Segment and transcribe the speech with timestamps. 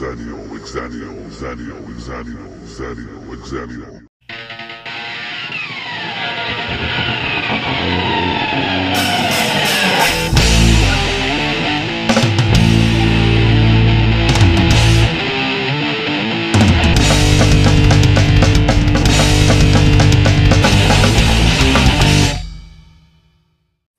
[0.00, 4.06] Exanio, Exanio, Exanio, Exanio, Exanio, Exanio.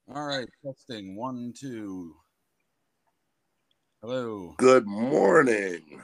[0.08, 2.16] All right, testing one, two.
[4.02, 4.56] Hello.
[4.58, 6.02] Good morning.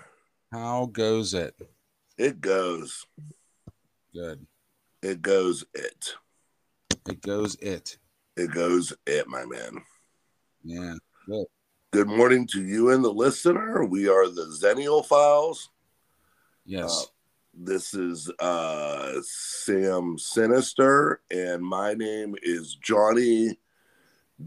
[0.52, 1.56] How goes it?
[2.18, 3.06] It goes.
[4.14, 4.46] Good.
[5.02, 6.14] It goes it.
[7.08, 7.98] It goes it.
[8.36, 9.82] It goes it, my man.
[10.62, 10.96] Yeah.
[11.26, 11.46] Good.
[11.92, 13.86] Good morning to you and the listener.
[13.86, 15.70] We are the Xennial Files.
[16.66, 17.08] Yes.
[17.54, 23.58] This is uh Sam Sinister, and my name is Johnny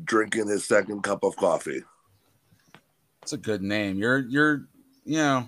[0.05, 1.83] drinking his second cup of coffee.
[3.29, 3.99] It's a good name.
[3.99, 4.69] You're you're
[5.05, 5.47] you know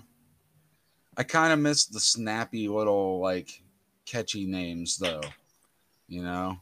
[1.17, 3.49] I kind of miss the snappy little like
[4.05, 5.21] catchy names though.
[6.07, 6.57] You know?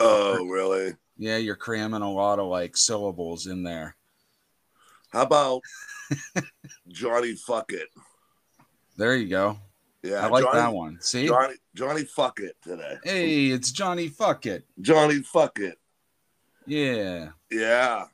[0.00, 0.94] Oh, really?
[1.16, 3.94] Yeah, you're cramming a lot of like syllables in there.
[5.10, 5.62] How about
[6.88, 7.88] Johnny Fuck It?
[8.96, 9.58] There you go.
[10.02, 10.98] Yeah, I like Johnny, that one.
[11.00, 11.28] See?
[11.28, 12.96] Johnny Johnny Fuck It today.
[13.04, 14.64] Hey, it's Johnny Fuck It.
[14.80, 15.78] Johnny Fuck It.
[16.66, 17.28] Yeah.
[17.48, 18.06] Yeah.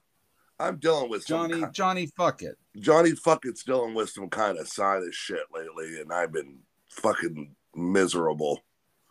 [0.60, 2.58] I'm dealing with Johnny ki- Johnny Fuck It.
[2.80, 6.58] Johnny fuck it's dealing with some kind of sinus shit lately, and I've been
[6.90, 8.60] fucking miserable.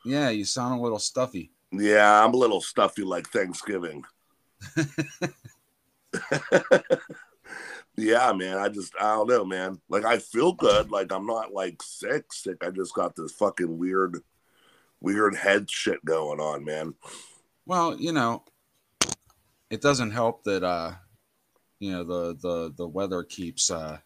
[0.06, 1.52] Yeah, you sound a little stuffy.
[1.72, 4.04] Yeah, I'm a little stuffy like Thanksgiving.
[7.98, 8.58] yeah, man.
[8.58, 9.82] I just I don't know, man.
[9.89, 10.92] Like I feel good.
[10.92, 12.64] Like I'm not like sick, sick.
[12.64, 14.22] I just got this fucking weird,
[15.02, 16.94] weird head shit going on, man.
[17.66, 18.45] Well, you know,
[19.70, 20.94] it doesn't help that uh
[21.80, 23.97] you know the the the weather keeps uh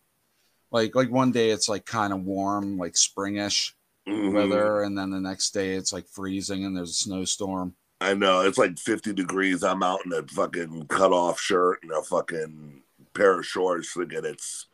[0.72, 3.74] like like one day it's like kind of warm, like springish
[4.08, 4.34] Mhm.
[4.34, 7.76] weather, and then the next day it's like freezing and there's a snowstorm.
[8.00, 9.64] I know it's like 50 degrees.
[9.64, 12.82] I'm out in a fucking cut off shirt and a fucking
[13.14, 14.66] pair of shorts thinking it's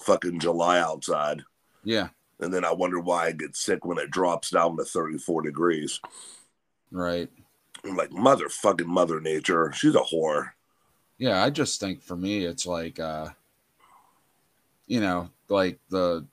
[0.00, 1.42] fucking July outside.
[1.84, 2.08] Yeah,
[2.38, 6.00] And then I wonder why I get sick when it drops down to 34 degrees.
[6.90, 7.28] right.
[7.84, 9.72] I'm like, motherfucking Mother Nature.
[9.72, 10.50] She's a whore.
[11.20, 13.28] Yeah, I just think for me it's like uh
[14.86, 16.26] you know, like the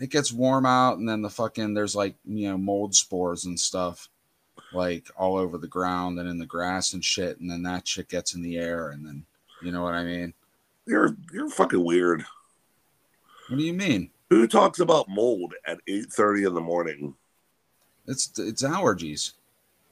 [0.00, 3.58] it gets warm out and then the fucking there's like, you know, mold spores and
[3.58, 4.10] stuff
[4.74, 8.08] like all over the ground and in the grass and shit and then that shit
[8.10, 9.24] gets in the air and then
[9.62, 10.34] you know what I mean?
[10.86, 12.22] You're you're fucking weird.
[13.48, 14.10] What do you mean?
[14.28, 17.14] Who talks about mold at 8:30 in the morning?
[18.06, 19.32] It's it's allergies.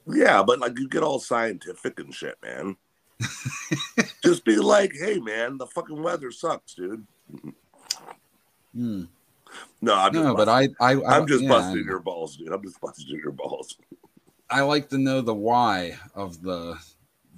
[0.05, 2.77] Yeah, but like you get all scientific and shit, man.
[4.23, 7.05] Just be like, hey man, the fucking weather sucks, dude.
[8.73, 9.03] Hmm.
[9.81, 12.51] No, I'm just No, but I I, I I'm just yeah, busting your balls, dude.
[12.51, 13.77] I'm just busting your balls.
[14.49, 16.77] I like to know the why of the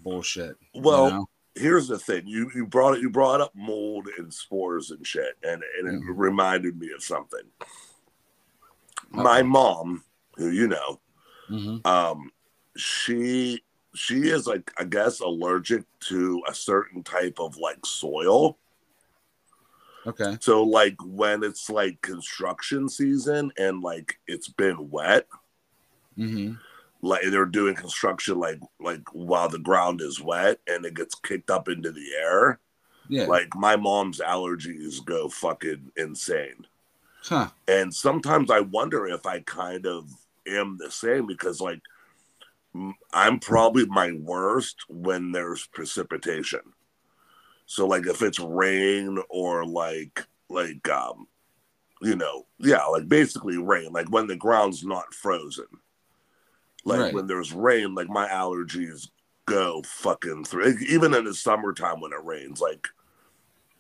[0.04, 0.56] bullshit.
[0.74, 1.30] you Well, know?
[1.56, 5.36] here's the thing you you brought it you brought up mold and spores and shit
[5.44, 6.18] and and it Mhm.
[6.18, 7.44] reminded me of something
[9.10, 10.02] my mom
[10.38, 11.02] who you know
[11.50, 11.86] Mhm.
[11.86, 12.32] um
[12.78, 13.62] she
[13.94, 18.58] she is like i guess allergic to a certain type of like soil
[20.08, 20.38] okay.
[20.40, 25.28] so like when it's like construction season and like it's been wet
[26.16, 26.54] hmm
[27.04, 31.50] like they're doing construction like like while the ground is wet and it gets kicked
[31.50, 32.60] up into the air
[33.10, 33.26] Yeah.
[33.26, 36.68] Like my mom's allergies go fucking insane.
[37.24, 37.50] huh.
[37.68, 40.10] And sometimes I wonder if I kind of
[40.48, 41.82] am the same because like
[43.14, 46.62] I'm probably my worst when there's precipitation.
[47.66, 51.28] So like if it's rain or like like um
[52.02, 55.68] you know, yeah, like basically rain, like when the ground's not frozen.
[56.84, 57.14] Like Right.
[57.14, 59.10] when there's rain, like my allergies
[59.46, 60.78] go fucking through.
[60.88, 62.88] Even in the summertime when it rains, like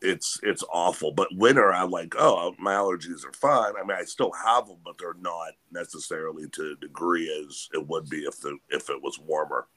[0.01, 1.11] it's it's awful.
[1.11, 3.73] But winter, I'm like, oh, my allergies are fine.
[3.77, 7.87] I mean, I still have them, but they're not necessarily to the degree as it
[7.87, 9.67] would be if the if it was warmer.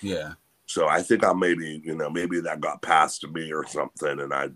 [0.00, 0.34] Yeah.
[0.66, 4.20] So I think I maybe you know maybe that got passed to me or something,
[4.20, 4.48] and I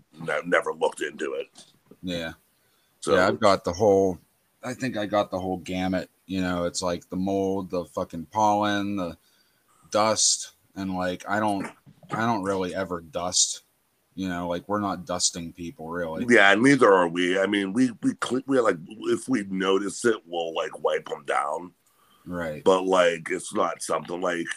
[0.45, 1.47] never looked into it.
[2.01, 2.33] Yeah.
[2.99, 3.27] So yeah.
[3.27, 4.19] I've got the whole.
[4.63, 6.09] I think I got the whole gamut.
[6.25, 9.17] You know, it's like the mold, the fucking pollen, the
[9.91, 11.67] dust, and like I don't,
[12.11, 13.63] I don't really ever dust.
[14.17, 16.25] You know, like we're not dusting people really.
[16.27, 17.39] Yeah, neither are we.
[17.39, 18.13] I mean, we we
[18.47, 21.73] we like if we notice it, we'll like wipe them down.
[22.25, 22.63] Right.
[22.63, 24.47] But like, it's not something like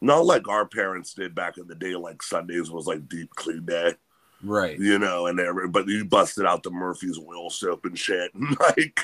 [0.00, 1.96] not like our parents did back in the day.
[1.96, 3.94] Like Sundays was like deep clean day.
[4.40, 4.78] Right.
[4.78, 8.56] you know, and every, but you busted out the Murphy's Oil Soap and shit, and
[8.60, 9.00] like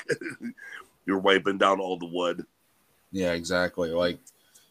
[1.05, 2.45] you're wiping down all the wood.
[3.11, 3.89] Yeah, exactly.
[3.89, 4.19] Like,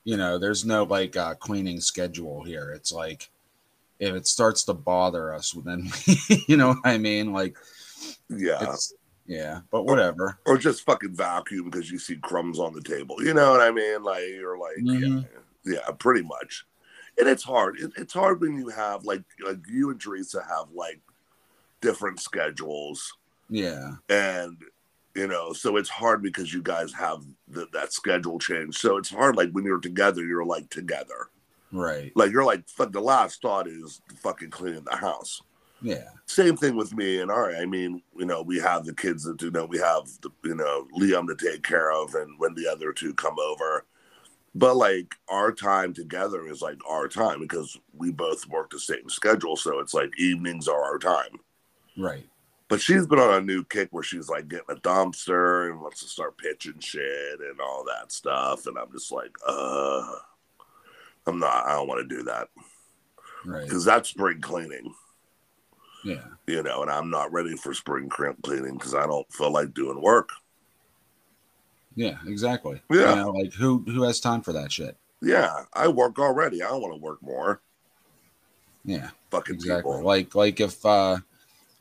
[0.04, 2.70] you know, there's no like uh, cleaning schedule here.
[2.70, 3.28] It's like
[4.08, 5.90] if it starts to bother us, then
[6.48, 7.32] you know what I mean.
[7.32, 7.56] Like,
[8.28, 8.74] Yeah,
[9.26, 10.38] yeah, but whatever.
[10.46, 13.16] or just fucking vacuum because you see crumbs on the table.
[13.22, 14.02] You know what I mean?
[14.02, 15.26] Like you're like, Mhm.
[15.64, 16.66] yeah, yeah, pretty much.
[17.18, 17.78] And it's hard.
[17.78, 21.00] It, it's hard when you have like like you and Teresa have like
[21.80, 23.12] different schedules,
[23.48, 24.56] Yeah, and
[25.14, 28.76] you know, so it's hard because you guys have the, that schedule change.
[28.78, 29.36] So it's hard.
[29.36, 31.28] Like when you're together, you're like together.
[31.74, 32.12] Right.
[32.14, 32.92] Like you're like fuck.
[32.92, 35.42] The last thought is fucking cleaning the house.
[35.82, 37.56] Yeah, same thing with me and Ari.
[37.56, 40.54] I mean, you know, we have the kids that you know we have the you
[40.54, 43.84] know Liam to take care of, and when the other two come over,
[44.54, 49.08] but like our time together is like our time because we both work the same
[49.08, 51.38] schedule, so it's like evenings are our time.
[51.98, 52.26] right.
[52.68, 56.00] But she's been on a new kick where she's like getting a dumpster and wants
[56.00, 60.14] to start pitching shit and all that stuff, and I'm just like, uh,
[61.26, 61.66] I'm not.
[61.66, 62.48] I don't want to do that
[63.44, 63.64] Right.
[63.64, 64.94] because that's spring cleaning.
[66.04, 66.22] Yeah.
[66.46, 69.72] you know, and I'm not ready for spring clean- cleaning because I don't feel like
[69.72, 70.28] doing work.
[71.96, 72.82] Yeah, exactly.
[72.90, 73.10] Yeah.
[73.10, 74.96] You know, like who who has time for that shit?
[75.22, 76.62] Yeah, I work already.
[76.62, 77.60] I don't want to work more.
[78.84, 79.92] Yeah, Fucking exactly.
[79.92, 80.02] people.
[80.02, 81.18] Like like if uh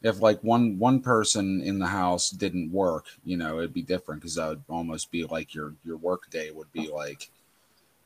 [0.04, 4.22] if like one one person in the house didn't work, you know, it'd be different
[4.22, 7.30] because that would almost be like your your work day would be like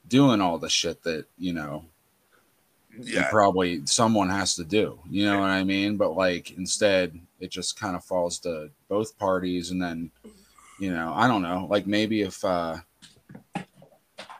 [0.07, 1.85] doing all the shit that you know
[2.99, 4.99] you probably someone has to do.
[5.09, 5.97] You know what I mean?
[5.97, 10.11] But like instead, it just kind of falls to both parties, and then
[10.79, 11.67] you know, I don't know.
[11.69, 12.77] Like maybe if uh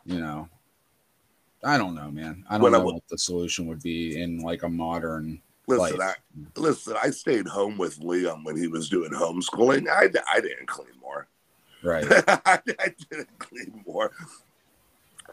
[0.06, 0.48] you know,
[1.64, 2.46] I don't know, man.
[2.50, 5.42] I don't When know w- what the solution would be in like a modern.
[5.68, 6.16] listen, life.
[6.56, 6.96] I listen.
[7.02, 9.88] I stayed home with Liam when he was doing homeschooling.
[9.90, 11.28] I I didn't clean more.
[11.84, 12.06] Right.
[12.10, 12.40] I,
[12.80, 14.12] I didn't clean more.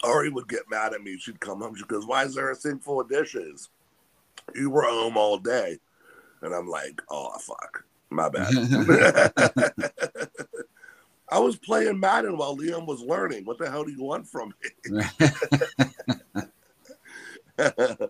[0.05, 1.19] Ari would get mad at me.
[1.19, 1.75] She'd come home.
[1.75, 3.71] She goes, "Why is there a sink full of dishes?
[4.55, 5.79] You were home all day."
[6.43, 8.53] And I'm like, "Oh fuck, my bad."
[11.29, 13.45] I was playing Madden while Liam was learning.
[13.45, 14.55] What the hell do you want from
[14.87, 15.03] me?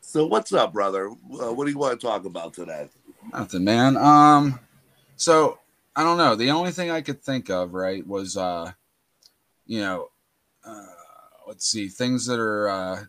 [0.00, 1.08] so what's up, brother?
[1.08, 2.88] Uh, what do you want to talk about today?
[3.32, 3.96] Nothing, man.
[3.96, 4.58] Um,
[5.16, 5.60] so
[5.94, 6.34] I don't know.
[6.34, 8.72] The only thing I could think of, right, was uh,
[9.66, 10.10] you know,
[10.64, 10.86] uh,
[11.48, 13.04] let's see, things that are uh,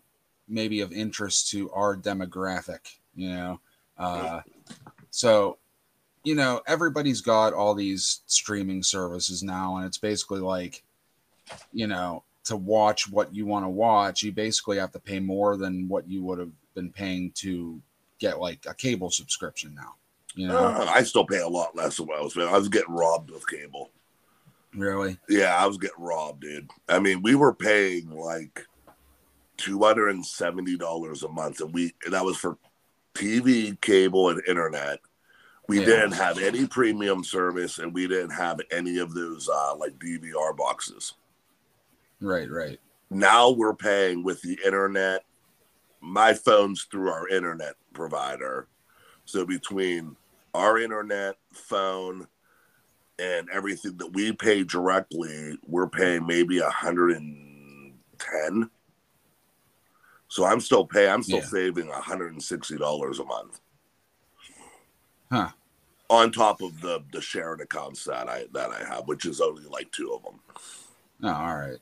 [0.47, 2.80] maybe of interest to our demographic.
[3.15, 3.59] You know,
[3.97, 4.41] uh,
[5.12, 5.57] so
[6.24, 10.83] you know, everybody's got all these streaming services now, and it's basically like,
[11.71, 15.57] you know, to watch what you want to watch, you basically have to pay more
[15.57, 17.80] than what you would have been paying to
[18.19, 19.95] get like a cable subscription now.
[20.36, 22.47] You know, Uh, I still pay a lot less than what I was paying.
[22.47, 23.91] I was getting robbed with cable.
[24.74, 25.18] Really?
[25.27, 26.69] Yeah, I was getting robbed, dude.
[26.88, 28.66] I mean, we were paying like
[29.57, 32.57] two hundred and seventy dollars a month, and we and that was for
[33.13, 35.00] TV, cable, and internet.
[35.68, 35.86] We Yeah.
[35.86, 40.56] didn't have any premium service, and we didn't have any of those uh, like DVR
[40.56, 41.13] boxes.
[42.22, 42.80] Right, right.
[43.10, 45.24] Now we're paying with the internet.
[46.01, 48.68] My phone's through our internet provider,
[49.25, 50.15] so between
[50.54, 52.27] our internet, phone,
[53.19, 58.70] and everything that we pay directly, we're paying maybe a hundred and ten.
[60.29, 61.12] So I'm still paying.
[61.12, 61.46] I'm still Yeah.
[61.48, 63.60] saving a hundred and sixty dollars a month
[65.32, 65.50] Huh.
[66.10, 69.65] on top of the the shared accounts that I that I have, which is only
[69.65, 70.39] like two of them.
[71.24, 71.79] Oh, all right.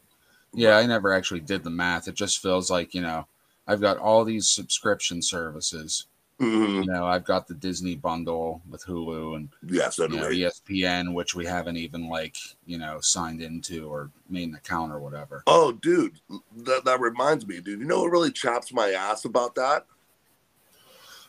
[0.53, 2.07] Yeah, I never actually did the math.
[2.07, 3.27] It just feels like, you know,
[3.67, 6.07] I've got all these subscription services.
[6.39, 6.83] Mhm.
[6.83, 10.29] You know, I've got the Disney bundle with Hulu and you know.
[10.29, 14.99] ESPN, which we haven't even like, you know, signed into or made an account or
[14.99, 15.41] whatever.
[15.47, 16.19] Oh, dude,
[16.57, 17.79] that, that reminds me, dude.
[17.79, 19.87] You know what really chaps my ass about that?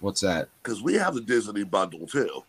[0.00, 0.48] What's that?
[0.62, 2.44] Because we have the Disney bundle too,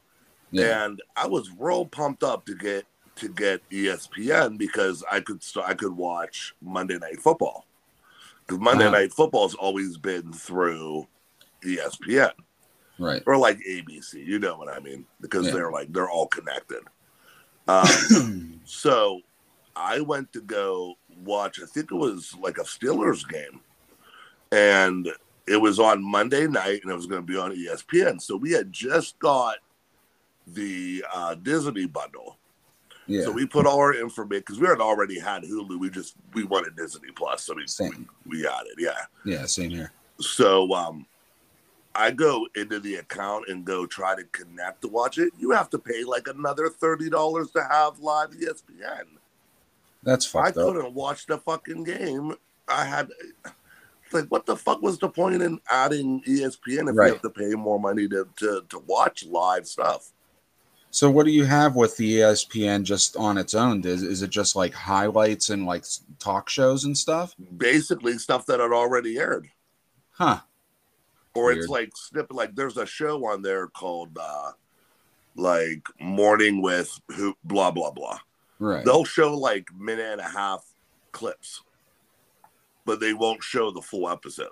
[0.51, 0.83] Yeah.
[0.85, 2.85] and I was real pumped up to get
[3.15, 7.65] to get ESPN because I could st- I could watch Monday Night Football
[8.45, 8.97] because Monday Uh-huh.
[8.97, 11.07] Night Football's always been through
[11.63, 12.31] ESPN
[12.99, 13.23] Right.
[13.25, 14.25] or like ABC.
[14.25, 15.05] You know what I mean?
[15.21, 15.53] Because Yeah.
[15.53, 16.81] they're like they're all connected.
[17.67, 19.21] Um, So
[19.75, 23.61] I went to go watch, I think it was like a Steelers game.
[24.51, 25.07] And
[25.47, 28.21] it was on Monday night and it was going to be on ESPN.
[28.21, 29.55] So we had just got
[30.45, 32.37] the uh, Disney bundle.
[33.07, 33.23] Yeah.
[33.23, 35.79] So we put all our information because we had already had Hulu.
[35.79, 37.43] We just, we wanted Disney Plus.
[37.43, 38.07] So we, we, Same.
[38.27, 38.73] we got it.
[38.77, 38.99] Yeah.
[39.25, 39.91] Yeah, same here.
[40.19, 41.07] So um,
[41.99, 45.69] I go into the account and go try to connect to watch it, you have
[45.71, 49.03] to pay like another thirty dollars to have live ESPN.
[50.03, 50.45] That's I up.
[50.45, 52.35] I couldn't watch the fucking game.
[52.69, 53.09] I had
[54.13, 57.07] like, what the fuck was the point in adding ESPN if Right.
[57.07, 60.11] you have to pay more money to, to to watch live stuff?
[60.91, 63.83] So what do you have with the ESPN just on its own?
[63.85, 65.83] Is is it just like highlights and like
[66.17, 67.35] talk shows and stuff?
[67.57, 69.49] Basically, stuff that had already aired.
[70.11, 70.39] Huh.
[71.39, 71.57] Or Weird.
[71.59, 74.51] it's like snippet like there's a show on there called uh
[75.35, 78.19] like morning with who blah blah blah
[78.59, 78.83] Right.
[78.83, 80.65] they'll show like minute and a half
[81.11, 81.61] clips
[82.85, 84.47] but they won't show the full episode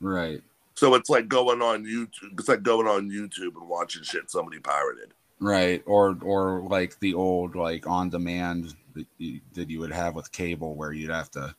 [0.00, 0.42] Right.
[0.74, 4.58] so it's like going on youtube it's like going on youtube and watching shit somebody
[4.58, 5.82] pirated Right.
[5.84, 10.32] Or or like the old like on demand that you, that you would have with
[10.32, 11.54] cable where you'd have to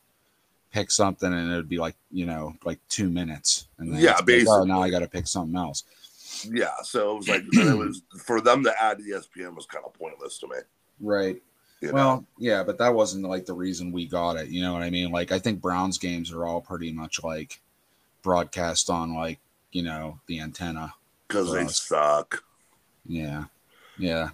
[0.72, 4.18] pick something and it would be like you know like two minutes and then Yeah,
[4.28, 4.82] it's like, oh, now.
[4.82, 5.84] I got to pick something else.
[6.52, 9.94] yeah so it was like it was for them to add espn was kind of
[9.94, 10.58] pointless to me
[11.00, 11.42] Right.
[11.82, 11.94] you know?
[11.94, 14.50] Well, yeah, but that wasn't like the reason we got it.
[14.50, 15.12] You know what I mean?
[15.12, 17.62] Like I think Browns games are all pretty much like
[18.24, 19.40] broadcast on like
[19.72, 20.94] you know the antenna.
[21.28, 22.44] because they suck
[23.06, 23.46] Yeah.
[24.00, 24.30] Yeah.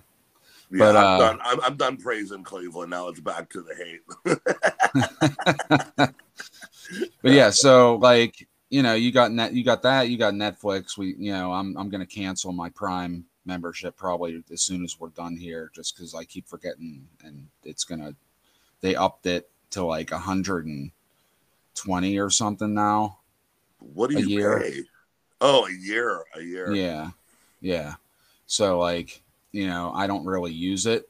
[0.72, 2.90] yeah, But, I'm, uh, done, I'm, I'm done praising Cleveland.
[2.92, 4.02] Now it's back to the hate.
[7.22, 10.98] But yeah, so like you know, you got net, you got that, you got Netflix.
[10.98, 15.10] We, you know, I'm I'm gonna cancel my Prime membership probably as soon as we're
[15.10, 18.16] done here, just because I keep forgetting, and it's gonna
[18.82, 20.92] they upped it to like a hundred and
[21.76, 23.20] twenty or something now.
[23.80, 24.60] What do you year.
[24.60, 24.82] pay?
[25.40, 26.74] Oh, a year, a year.
[26.74, 27.12] Yeah,
[27.62, 27.96] yeah.
[28.48, 29.22] So like
[29.52, 31.08] you know, I don't really use it.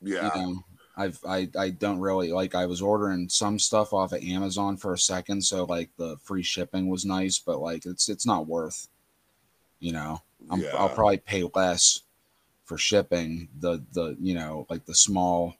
[0.00, 0.30] Yeah.
[0.36, 0.64] You know,
[1.00, 2.54] I've I I don't really like.
[2.54, 6.42] I was ordering some stuff off of Amazon for a second, so like the free
[6.42, 8.88] shipping was nice, but like it's it's not worth.
[9.78, 10.76] You know, I'm, yeah.
[10.76, 12.02] I'll probably pay less
[12.64, 15.56] for shipping the the you know like the small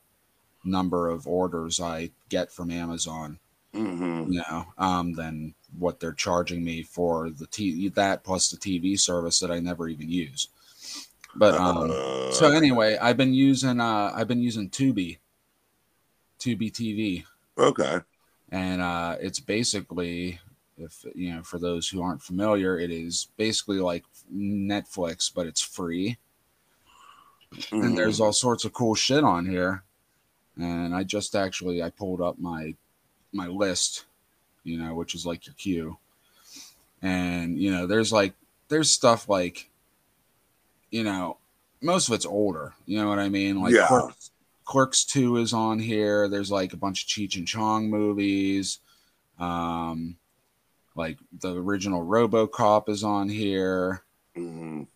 [0.64, 3.38] number of orders I get from Amazon
[3.74, 4.32] Mhm.
[4.32, 8.98] you know, um, than what they're charging me for the T that plus the TV
[8.98, 10.48] service that I never even use.
[11.36, 15.18] But um, Uh, so anyway, I've been using uh, I've been using Tubi,
[16.40, 17.24] Tubi TV,
[17.58, 18.00] okay.
[18.50, 20.40] and uh, it's basically
[20.78, 24.04] if you know for those who aren't familiar, it is basically like
[24.34, 26.18] Netflix, but it's free
[27.52, 27.84] Mhm.
[27.84, 29.82] and there's all sorts of cool shit on here
[30.56, 32.76] and i just actually i pulled up my
[33.32, 34.04] my list
[34.62, 35.98] you know which is like your queue
[37.02, 38.34] and you know there's like
[38.68, 39.68] there's stuff like
[40.92, 41.38] you know
[41.80, 43.88] most of it's older you know what i mean like Yeah.
[44.70, 48.78] Clerks 2 is on here there's like a bunch of cheech and chong movies
[49.38, 50.16] um
[50.94, 54.02] like the original robocop is on here
[54.36, 54.86] Mhm.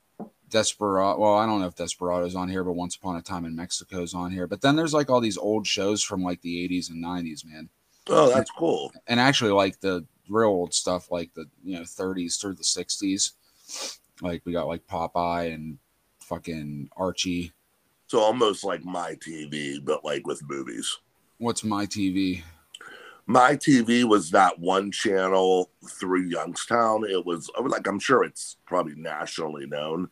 [0.49, 1.19] Desperado.
[1.19, 4.14] Well, I don't know if Desperado's on here, but Once Upon a Time in Mexico's
[4.14, 4.47] on here.
[4.47, 7.69] But then there's like all these old shows from like the 80s and 90s, man.
[8.09, 8.93] Oh, that's cool.
[9.09, 13.33] And actually, like the real old stuff, like the you know 30s through the 60s.
[14.23, 15.78] Like we got like Popeye and
[16.21, 17.52] fucking Archie.
[18.14, 20.99] So almost like my TV, but like with movies.
[21.38, 22.44] What's my TV?
[23.26, 27.04] My TV was that one channel through Youngstown.
[27.11, 30.11] It was like I'm sure it's probably nationally known,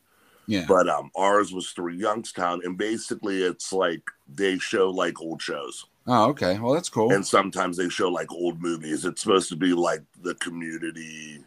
[0.48, 0.64] Yeah.
[0.66, 5.86] but um ours was through Youngstown, and basically it's like they show like old shows.
[6.08, 6.58] Oh, okay.
[6.58, 7.12] Well, that's cool.
[7.12, 9.04] and sometimes they show like old movies.
[9.04, 11.44] It's supposed to be like the community,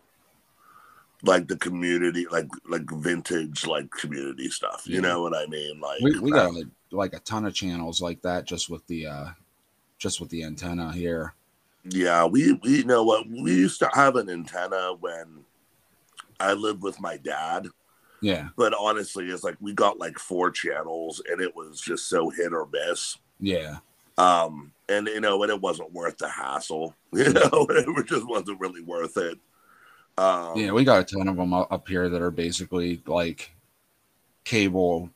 [1.26, 4.84] like the community, like like vintage, like community stuff.
[4.86, 5.02] You Yeah.
[5.02, 5.80] know what I mean?
[5.80, 9.08] Like we we got like, like a ton of channels like that just with the
[9.08, 9.28] uh
[9.98, 11.34] just with the antenna here.
[11.84, 15.44] yeah, we we you know what we used to have an antenna when
[16.40, 17.68] I lived with my dad.
[18.22, 18.50] Yeah.
[18.58, 22.54] But honestly, it's like we got like four channels, and it was just so hit
[22.54, 23.18] or miss.
[23.40, 23.78] Yeah.
[24.18, 26.96] Um, and you know, and it wasn't worth the hassle.
[27.14, 29.38] You know, it just wasn't really worth it.
[30.18, 33.52] Um, Yeah, we got a ton of them up here that are basically like
[34.44, 35.10] cable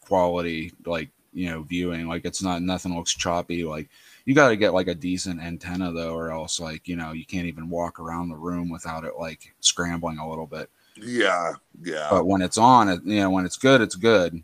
[0.00, 2.08] quality, like you know, viewing.
[2.08, 3.64] Like it's not nothing looks choppy.
[3.64, 3.88] Like
[4.24, 7.24] you got to get like a decent antenna though, or else like you know you
[7.24, 10.68] can't even walk around the room without it like scrambling a little bit.
[10.96, 12.08] yeah, yeah.
[12.10, 14.42] But when it's on, it you know when it's good, it's good.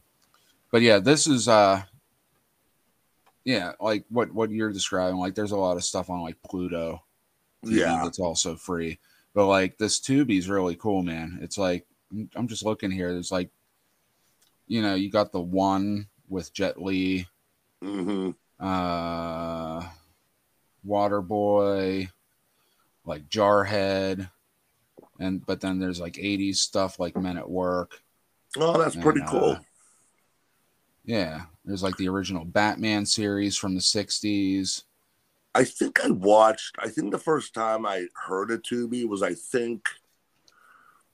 [0.71, 1.83] But yeah, this is uh,
[3.45, 5.19] yeah, like what what you're describing.
[5.19, 7.03] Like there's a lot of stuff on like Pluto.
[7.65, 8.03] Yeah.
[8.05, 8.99] that's also free.
[9.39, 11.39] But like this Tubi's really cool, man.
[11.41, 11.87] It's like
[12.35, 13.13] I'm- just looking here.
[13.13, 13.51] There's like,
[14.67, 17.29] you know, you got the one with Jet Li,
[17.81, 19.89] hmm uh,
[20.85, 22.11] Waterboy,
[23.05, 24.29] like Jarhead,
[25.21, 28.03] and but then there's like 80s stuff like Men at Work.
[28.57, 29.53] Oh, that's pretty cool.
[29.53, 29.61] uh,
[31.05, 34.83] Yeah, there's like the original Batman series from the 60s.
[35.59, 36.77] I think I watched.
[36.79, 39.89] I think the first time I heard of Tubi was I think,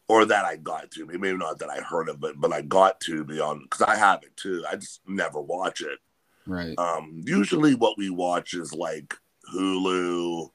[0.07, 1.19] or that I got Tubi.
[1.19, 4.23] Maybe not that I heard of it, but I got Tubi on because I have
[4.23, 4.63] it too.
[4.71, 5.99] I just never watch it.
[6.47, 6.79] Right.
[6.79, 9.15] Um, usually, what we watch is like
[9.55, 10.51] Hulu,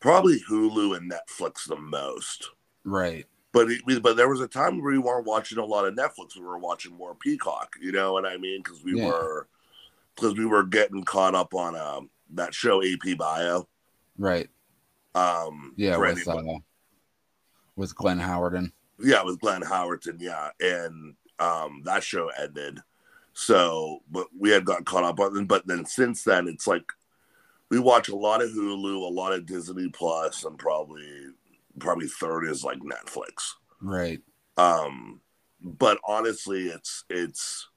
[0.00, 2.50] probably Hulu and Netflix the most.
[2.84, 3.24] Right.
[3.52, 6.36] But it, but there was a time where we weren't watching a lot of Netflix.
[6.36, 7.74] We were watching more Peacock.
[7.80, 8.60] You know what I mean?
[8.62, 9.06] Because we Yeah.
[9.06, 9.48] were
[10.14, 13.68] because we were getting caught up on um, that show AP Bio.
[14.18, 14.48] Right.
[15.14, 16.42] Um, Yeah, with uh,
[17.76, 18.72] with Glenn Howerton.
[18.98, 22.80] yeah, with Glenn Howerton, yeah, and um, that show ended.
[23.32, 25.48] So, but we had gotten caught up on it.
[25.48, 26.84] But then since then, it's like
[27.70, 31.06] we watch a lot of Hulu, a lot of Disney Plus, and probably
[31.78, 33.52] probably third is like Netflix.
[33.80, 34.20] Right.
[34.56, 35.20] Um,
[35.62, 37.68] but honestly, it's it's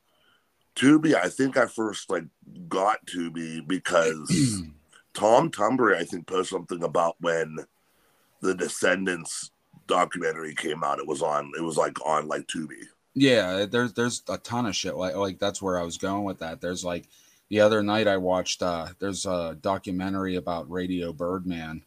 [0.80, 1.14] Tubi.
[1.16, 2.26] I think I first like
[2.68, 4.64] got Tubi because
[5.14, 7.58] Tom Tumbry, I think, posted something about when
[8.42, 9.52] the Descendents
[9.88, 11.00] documentary came out.
[11.00, 11.52] It was on.
[11.58, 12.86] It was like on like Tubi.
[13.16, 16.40] Yeah, there's there's a ton of shit like like that's where I was going with
[16.40, 16.62] that.
[16.62, 17.06] There's like
[17.50, 21.84] the other night I watched uh there's a documentary about Radio Birdman.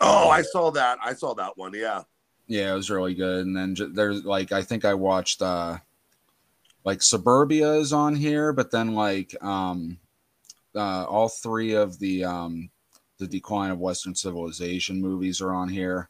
[0.00, 0.98] Oh, I saw that.
[1.02, 1.72] I saw that one.
[1.74, 2.02] Yeah.
[2.46, 3.46] Yeah, it was really good.
[3.46, 5.78] And then ju- there's like I think I watched uh
[6.84, 9.98] like Suburbia is on here, but then like um
[10.74, 12.70] uh all three of the um
[13.18, 16.08] the decline of Western civilization movies are on here.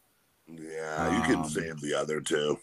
[0.49, 2.59] Yeah, you can Um, save the other two.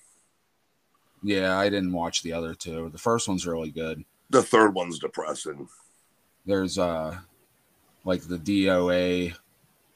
[1.22, 2.90] Yeah, I didn't watch the other two.
[2.90, 4.04] The first one's really good.
[4.30, 5.68] The third one's depressing.
[6.46, 7.18] there's uh
[8.06, 9.36] like the DOA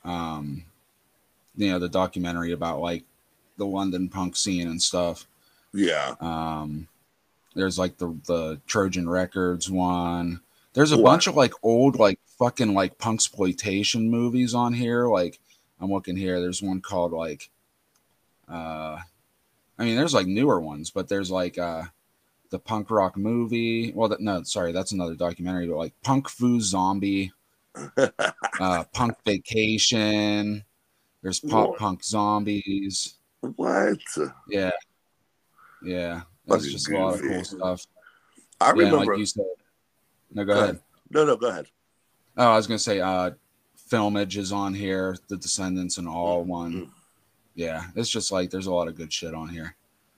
[0.04, 0.64] um
[1.56, 3.04] you know the documentary about like
[3.58, 5.26] the London punk scene and stuff.
[5.74, 6.16] Yeah.
[6.20, 6.88] Um
[7.56, 10.42] there's like the the Trojan Records one.
[10.74, 15.08] There's a bunch of like old like fucking like punk exploitation movies on here.
[15.08, 15.40] Like
[15.80, 16.40] I'm looking here.
[16.40, 17.50] There's one called like
[18.50, 18.98] uh
[19.78, 21.84] I mean there's like newer ones, but there's like uh
[22.54, 23.92] the punk rock movie.
[23.94, 25.68] Well, that, no, sorry, that's another documentary.
[25.68, 27.32] But like Punk Fu Zombie,
[27.98, 30.64] uh, Punk Vacation.
[31.24, 31.80] There's Pop What?
[31.80, 33.16] Punk Zombies.
[33.42, 33.98] what?
[34.48, 34.72] Yeah,
[35.82, 36.22] yeah.
[36.48, 37.86] Fucking just a lot of cool stuff.
[38.60, 39.06] I yeah, remember.
[39.12, 39.46] like you said.
[40.32, 40.70] No, go Go ahead.
[40.72, 40.82] ahead.
[41.12, 41.68] no, no, go ahead.
[42.38, 43.32] Oh, I was gonna say, uh,
[43.90, 45.16] Filmage is on here.
[45.28, 46.74] The Descendents and all one.
[46.74, 46.90] Mhm.
[47.56, 49.76] Yeah, it's just like there's a lot of good shit on here.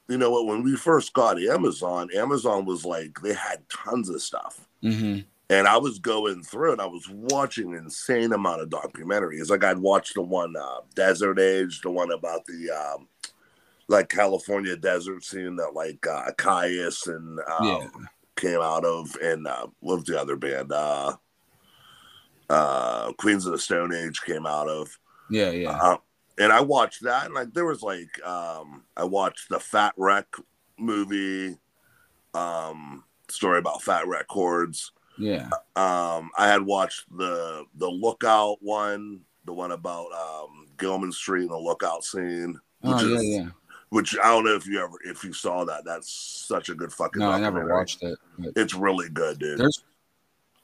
[0.08, 0.46] You know what?
[0.46, 4.68] When we first got Amazon, Amazon was like they had tons of stuff.
[4.84, 5.22] Mm-hmm.
[5.50, 9.50] and I was going through and I was watching an insane amount of documentaries.
[9.50, 13.08] Like I'd watched the one uh, Desert Age, the one about the um,
[13.88, 17.88] like California desert scene that like uh, Kyuss and um, Yeah.
[18.36, 20.72] came out of, and uh, what was the other band?
[20.72, 21.16] Uh,
[22.50, 24.90] uh, Queens of the Stone Age came out of.
[25.30, 25.72] Yeah, yeah.
[25.72, 25.98] Uh,
[26.38, 30.28] and I watched that, and like there was like um, I watched the Fat Wreck
[30.78, 31.58] movie,
[32.34, 34.92] um, story about Fat Wreck Chords.
[35.18, 35.50] yeah.
[35.76, 41.52] Um, I had watched the the Lookout one, the one about um, Gilman Street and
[41.52, 43.48] the Lookout scene, which Oh, yeah, is yeah.
[43.96, 45.86] Which I don't know if you ever if you saw that.
[45.86, 47.18] That's such a good fucking.
[47.18, 48.20] No, I never watched it.
[48.58, 49.58] It's really good, dude.
[49.58, 49.86] there's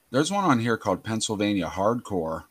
[0.09, 2.43] there's one on here called Pennsylvania Hardcore.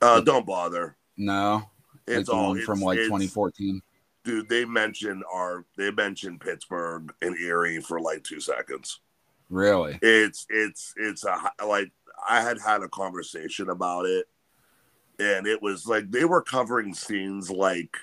[0.00, 0.96] Uh, don't bother.
[1.18, 1.68] No,
[2.06, 3.82] It's all from like 2014.
[4.24, 9.00] Dude, they mentioned our they mentioned Pittsburgh and Erie for like two seconds.
[9.50, 9.98] Really?
[10.00, 11.92] it's it's it's a like
[12.26, 14.24] I had had a conversation about it,
[15.18, 17.94] and it was like they were covering scenes like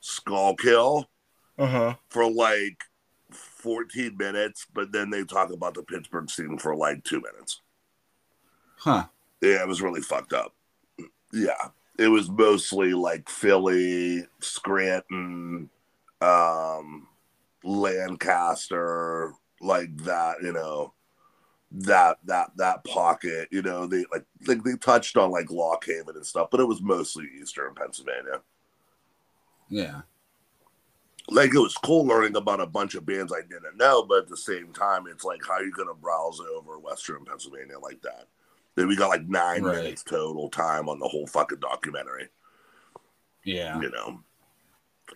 [0.00, 1.13] Schuylkill Uh
[1.58, 1.94] huh.
[2.08, 2.84] for like
[3.30, 7.60] 14 minutes, but then they talk about the Pittsburgh scene for like two minutes.
[8.76, 9.06] Huh.
[9.40, 10.54] Yeah, it was really fucked up.
[11.32, 15.68] Yeah, it was mostly like Philly, Scranton,
[16.20, 17.08] um,
[17.62, 20.36] Lancaster, like that.
[20.42, 20.92] You know,
[21.72, 23.48] that that that pocket.
[23.50, 26.68] You know, they like like they touched on like Lock Haven and stuff, but it
[26.68, 28.40] was mostly Eastern Pennsylvania.
[29.68, 30.02] Yeah.
[31.30, 34.28] Like it was cool learning about a bunch of bands I didn't know, but at
[34.28, 38.26] the same time, it's like how are you gonna browse over Western Pennsylvania like that?
[38.74, 39.76] Then we got like nine Right.
[39.76, 42.28] minutes total time on the whole fucking documentary.
[43.44, 43.80] Yeah.
[43.80, 44.20] you know.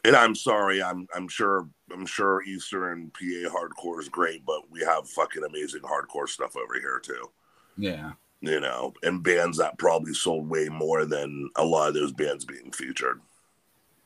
[0.04, 4.80] And I'm sorry, I'm I'm sure I'm sure Eastern PA hardcore is great, but we
[4.80, 7.30] have fucking amazing hardcore stuff over here too.
[7.76, 8.12] Yeah.
[8.40, 12.44] You know, and bands that probably sold way more than a lot of those bands
[12.44, 13.20] being featured.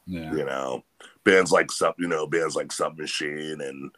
[0.07, 0.35] Yeah.
[0.35, 0.85] You know,
[1.25, 3.91] bands like sub, you know, bands like Submachine and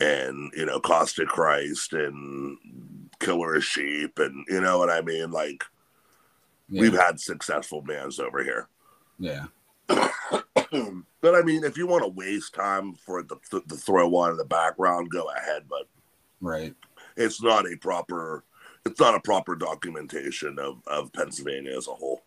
[0.00, 2.56] and you know, Caustic Christ and
[3.20, 5.30] Killer of Sheep, and you know what I mean.
[5.30, 5.64] Like
[6.68, 6.82] Yeah.
[6.82, 8.68] we've had successful bands over here.
[9.18, 9.46] yeah.
[9.88, 14.32] but I mean, if you want to waste time for the, the, the throw on
[14.32, 15.64] in the background, go ahead.
[15.68, 15.88] But
[16.40, 16.74] Right.
[17.16, 18.44] it's not a proper
[18.86, 22.22] it's not a proper documentation of, of Pennsylvania as a whole.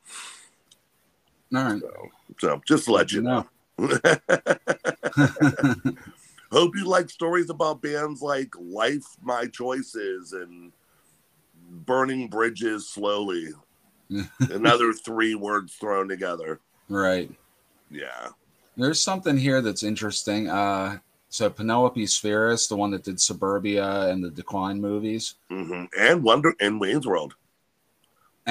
[1.53, 1.81] All right.
[1.81, 2.09] So,
[2.39, 3.47] so just to let you know.
[6.51, 10.71] Hope you like stories about bands like Life My Choices and
[11.85, 13.49] Burning Bridges Slowly.
[14.39, 16.59] Another three words thrown together.
[16.89, 17.31] right.
[17.89, 18.29] Yeah.
[18.77, 20.49] There's something here that's interesting.
[20.49, 26.23] Uh, so Penelope Spheeris, the one that did Suburbia and the Decline movies, hmm And
[26.23, 27.35] Wonder and Wayne's World.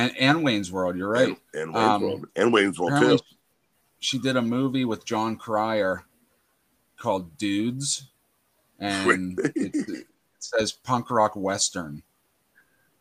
[0.00, 0.96] And and Wayne's World.
[0.96, 1.28] You're right.
[1.28, 2.26] And, and Wayne's Um, World.
[2.36, 3.18] And Wayne's World too.
[3.98, 6.04] she did a movie with Jon Cryer
[6.96, 8.08] called Dudes,
[8.78, 10.06] and it, it
[10.38, 12.02] says punk rock western.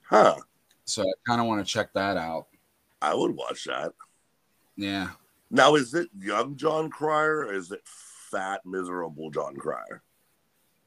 [0.03, 0.35] Huh.
[0.85, 2.47] So I kind of want to check that out.
[3.01, 3.93] I would watch that.
[4.75, 5.09] Yeah.
[5.51, 10.01] Now, is it young Jon Cryer or is it fat, miserable Jon Cryer?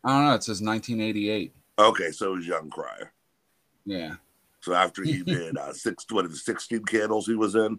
[0.05, 0.35] I don't know.
[0.35, 1.55] It says 1988.
[1.79, 3.13] Okay, so it was young Cryer.
[3.85, 4.15] Yeah.
[4.63, 7.79] So after he did uh, six, what it, 16 candles he was in?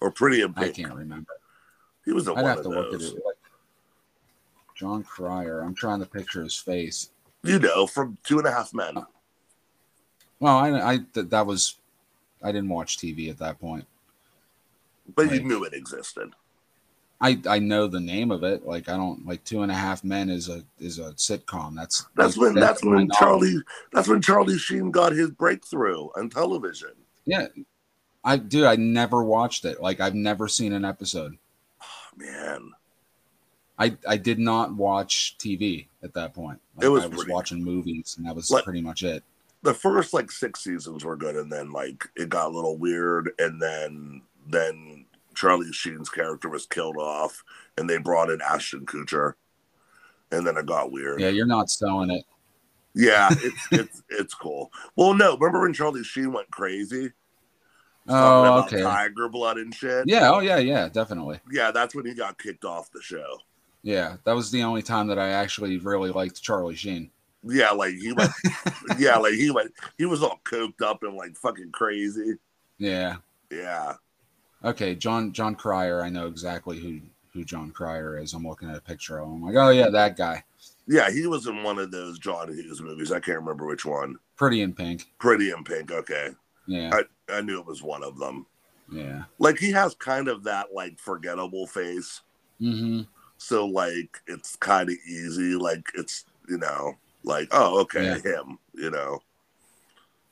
[0.00, 1.32] Or Pretty in I can't remember.
[2.04, 3.14] He was in I'd one have of to look at those.
[3.14, 3.22] it.
[4.76, 5.60] Jon Cryer.
[5.60, 7.10] I'm trying to picture his face.
[7.42, 8.94] You know, from Two and a Half Men.
[10.38, 11.76] Well, I, I th- that was,
[12.42, 13.86] I didn't watch TV at that point.
[15.16, 16.32] But you knew it existed.
[17.20, 18.64] I I know the name of it.
[18.66, 21.74] Like I don't like Two and a Half Men is a is a sitcom.
[21.74, 23.18] That's That's like, when that's my when knowledge.
[23.18, 26.92] Charlie that's when Charlie Sheen got his breakthrough on television.
[27.26, 27.48] Yeah,
[28.24, 28.66] I do.
[28.66, 29.80] I never watched it.
[29.82, 31.36] Like I've never seen an episode.
[31.82, 32.72] Oh, man.
[33.78, 36.60] I I did not watch TV at that point.
[36.76, 39.24] Like, It was I was pretty- watching movies, and that was Like- pretty much it.
[39.62, 43.32] The first like six seasons were good and then like it got a little weird
[43.40, 45.04] and then then
[45.38, 47.44] Charlie Sheen's character was killed off
[47.76, 49.34] and they brought in Ashton Kutcher.
[50.32, 51.20] And then it got weird.
[51.20, 52.24] Yeah, you're not selling it.
[52.94, 54.72] Yeah, it's it's it's cool.
[54.96, 57.12] Well, no, remember when Charlie Sheen went crazy?
[58.08, 58.82] Oh, okay.
[58.82, 60.08] Tiger blood and shit.
[60.08, 60.30] Yeah.
[60.30, 60.58] Oh, yeah.
[60.58, 60.88] Yeah.
[60.88, 61.40] Definitely.
[61.52, 63.38] Yeah, that's when he got kicked off the show.
[63.82, 67.10] Yeah, that was the only time that I actually really liked Charlie Sheen.
[67.44, 68.32] Yeah, like he went.
[68.98, 69.72] yeah, like he went.
[69.98, 72.34] He was all coked up and like fucking crazy.
[72.78, 73.16] Yeah.
[73.50, 73.94] Yeah,
[74.64, 76.02] Okay, John Jon Cryer.
[76.02, 77.00] I know exactly who
[77.32, 78.34] who Jon Cryer is.
[78.34, 79.34] I'm looking at a picture of him.
[79.36, 80.42] I'm like, oh yeah, that guy.
[80.86, 83.12] yeah, he was in one of those John Hughes movies.
[83.12, 84.16] I can't remember which one.
[84.36, 85.06] Pretty in pink.
[85.18, 85.90] Pretty in Pink.
[85.92, 86.30] Okay,
[86.66, 86.90] Yeah.
[87.28, 88.46] I I knew it was one of them.
[88.90, 89.24] Yeah.
[89.38, 92.22] Like he has kind of that like forgettable face.
[92.60, 93.02] Mm-hmm.
[93.36, 95.54] So like it's kind of easy.
[95.54, 96.94] Like it's you know
[97.24, 98.18] like oh okay Yeah.
[98.18, 99.20] him you know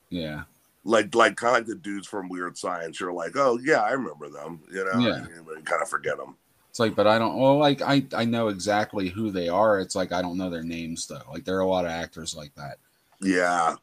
[0.09, 0.43] Yeah.
[0.87, 2.99] Like like kind of like the dudes from Weird Science.
[2.99, 5.25] You're like oh yeah I remember them you know Yeah.
[5.27, 6.35] you kind of forget them.
[6.69, 7.37] It's like, but I don't.
[7.39, 9.79] Well, like I I know exactly who they are.
[9.79, 11.23] It's like I don't know their names though.
[11.31, 12.77] Like there are a lot of actors like that.
[13.21, 13.75] Yeah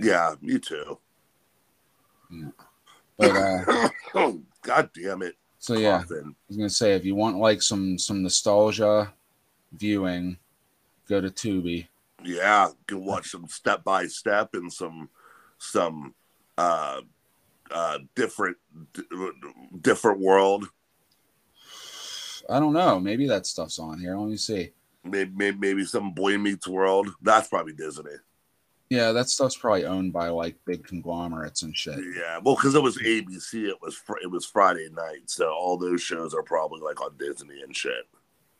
[0.00, 0.98] yeah me too.
[3.18, 5.36] But uh, oh god damn it!
[5.58, 9.12] so yeah, I was gonna say if you want like some some nostalgia
[9.72, 10.38] viewing,
[11.08, 11.88] go to Tubi.
[12.24, 15.10] Yeah, can watch some step by step and some
[15.62, 16.14] some
[16.58, 17.00] uh
[17.70, 18.56] uh different
[18.92, 19.02] d-
[19.80, 20.68] different world.
[22.50, 22.98] I don't know.
[22.98, 24.16] Maybe that stuff's on here.
[24.16, 24.72] Let me see.
[25.04, 27.08] Maybe, maybe maybe some Boy Meets World.
[27.22, 28.10] That's probably Disney.
[28.90, 31.98] Yeah, that stuff's probably owned by like big conglomerates and shit.
[32.14, 35.78] Yeah, well, because it was ABC, it was fr- it was Friday night, so all
[35.78, 38.04] those shows are probably like on Disney and shit.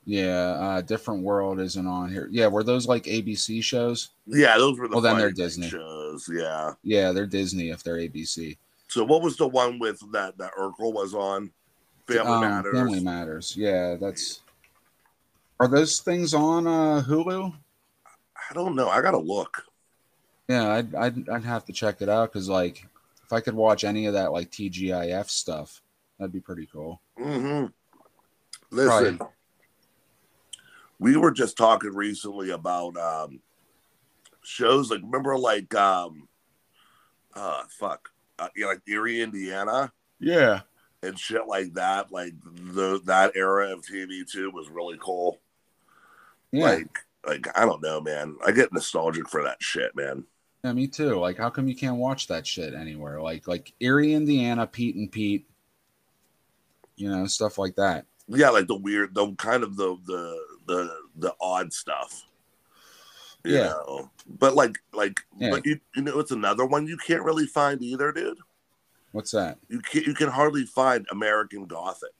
[0.04, 2.28] Yeah, uh, different world isn't on here.
[2.30, 4.10] Yeah, were those like ABC shows?
[4.26, 5.68] Yeah, those were the Well, then they're Disney.
[5.68, 6.28] shows.
[6.32, 6.72] Yeah.
[6.82, 8.56] Yeah, they're Disney if they're ABC.
[8.88, 11.52] So what was the one with that that Urkel was on?
[12.08, 12.74] Family Um, Matters.
[12.74, 13.56] Family Matters.
[13.56, 14.40] Yeah, that's.
[15.60, 17.54] Are those things on uh, Hulu?
[18.50, 18.88] I don't know.
[18.88, 19.62] I gotta look.
[20.48, 22.84] Yeah, I'd, I'd I'd have to check it out because like
[23.24, 25.80] if I could watch any of that like TGIF stuff,
[26.18, 27.00] that'd be pretty cool.
[27.18, 27.66] Mm-hmm.
[28.72, 29.20] Listen,
[31.02, 33.40] we were just talking recently about um
[34.42, 36.28] shows like remember like um
[37.34, 40.60] uh fuck uh, yeah, like Erie, Indiana Yeah.
[41.02, 42.10] and shit like that.
[42.10, 42.32] Like
[42.74, 45.38] the that era of TV too was really cool.
[46.50, 46.64] Yeah.
[46.64, 48.36] Like like I don't know, man.
[48.44, 50.24] I get nostalgic for that shit, man.
[50.64, 51.18] yeah, me too.
[51.20, 53.20] Like, how come you can't watch that shit anywhere?
[53.22, 55.46] Like, like Erie, Indiana, Pete and Pete.
[56.96, 58.06] you know, stuff like that.
[58.28, 60.36] Yeah, like the weird, the kind of the the
[60.66, 62.24] the the odd stuff.
[63.44, 63.64] Yeah.
[63.64, 64.10] know?
[64.38, 65.50] But like like Yeah.
[65.50, 68.38] but you you know it's another one you can't really find either, dude.
[69.12, 69.58] What's that?
[69.68, 72.14] You can you can hardly find American Gothic.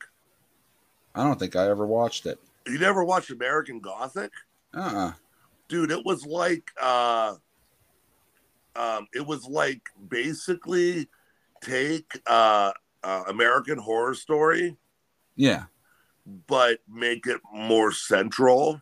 [1.14, 2.38] I don't think I ever watched it.
[2.66, 4.32] You never watched American Gothic?
[4.74, 5.12] Uh uh
[5.68, 7.34] Dude, it was like uh
[8.76, 11.08] um it was like basically
[11.62, 12.72] take uh,
[13.04, 14.76] uh American horror story
[15.36, 15.64] Yeah.
[16.46, 18.80] But make it more central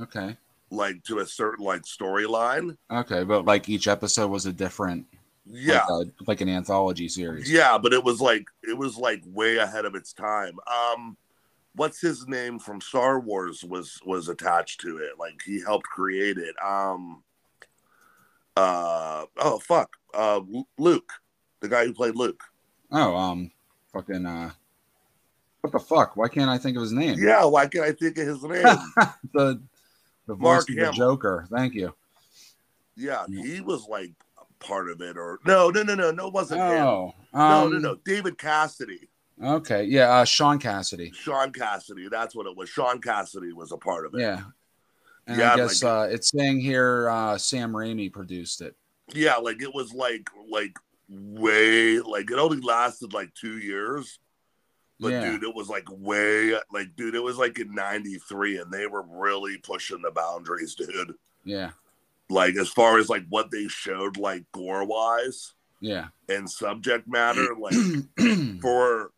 [0.00, 0.36] Okay.
[0.70, 2.76] like to a certain like storyline.
[2.90, 3.24] Okay.
[3.24, 5.06] But like each episode was a different,
[5.46, 5.84] Yeah.
[5.86, 7.50] like, a- like an anthology series.
[7.50, 10.56] Yeah, but it was like it was like way ahead of its time.
[10.66, 11.16] Um
[11.74, 15.12] what's his name from Star Wars was was attached to it.
[15.18, 16.54] Like he helped create it.
[16.64, 17.22] Um
[18.56, 19.96] uh oh fuck.
[20.14, 20.40] Uh
[20.78, 21.12] Luke,
[21.60, 22.42] the guy who played Luke.
[22.90, 23.50] Oh, um,
[23.92, 24.50] fucking, uh,
[25.60, 26.16] what the fuck?
[26.16, 27.16] Why can't I think of his name?
[27.18, 28.62] Yeah, why can't I think of his name?
[29.34, 29.60] the
[30.26, 31.46] the voice Mark of the Joker.
[31.50, 31.94] Thank you.
[32.96, 34.12] yeah, he was like
[34.60, 36.82] part of it or no, no, no, no, no, it wasn't him.
[36.86, 37.94] Oh, No, um, no, no.
[38.04, 39.08] David Cassidy.
[39.42, 41.12] Okay, yeah, uh, Shaun Cassidy.
[41.14, 42.08] Shaun Cassidy.
[42.10, 42.68] That's what it was.
[42.68, 44.20] Shaun Cassidy was a part of it.
[44.20, 44.42] Yeah,
[45.28, 48.74] and Yeah, I guess like- uh, it's saying here uh, Sam Raimi produced it.
[49.14, 50.76] Yeah, like it was like like
[51.08, 54.18] way like it only lasted like two years.
[55.00, 58.72] But yeah, dude, it was like way like dude, it was like in '93, and
[58.72, 61.14] they were really pushing the boundaries, dude.
[61.44, 61.70] yeah,
[62.28, 67.54] Like as far as like what they showed, like gore wise yeah, and subject matter,
[67.58, 69.12] like for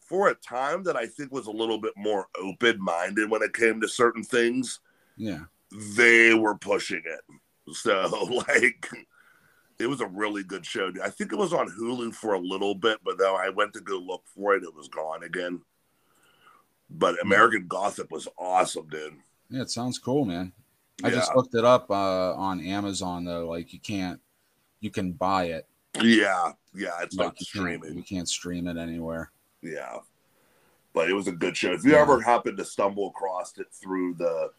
[0.00, 3.54] for a time that I think was a little bit more open minded when it
[3.54, 4.80] came to certain things,
[5.16, 5.40] yeah.
[5.96, 7.74] they were pushing it.
[7.74, 8.08] So
[8.48, 8.88] like
[9.78, 10.92] it was a really good show.
[11.02, 13.80] I think it was on Hulu for a little bit, but though I went to
[13.80, 15.60] go look for it, it was gone again.
[16.90, 19.18] But American Gothic was awesome, dude.
[19.50, 20.52] Yeah, it sounds cool, man.
[21.04, 23.48] I just looked it up uh, on Amazon though.
[23.48, 24.20] Like you can't,
[24.80, 25.66] you can buy it.
[26.02, 27.94] Yeah, yeah, it's not streaming.
[27.96, 29.30] You can't stream it anywhere.
[29.62, 29.98] Yeah.
[30.92, 31.72] But it was a good show.
[31.72, 32.00] If you Yeah.
[32.00, 34.50] ever happen to stumble across it through the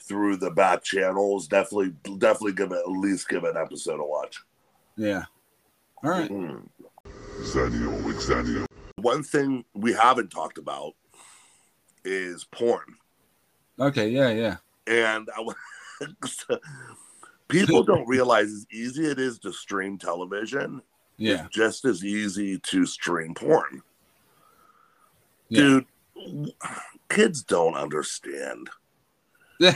[0.00, 4.04] through the back channels, definitely definitely give it at least give it an episode a
[4.04, 4.40] watch.
[4.96, 5.24] Yeah.
[6.02, 6.30] All right.
[6.30, 6.68] Mm.
[7.40, 8.66] Xennial, Xennial.
[8.96, 10.92] One thing we haven't talked about
[12.04, 12.96] is porn.
[13.78, 14.08] Okay.
[14.08, 14.30] Yeah.
[14.30, 14.56] Yeah.
[14.86, 16.06] And I,
[17.48, 20.82] people don't realize as easy it is to stream television.
[21.16, 21.46] Yeah.
[21.46, 23.82] It's just as easy to stream porn.
[25.48, 25.60] Yeah.
[25.60, 26.52] Dude, w-
[27.08, 28.70] kids don't understand.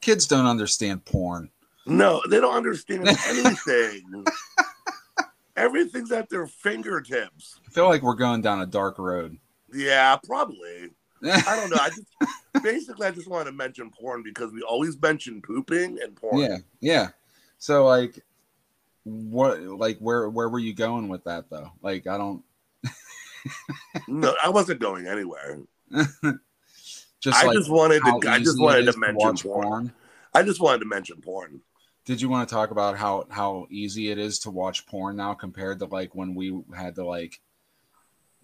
[0.00, 1.50] Kids don't understand porn.
[1.90, 4.24] No, they don't understand anything.
[5.56, 7.60] Everything's at their fingertips.
[7.66, 9.36] I feel like we're going down a dark road.
[9.72, 10.90] Yeah, probably.
[11.22, 11.76] I don't know.
[11.80, 12.06] I just
[12.62, 16.38] basically I just want to mention porn because we always mention pooping and porn.
[16.38, 16.56] yeah.
[16.80, 17.08] Yeah.
[17.58, 18.24] So like,
[19.04, 19.60] what?
[19.60, 20.30] Like, where?
[20.30, 21.72] Where were you going with that though?
[21.82, 22.42] Like, I don't.
[24.06, 25.60] No, I wasn't going anywhere.
[27.20, 28.20] Just I like just wanted to.
[28.28, 29.92] I just wanted to mention watch porn.
[30.34, 31.62] I just wanted to mention porn.
[32.10, 35.32] Did you want to talk about how how easy it is to watch porn now
[35.32, 37.40] compared to like when we had to like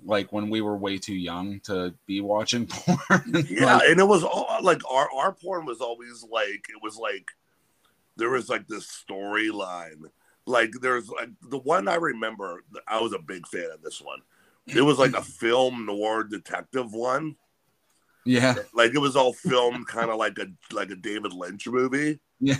[0.04, 3.44] like when we were way too young to be watching porn?
[3.48, 6.96] Yeah, Like, and it was all like our our porn was always like it was
[6.96, 7.32] like
[8.14, 10.10] there was like this storyline.
[10.46, 12.62] Like there's like the one I remember.
[12.86, 14.20] I was a big fan of this one.
[14.68, 17.34] It was like a film noir detective one.
[18.24, 18.54] yeah.
[18.72, 22.20] Like it was all filmed kind of like a like a David Lynch movie.
[22.40, 22.56] Yeah.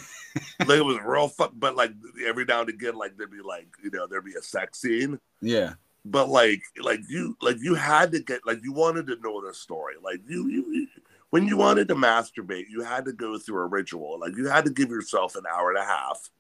[0.61, 1.93] like it was real but like
[2.27, 5.19] every now and again, like there'd be like you know there'd be a sex scene.
[5.41, 5.75] Yeah.
[6.05, 9.53] But like like you like you had to get like you wanted to know the
[9.53, 9.95] story.
[10.03, 10.89] Like you you you-
[11.31, 14.19] when you wanted to masturbate, you had to go through a ritual.
[14.21, 16.31] Like you had to give yourself an hour and a half.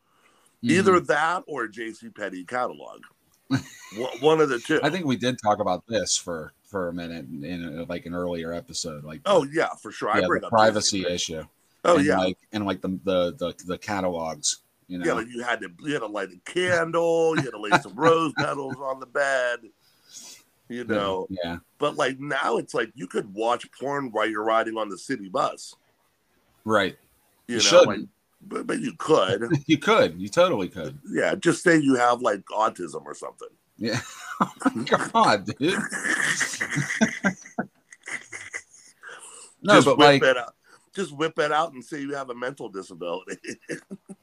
[0.64, 0.70] Mhm.
[0.70, 3.02] Either that or a JC Penney catalog.
[4.20, 4.80] one, of the two.
[4.82, 8.14] I think we did talk about this for for a minute in uh like an
[8.14, 10.08] earlier episode like Oh yeah, for sure.
[10.10, 11.42] I yeah, bring the up privacy issue.
[11.86, 12.18] Oh and yeah.
[12.18, 15.04] like and like the the the, the catalogs, you know.
[15.06, 17.70] Yeah, like you had to you had to light a candle, you had to lay
[17.80, 19.60] some rose petals on the bed,
[20.68, 21.26] you know.
[21.30, 21.58] yeah.
[21.78, 25.28] But like now it's like you could watch porn while you're riding on the city
[25.28, 25.74] bus.
[26.64, 26.96] Right.
[27.46, 28.00] You, You know, like
[28.42, 29.48] but, but you could.
[29.66, 30.20] You could.
[30.20, 30.98] You totally could.
[31.08, 33.48] yeah, just say you have like autism or something.
[33.78, 34.00] Yeah.
[34.40, 35.78] Oh my god, dude.
[39.62, 40.54] No, just but like it out.
[40.96, 43.36] Just whip it out and say you have a mental disability.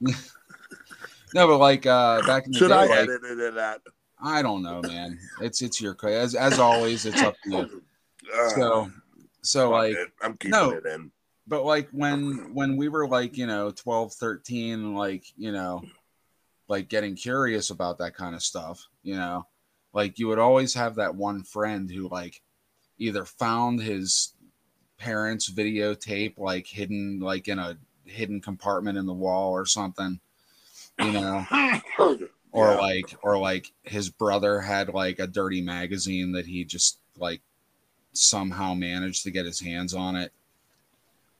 [0.00, 3.80] no, but like uh back in the Should day, I like, edit into that?
[4.22, 5.18] I don't know, man.
[5.40, 7.06] It's it's your as as always.
[7.06, 7.82] It's up to you.
[8.34, 8.90] Uh, So
[9.42, 10.08] so like it.
[10.22, 10.70] I'm keeping no.
[10.70, 11.12] it in.
[11.46, 15.82] but like when when we were like you know 12 13 like you know
[16.66, 19.46] like getting curious about that kind of stuff you know
[19.92, 22.40] like you would always have that one friend who like
[22.96, 24.33] either found his
[25.04, 30.18] parents videotape like hidden like in a hidden compartment in the wall or something
[30.98, 31.44] you know
[31.98, 32.18] or
[32.52, 32.76] Yeah.
[32.80, 37.40] like or like his brother had like a dirty magazine that he just like
[38.12, 40.32] somehow managed to get his hands on it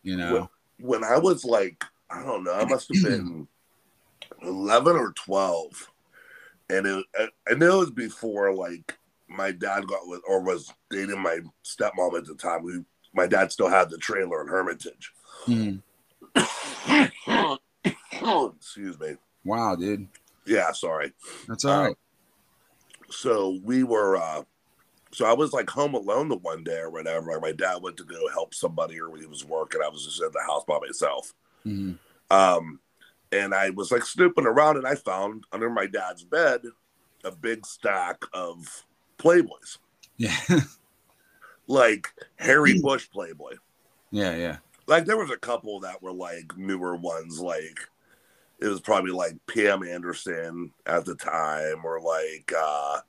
[0.03, 0.51] you know
[0.81, 3.47] when I was like, I don't know, I must have been
[4.43, 5.91] 11 or 12.
[6.71, 7.05] And it,
[7.55, 8.97] know it was before like
[9.29, 12.63] my dad got with or was dating my stepmom at the time.
[12.63, 12.81] We,
[13.15, 15.13] my dad still had the trailer in Hermitage.
[15.47, 15.83] Mhm.
[18.57, 19.17] Excuse me.
[19.45, 20.09] wow dude
[20.47, 21.13] Yeah, sorry.
[21.49, 21.97] that's all Uh, right
[23.11, 24.43] So we were, uh,
[25.13, 27.31] so I was like home alone the one day or whatever.
[27.33, 29.81] Like my dad went to go help somebody or he was working.
[29.85, 31.33] I was just in the house by myself.
[31.65, 31.99] Mhm.
[32.31, 32.81] Um,
[33.31, 36.63] and I was like snooping around and I found under my dad's bed
[37.25, 38.85] a big stack of
[39.19, 39.79] Playboys,
[40.17, 40.37] yeah
[41.67, 43.55] like Harry Bush Playboy.
[44.11, 47.79] yeah yeah Like there was a couple that were like newer ones, like
[48.61, 53.01] it was probably like Pam Anderson at the time, or like uh,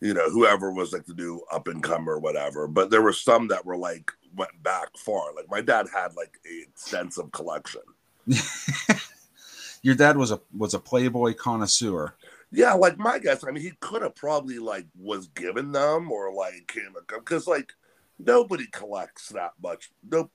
[0.00, 2.68] you know, whoever was like the new up and comer or whatever.
[2.68, 5.34] But there were some that were like went back far.
[5.34, 7.82] Like my dad had like a extensive collection.
[9.82, 12.14] your dad was a was a playboy connoisseur
[12.50, 13.44] Yeah, like my guess.
[13.44, 17.72] I mean, he could have probably like was given them or like came because like
[18.18, 19.90] nobody collects that much.
[20.10, 20.30] No,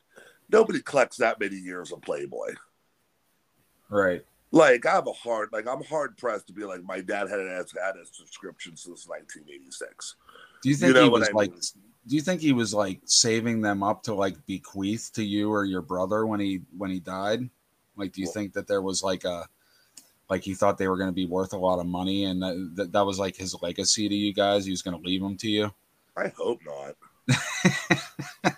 [0.51, 2.53] nobody collects that many years of Playboy.
[3.89, 7.29] right Like I have a hard, like I'm hard pressed to be like my dad
[7.29, 10.15] had has had a subscription since 1986.
[10.61, 11.61] do you think know he was I like mean.
[12.07, 15.65] do you think he was like saving them up to like bequeath to you or
[15.65, 17.49] your brother when he when he died
[17.97, 19.47] like do you Well- think that there was like a
[20.29, 22.71] like he thought they were going to be worth a lot of money and that,
[22.75, 25.37] that, that was like his legacy to you guys he was going to leave them
[25.37, 25.71] to you
[26.17, 26.95] I hope not,
[27.27, 28.53] because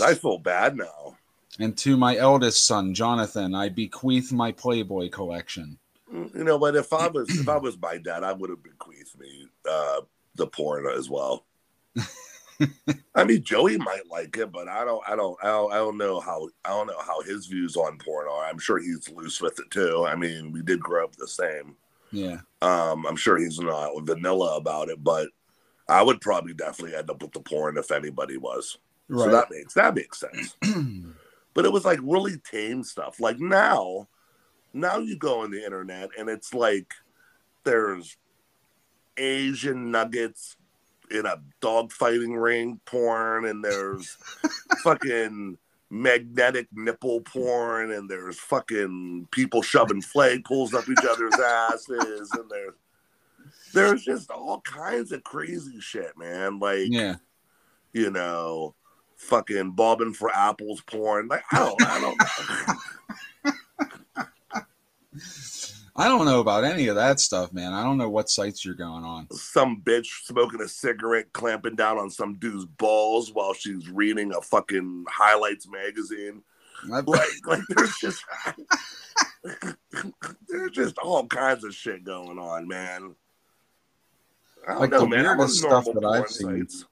[0.00, 1.16] I feel bad now.
[1.60, 5.78] and to my eldest son jonathan i bequeath my playboy collection
[6.12, 8.62] Mm, You know, but if I was if I was my dad, I would have
[8.62, 10.02] bequeathed me uh,
[10.34, 11.46] the porn as well.
[13.14, 15.96] I mean, Joey might like it, but I don't, I don't, I don't, I don't
[15.96, 18.44] know how, I don't know how his views on porn are.
[18.44, 20.04] I'm sure he's loose with it too.
[20.06, 21.74] I mean, we did grow up the same.
[22.12, 25.28] yeah Um, I'm sure he's not vanilla about it, but
[25.88, 28.78] I would probably definitely end up with the porn if anybody was.
[29.10, 30.56] So that makes that makes sense.
[31.54, 33.20] but it was like really tame stuff.
[33.20, 34.08] Like now,
[34.72, 36.94] now you go on the internet and it's like
[37.64, 38.16] there's
[39.16, 40.56] Asian nuggets
[41.10, 44.16] in a dog fighting ring porn, and there's
[44.82, 45.58] fucking
[45.90, 52.74] magnetic nipple porn, and there's fucking people shoving flagpoles up each other's asses, and there's
[53.74, 56.58] there's just all kinds of crazy shit, man.
[56.58, 57.16] Like yeah
[57.94, 58.74] you know,
[59.16, 61.28] fucking bobbing for apples porn.
[61.28, 62.20] Like I don't, I don't.
[65.96, 68.74] i don't know about any of that stuff man i don't know what sites you're
[68.74, 73.88] going on some bitch smoking a cigarette, clamping down on some dude's balls while she's
[73.88, 76.42] reading a fucking highlights magazine.
[76.88, 77.06] Like,
[77.46, 78.24] like there's just
[80.48, 83.14] there's just all kinds of shit going on, man.
[84.68, 85.24] I Like know, the man.
[85.24, 86.66] Weirdest stuff that I've seen.
[86.68, 86.84] sites.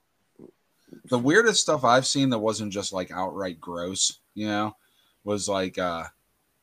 [1.09, 4.75] the weirdest stuff I've seen that wasn't just like outright gross, you know,
[5.23, 6.03] was like uh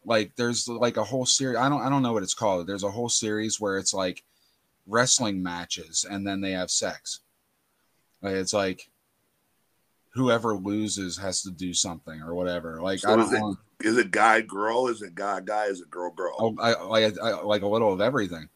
[0.04, 2.66] like there's like a whole series I don't I don't know what it's called.
[2.66, 4.22] There's a whole series where it's like
[4.86, 7.20] wrestling matches and then they have sex.
[8.22, 8.88] Like it's like
[10.14, 12.80] whoever loses has to do something or whatever.
[12.82, 14.88] Like So I is don't it- want Is it guy girl?
[14.88, 15.66] Is it guy guy?
[15.66, 16.34] Is it girl girl?
[16.38, 18.48] oh, I, like I, like a little of everything.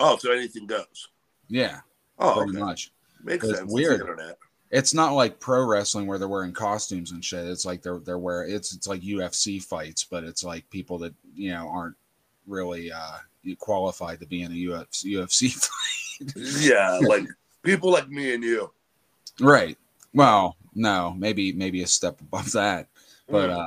[0.00, 1.08] Oh, so anything goes.
[1.48, 1.80] Yeah,
[2.18, 2.60] Oh, pretty okay.
[2.60, 2.92] much.
[3.22, 3.60] Makes sense.
[3.60, 4.02] It's weird.
[4.70, 7.46] It's not like pro wrestling where they're wearing costumes and shit.
[7.46, 11.14] It's like they're they're wearing it's it's like UFC fights, but it's like people that
[11.34, 11.96] you know aren't
[12.46, 13.18] really uh
[13.58, 16.32] qualified to be in a UFC UFC fight.
[16.62, 17.26] Yeah, like
[17.62, 18.70] people like me and you.
[19.40, 19.76] right.
[20.14, 22.88] Well, no, maybe maybe a step above that,
[23.28, 23.58] but Mm.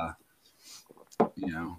[1.20, 1.76] uh you know,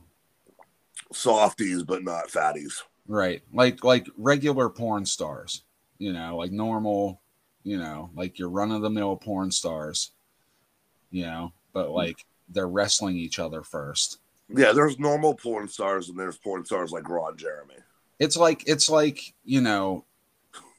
[1.11, 2.81] softies, but not fatties.
[3.07, 3.41] right.
[3.53, 5.63] Like like regular porn stars,
[5.97, 7.21] you know, like normal,
[7.63, 10.11] you know, like your run of the mill porn stars,
[11.11, 14.19] you know, but like they're wrestling each other first.
[14.49, 17.75] Yeah, there's normal porn stars and there's porn stars like Ron Jeremy.
[18.19, 20.05] it's like it's like you know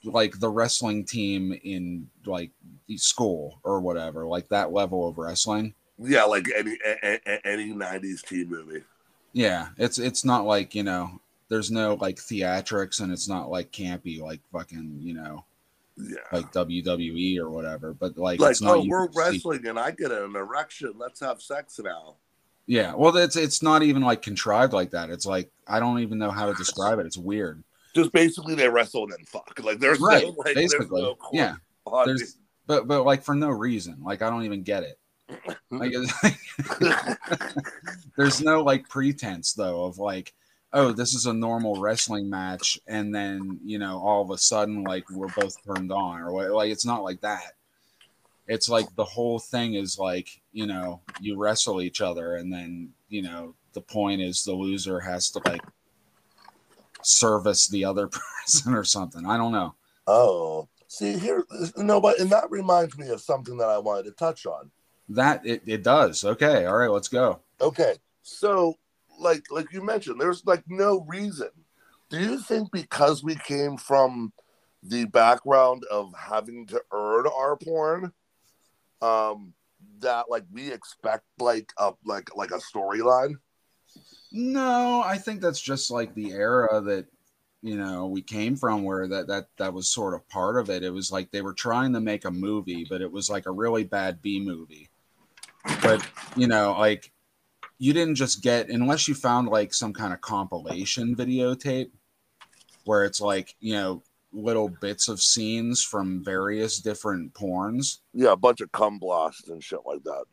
[0.05, 2.51] like the wrestling team in like
[2.87, 5.75] the school or whatever, like that level of wrestling.
[5.99, 8.85] Yeah, like any a, a, any '90s teen movie.
[9.33, 13.70] Yeah, it's it's not like you know, there's no like theatrics, and it's not like
[13.72, 15.44] campy like fucking you know,
[15.96, 16.16] Yeah.
[16.32, 17.94] like WWE or whatever.
[17.94, 20.94] But like, Like, it's not oh, we're wrestling and I get an erection.
[20.96, 22.16] Let's have sex now.
[22.66, 25.09] Yeah, well, it's it's not even like contrived like that.
[25.11, 27.07] It's like I don't even know how to describe it.
[27.07, 27.64] It's weird.
[27.94, 29.59] Just basically they wrestle and then fuck.
[29.62, 31.55] Like there's Right, no like basically, there's no yeah.
[32.05, 32.36] There's
[32.66, 33.96] but but like for no reason.
[34.03, 34.99] Like I don't even get it.
[35.70, 35.92] Like
[38.16, 40.34] there's no like pretense though of like
[40.73, 44.85] oh this is a normal wrestling match and then you know all of a sudden
[44.85, 47.53] like we're both turned on or what like it's not like that.
[48.47, 52.91] It's like the whole thing is like you know you wrestle each other and then
[53.09, 55.62] you know the point is the loser has to like
[57.03, 58.09] service the other
[58.45, 59.27] person or something.
[59.27, 59.75] I don't know.
[60.07, 61.45] Oh, see here,
[61.77, 64.71] no, but and that reminds me of something that I wanted to touch on.
[65.11, 66.25] that it, it does.
[66.25, 67.41] Okay all right let's go.
[67.61, 68.77] Okay, so
[69.19, 71.51] like like you mentioned, there's like no reason.
[72.11, 74.33] Do you think because we came from
[74.83, 78.12] the background of having to earn our porn,
[79.03, 79.53] um,
[80.01, 83.35] that like we expect like a like like a storyline?
[84.33, 87.07] No, I think that's just like the era that
[87.62, 90.83] you know we came from where that that that was sort of part of it.
[90.83, 93.53] It was like they were trying to make a movie, but it was like a
[93.53, 94.89] really bad B movie.
[95.83, 96.07] But
[96.37, 97.12] you know, like
[97.79, 101.91] you didn't just get unless you found like some kind of compilation videotape
[102.85, 104.03] where it's like, you know,
[104.33, 107.99] little bits of scenes from various different porns.
[108.12, 110.24] Yeah, a bunch of cum blasts and shit like that.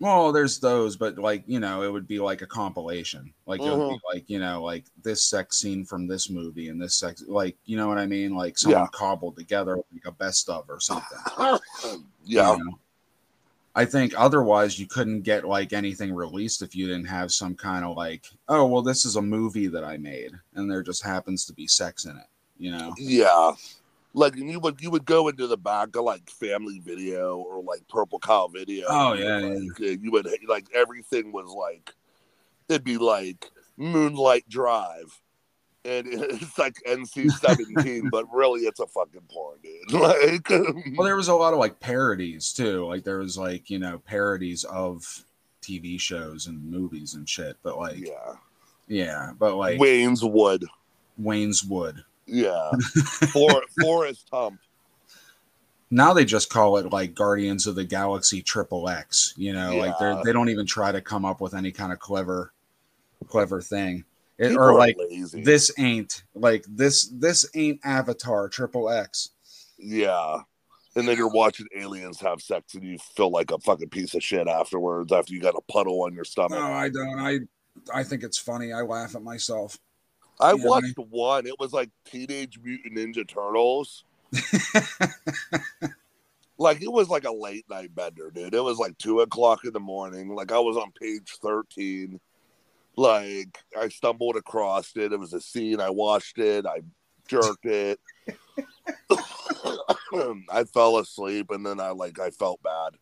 [0.00, 3.32] Well, there's those, but like you know, it would be like a compilation.
[3.46, 4.14] Like it would be mm-hmm.
[4.16, 7.76] like you know, like this sex scene from this movie and this sex, like you
[7.76, 8.88] know what I mean, like someone Yeah.
[8.92, 11.18] cobbled together like a best of or something.
[12.24, 12.78] yeah, you know?
[13.76, 17.84] I think otherwise you couldn't get like anything released if you didn't have some kind
[17.84, 21.44] of like, oh well, this is a movie that I made, and there just happens
[21.46, 22.26] to be sex in it.
[22.56, 22.94] You know?
[22.98, 23.52] yeah.
[24.16, 27.86] Like you would you would go into the back of like Family Video or like
[27.88, 28.86] Purple Cow Video.
[28.88, 31.92] Oh, yeah, like, uh, You would like everything was like
[32.68, 35.20] it'd be like Moonlight Drive,
[35.84, 39.92] and it's like NC seventeen, but really it's a fucking porn, dude.
[40.00, 40.48] Like,
[40.96, 42.86] Well, there was a lot of like parodies too.
[42.86, 45.24] Like there was like you know parodies of
[45.62, 47.56] TV shows and movies and shit.
[47.62, 48.34] But like yeah,
[48.88, 50.64] Yeah, but like Wayne's Wood,
[51.18, 52.02] Wayne's Wood.
[52.26, 52.70] yeah,
[53.32, 54.60] For, Forest Hump,
[55.90, 59.34] Now they just call it like Guardians of the Galaxy Triple X.
[59.36, 61.98] You know, like they they don't even try to come up with any kind of
[61.98, 62.52] clever,
[63.28, 64.04] clever thing.
[64.38, 65.42] People or like lazy.
[65.42, 69.30] this ain't like this this ain't Avatar Triple X.
[69.78, 70.40] Yeah.
[70.96, 74.22] And then you're watching aliens have sex and you feel like a fucking piece of
[74.22, 76.58] shit afterwards after you got a puddle on your stomach.
[76.58, 76.72] No.
[76.72, 77.18] I don't.
[77.18, 77.38] I
[77.92, 78.72] I think it's funny.
[78.72, 79.78] I laugh at myself.
[80.40, 81.46] I yeah, watched one.
[81.46, 84.04] It was like Teenage Mutant Ninja Turtles.
[86.56, 88.54] Like it was like a late night bender, dude.
[88.54, 90.34] It was like two o'clock in the morning.
[90.34, 92.20] Like I was on page 13.
[92.96, 95.12] Like I stumbled across it.
[95.12, 95.80] It was a scene.
[95.80, 96.66] I watched it.
[96.66, 96.80] I
[97.28, 97.98] jerked it.
[100.50, 102.94] I fell asleep and then I like I felt bad.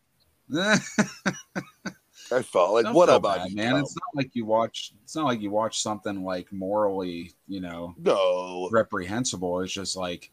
[2.31, 3.71] I felt like Don't what about bad, you, man?
[3.71, 3.79] Tom?
[3.81, 4.93] It's not like you watch.
[5.03, 8.69] It's not like you watch something like morally, you know, No.
[8.71, 9.61] reprehensible.
[9.61, 10.31] It's just like,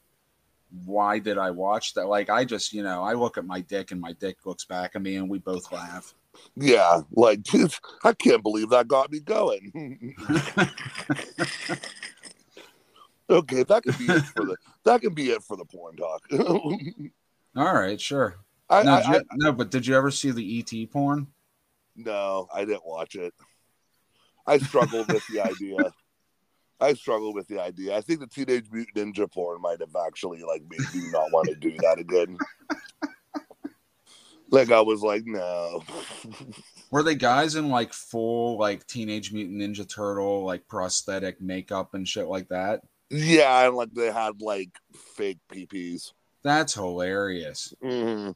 [0.84, 2.06] why did I watch that?
[2.06, 4.92] Like, I just, you know, I look at my dick and my dick looks back
[4.94, 6.14] at me, and we both laugh.
[6.56, 7.74] Yeah, like dude,
[8.04, 10.14] I can't believe that got me going.
[13.30, 16.22] okay, that could be it for the that can be it for the porn talk.
[17.56, 18.36] All right, sure.
[18.68, 21.26] I, No, I, you- I- no, but did you ever see the ET porn?
[21.96, 23.34] no, I didn't watch it.
[24.46, 25.92] I struggled with the idea.
[26.80, 27.94] I struggled with the idea.
[27.96, 31.48] I think the Teenage Mutant Ninja porn might have actually like made me not want
[31.48, 32.38] to do that again.
[34.50, 35.82] Like I was like, no.
[36.90, 42.06] Were they guys in like full like Teenage Mutant Ninja Turtle like prosthetic makeup and
[42.06, 42.82] shit like that?
[43.10, 44.70] yeah, and like they had like
[45.16, 46.12] fake PPs.
[46.42, 47.74] That's hilarious.
[47.82, 48.30] hmm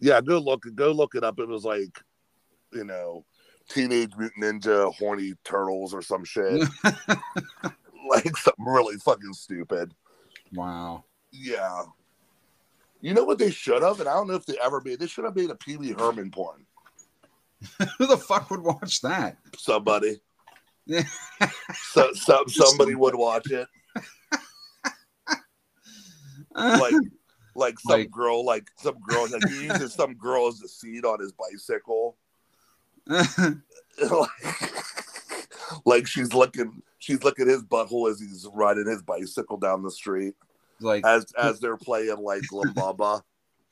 [0.00, 1.38] Yeah, go look go look it up.
[1.38, 2.00] It was like,
[2.72, 3.24] you know,
[3.68, 6.62] Teenage Mutant Ninja horny turtles or some shit.
[6.84, 9.92] like something really fucking stupid.
[10.52, 11.04] Wow.
[11.32, 11.82] Yeah.
[13.04, 14.98] You know what they should have, and I don't know if they ever made.
[14.98, 16.64] They should have made a Pee Wee Herman porn.
[17.98, 19.36] Who the fuck would watch that?
[19.58, 20.20] Somebody,
[21.92, 23.68] so, so somebody would watch it.
[26.56, 26.94] like
[27.54, 31.04] like some Like- girl, like some girl, like he uses some girl as a seat
[31.04, 32.16] on his bicycle.
[33.06, 34.30] like,
[35.84, 39.90] like she's looking, she's looking at his butthole as he's riding his bicycle down the
[39.90, 40.32] street
[40.80, 43.22] like as as they're playing like Lambada.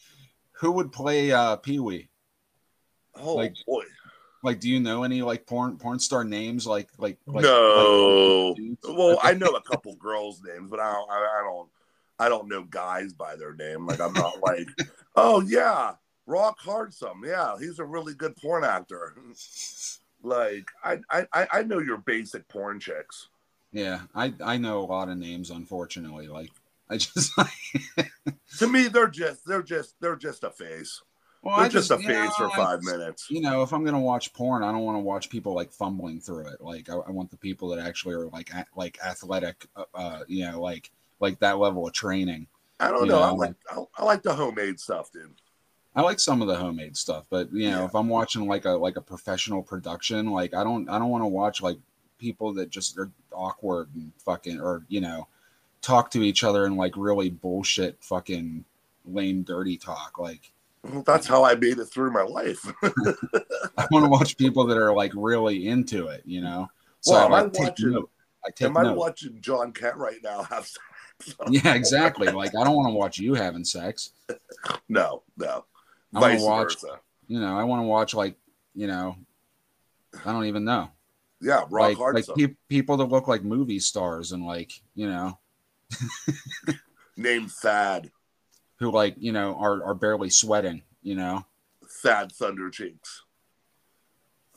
[0.52, 2.08] who would play uh Pee Wee?
[3.16, 3.84] Oh Like- boy,
[4.44, 6.66] Like, do you know any like porn porn star names?
[6.66, 8.54] Like, like, like no.
[8.58, 11.68] like well, I know a couple girls' names, but I don't, I, don't,
[12.18, 13.86] I don't know guys by their name.
[13.86, 14.68] Like I'm not like,
[15.16, 15.92] oh yeah,
[16.26, 17.22] Rock Hardsome.
[17.24, 19.14] Yeah, he's a really good porn actor.
[20.22, 23.28] Like I, I, I- I know your basic porn chicks.
[23.72, 25.50] yeah, I I know a lot of names.
[25.50, 26.50] Unfortunately, like
[26.92, 27.32] I just
[28.58, 31.00] To me, they're just, they're just, they're just a face.
[31.42, 33.26] well, They're I just, a you face know, for five just- minutes.
[33.30, 36.20] You know, if I'm gonna watch porn, I don't want to watch people like fumbling
[36.20, 36.60] through it.
[36.60, 39.66] Like, I, I want the people that actually are like a, like athletic.
[39.74, 40.90] Uh, uh, you know, like
[41.20, 42.46] like that level of training.
[42.80, 43.22] I don't you know.
[43.22, 45.30] I know, like, I, I like the homemade stuff, dude.
[45.94, 47.84] I like some of the homemade stuff, but you know, Yeah.
[47.84, 51.22] if I'm watching like a like a professional production, like I don't I don't want
[51.22, 51.78] to watch like
[52.18, 55.26] people that just are awkward and fucking or you know
[55.82, 58.64] talk to each other and like really bullshit fucking
[59.04, 60.18] lame dirty talk.
[60.18, 60.52] Like
[60.82, 62.64] Well, That's how I made it through my life.
[62.82, 66.68] I want to watch people that are like really into it, you know.
[67.00, 68.10] So Well, I I'm take watching- note.
[68.44, 70.78] I take Am I watching John Kent right now have sex?
[71.48, 72.28] Yeah, exactly.
[72.32, 74.10] Like I don't want to watch you having sex.
[74.88, 75.64] No, no.
[76.14, 77.00] I wanna Vice watch- versa.
[77.28, 78.36] You know, I want to watch like
[78.74, 79.16] you know,
[80.24, 80.90] I don't even know.
[81.40, 85.08] Yeah, Rock like hard like pe- people that look like movie stars and like you
[85.08, 85.38] know
[87.16, 88.10] Name Thad.
[88.76, 90.82] who like you know are are barely sweating.
[91.02, 91.46] You know
[92.02, 93.22] Thad Thunder Cheeks.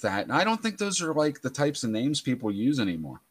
[0.02, 3.22] that I don't think those are like the types of names people use anymore.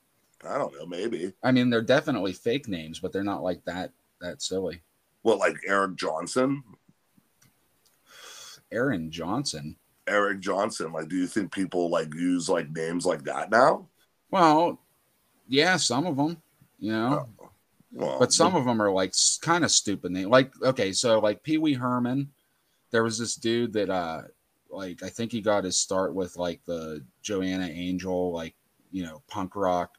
[0.47, 1.33] I don't know, maybe.
[1.43, 4.83] I mean, they're definitely fake names, but they're not like that that silly.
[5.23, 6.63] Well, like Eric Johnson?
[8.71, 9.77] Aaron Johnson.
[10.07, 10.93] Eric Johnson.
[10.93, 13.87] Like, do you think people like use like names like that now?
[14.31, 14.81] Well,
[15.49, 16.37] yeah, some of them.
[16.79, 17.44] You know, oh.
[17.95, 20.29] Well, but some of them are like kind of stupid name.
[20.29, 22.31] Like okay, so like Pee Wee Herman,
[22.91, 24.23] there was this dude that uh
[24.69, 28.55] like I think he got his start with like the Joanna Angel like
[28.91, 29.97] you know punk rock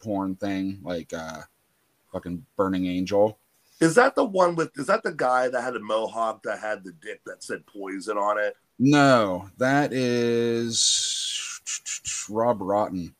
[0.00, 1.42] porn thing like uh
[2.12, 3.38] fucking Burning Angel.
[3.80, 4.76] is that the one with?
[4.76, 8.18] Is that the guy that had a mohawk that had the dick that said poison
[8.18, 8.56] on it?
[8.78, 11.60] No, that is
[12.28, 13.14] Rob Rotten.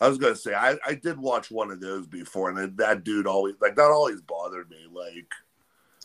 [0.00, 3.26] I was gonna say I, I did watch one of those before, and that- dude
[3.26, 4.86] always like that always bothered me.
[4.92, 5.30] Like,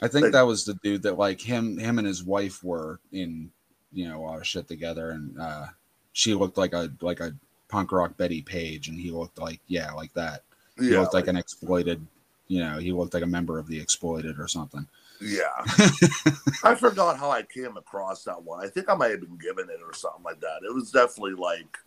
[0.02, 3.00] I think Like- that was the dude that like him him and his wife were
[3.12, 3.52] in
[3.92, 5.68] you know a shit together and uh
[6.14, 7.36] she looked like a like a
[7.68, 10.44] punk rock Bettie Page and he looked like yeah like that.
[10.80, 12.06] He yeah, looked like an exploited
[12.48, 14.86] you know, he looked like a member of the exploited or something.
[15.22, 15.64] yeah.
[16.64, 18.64] I forgot how I came across that one.
[18.64, 20.60] I think I might have been given it or something like that.
[20.68, 21.78] It was definitely like,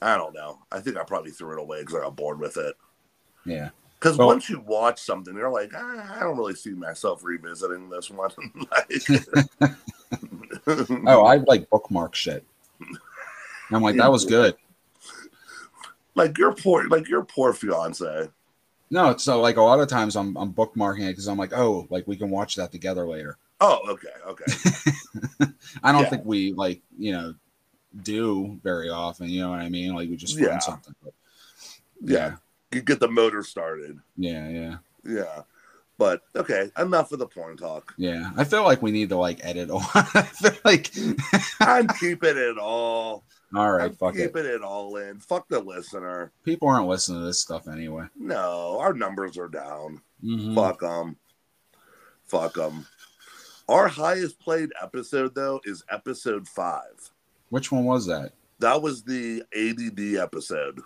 [0.00, 0.60] I don't know.
[0.70, 2.74] I think I probably threw it away because I got bored with it.
[3.44, 3.70] Yeah.
[3.98, 7.88] Because Well- once you watch something, you're like, ah, I don't really see myself revisiting
[7.90, 8.30] this one.
[8.70, 9.72] like,
[11.06, 12.44] Oh, I like bookmark shit.
[13.70, 14.54] I'm like, that was good.
[16.14, 18.28] like your poor, like your poor fiance.
[18.90, 21.52] No, it's so like a lot of times I'm I'm bookmarking it because I'm like,
[21.52, 23.36] oh, like we can watch that together later.
[23.60, 24.44] Oh, okay, okay.
[25.82, 26.08] I don't Yeah.
[26.10, 27.34] think we like, you know,
[28.02, 29.94] do very often, you know what I mean?
[29.94, 30.58] Like we just find Yeah.
[30.58, 30.94] something.
[31.02, 31.14] But
[32.02, 32.36] Yeah.
[32.72, 33.98] You get the motor started.
[34.16, 35.42] yeah, yeah, Yeah.
[35.96, 37.92] But okay, enough of the porn talk.
[37.96, 38.30] yeah.
[38.36, 39.68] I feel like we need to like edit.
[39.70, 39.88] a lot.
[40.14, 40.92] I feel like,
[41.60, 43.24] I'm keeping it all.
[43.56, 44.26] all right, I'm fuck it.
[44.28, 45.18] keeping it all in.
[45.18, 46.30] Fuck the listener.
[46.44, 48.04] People aren't listening to this stuff anyway.
[48.16, 50.02] No, our numbers are down.
[50.22, 50.54] Mhm.
[50.54, 51.16] Fuck them.
[52.26, 52.86] Fuck them.
[53.68, 57.10] Our highest played episode though is episode five.
[57.50, 58.32] Which one was that?
[58.58, 60.80] That was the ADD episode.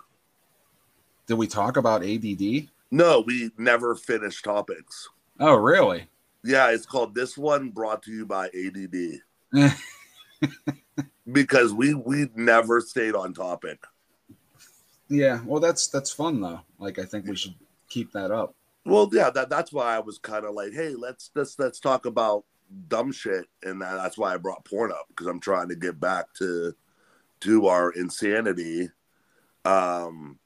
[1.27, 2.69] Did we talk about ADD?
[2.91, 5.09] No, we never finished topics.
[5.39, 6.07] Oh, really?
[6.43, 9.71] Yeah, it's called this one brought to you by ADD
[11.31, 13.79] because we we never stayed on topic.
[15.07, 15.39] yeah.
[15.45, 16.61] Well, that's that's fun though.
[16.77, 17.55] Like I think we should
[17.89, 18.55] keep that up.
[18.85, 22.05] Well, yeah, that that's why I was kind of like, hey, let's let's let's talk
[22.05, 22.43] about
[22.87, 25.99] dumb shit, and that, that's why I brought porn up because I'm trying to get
[25.99, 26.73] back to
[27.41, 28.89] to our insanity.
[29.65, 30.39] Um,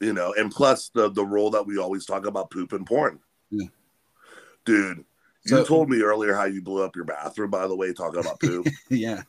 [0.00, 3.20] you know, and plus the the role that we always talk about poop and porn.
[3.50, 3.68] Yeah.
[4.64, 5.04] Dude,
[5.46, 7.50] you told me earlier how you blew up your bathroom.
[7.50, 8.66] By the way, talking about poop.
[8.90, 9.22] yeah.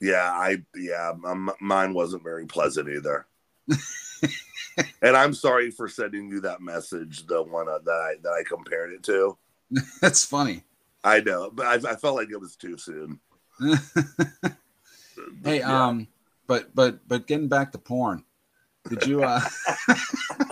[0.00, 3.26] yeah, I yeah, m- mine wasn't very pleasant either.
[5.02, 8.42] and I'm sorry for sending you that message, the one uh, that I that I
[8.48, 9.36] compared it to.
[10.00, 10.64] That's funny.
[11.04, 13.20] I know, but I, I felt like it was too soon.
[15.44, 15.86] hey, Yeah.
[15.86, 16.08] um,
[16.46, 18.24] but but but getting back to porn,
[18.88, 19.22] did you?
[19.22, 19.40] uh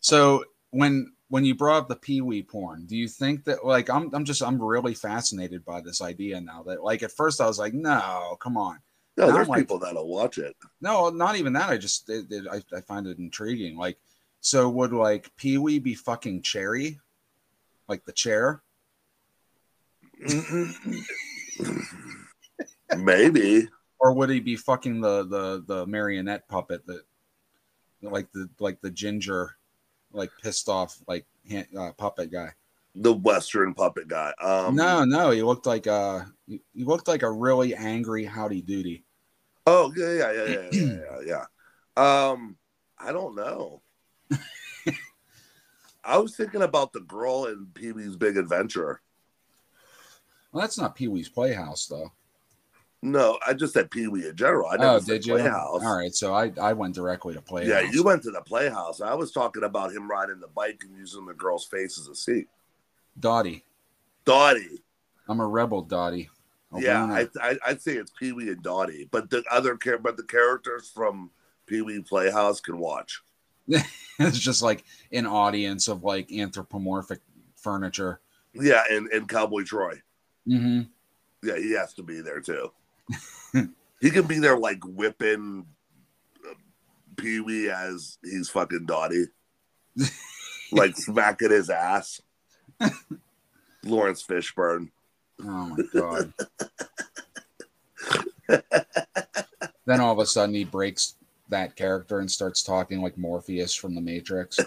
[0.00, 3.88] So when when you brought up the Pee Wee porn, do you think that like
[3.90, 7.46] I'm I'm just I'm really fascinated by this idea now that like at first I
[7.46, 8.78] was like no come on
[9.16, 10.56] no, there's like- people that'll watch it.
[10.80, 13.98] no not even that I just it, it- I, I find it intriguing like
[14.40, 16.98] so would like Pee Wee be fucking Cherry
[17.88, 18.62] like the chair
[22.96, 23.68] Maybe.
[23.98, 27.02] or would he be fucking the the the marionette puppet that
[28.02, 29.56] like the like the ginger
[30.12, 32.52] like pissed off like hand, uh, puppet guy
[32.94, 34.32] The Western puppet guy.
[34.40, 38.62] Um, no no he looked like uh he he looked like a really angry howdy
[38.62, 39.04] doody
[39.66, 41.44] Oh yeah, yeah, yeah, yeah, yeah, yeah,
[41.96, 42.30] yeah.
[42.30, 42.56] Um,
[42.98, 43.82] I don't know.
[46.04, 49.00] I was thinking about the girl in Pee Wee's Big Adventure.
[50.52, 52.10] Well that's not pee-wee's playhouse though
[53.02, 54.68] No, I just said Pee Wee in general.
[54.68, 55.82] I never oh did you Playhouse.
[55.82, 59.00] all right so i i went directly to playhouse Yeah, you went to the Playhouse.
[59.00, 62.14] I was talking about him riding the bike and using the girl's face as a
[62.14, 62.48] seat.
[63.18, 63.64] dottie
[64.24, 64.82] Dottie.
[65.28, 66.28] i'm a rebel dottie
[66.78, 67.04] yeah.
[67.04, 70.22] I, I, I'd say it's Pee Wee and Dottie, but the other char- but the
[70.22, 71.32] characters from
[71.66, 73.22] Pee Wee Playhouse can watch.
[73.66, 77.18] it's just like an audience of like anthropomorphic
[77.56, 78.20] furniture
[78.54, 80.00] Yeah, and, and Cowboy Troy.
[80.46, 80.82] Hmm
[81.42, 82.70] Yeah, he has to be there too.
[84.00, 85.66] he can be there like whipping
[86.48, 86.54] uh,
[87.16, 89.26] Pee Wee as he's fucking Dottie,
[90.72, 92.20] like smacking his ass.
[93.84, 94.90] Laurence Fishburne.
[95.42, 95.44] Oh
[95.76, 96.32] my god.
[99.86, 101.14] then all of a sudden he breaks
[101.48, 104.58] that character and starts talking like Morpheus from the Matrix.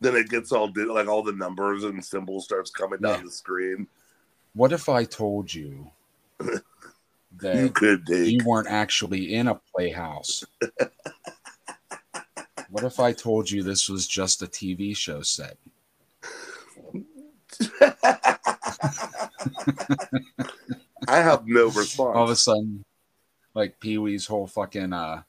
[0.00, 3.24] Then it gets all like all the numbers and symbols starts coming down Yeah.
[3.24, 3.86] the screen.
[4.54, 5.90] What if I told you
[6.38, 10.44] that You could you weren't actually in a playhouse?
[12.70, 15.56] What if I told you this was just a TV show set?
[21.08, 22.16] I have no response.
[22.16, 22.84] All of a sudden,
[23.54, 25.22] like Pee Wee's whole fucking uh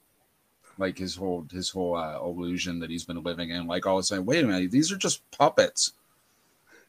[0.78, 4.00] like his whole his whole uh, illusion that he's been living in, like all of
[4.00, 5.92] a sudden, wait a minute, these are just puppets.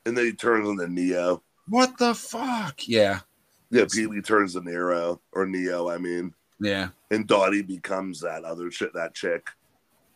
[0.05, 1.41] and then he turns into Neo.
[1.69, 2.87] What the fuck?
[2.87, 3.19] Yeah,
[3.71, 6.89] Yeah, Pee Wee turns to Nero or Neo, I mean, yeah.
[7.11, 9.49] and Dottie becomes that other shit, that chick.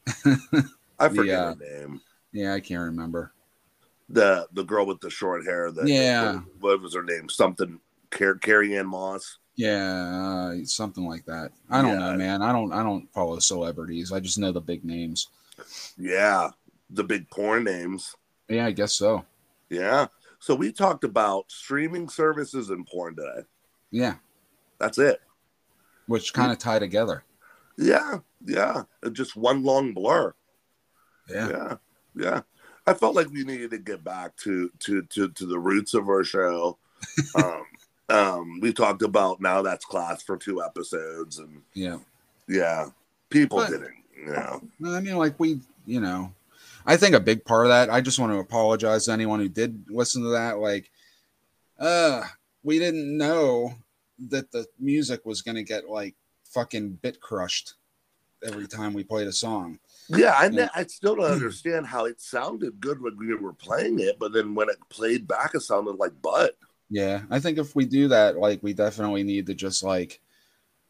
[0.99, 1.53] I forget Yeah.
[1.53, 2.01] her name.
[2.31, 3.31] Yeah, I can't remember.
[4.09, 5.71] The the girl with the short hair.
[5.71, 6.39] That, Yeah.
[6.59, 7.29] What was her name?
[7.29, 7.79] Something.
[8.11, 9.37] Car- Carrie-Anne Moss.
[9.55, 11.51] Yeah, uh, something like that.
[11.69, 12.11] I don't Yeah.
[12.11, 12.41] know, man.
[12.41, 12.71] I don't.
[12.73, 14.11] I don't follow celebrities.
[14.11, 15.27] I just know the big names.
[15.97, 16.49] Yeah,
[16.89, 18.15] the big porn names.
[18.47, 19.25] Yeah, I guess so.
[19.69, 20.07] Yeah.
[20.39, 23.41] So we talked about streaming services and porn today.
[23.91, 24.15] Yeah,
[24.79, 25.21] That's it.
[26.07, 27.23] which kind of tie together.
[27.77, 28.83] Yeah, yeah.
[29.11, 30.33] Just one long blur.
[31.29, 31.75] Yeah, yeah
[32.15, 32.41] yeah
[32.87, 36.09] i felt like we needed to get back to to to, to the roots of
[36.09, 36.75] our show
[37.35, 37.63] um
[38.09, 41.99] um we talked about now that's class for two episodes and yeah.
[42.47, 42.87] yeah
[43.29, 46.33] people But- didn't you know I mean, like we, you know,
[46.89, 47.91] I think a big part of that.
[47.91, 50.57] I just want to apologize to anyone who did listen to that.
[50.57, 50.89] Like,
[51.79, 52.23] uh,
[52.63, 53.75] we didn't know
[54.29, 56.15] that the music was gonna get like
[56.45, 57.75] fucking bit crushed
[58.43, 59.77] every time we played a song.
[60.09, 60.69] yeah I.
[60.73, 64.55] I still don't understand how it sounded good when we were playing it but then
[64.55, 66.57] when it played back it sounded like butt
[66.89, 70.19] Yeah, I think if we do that, like we definitely need to just like,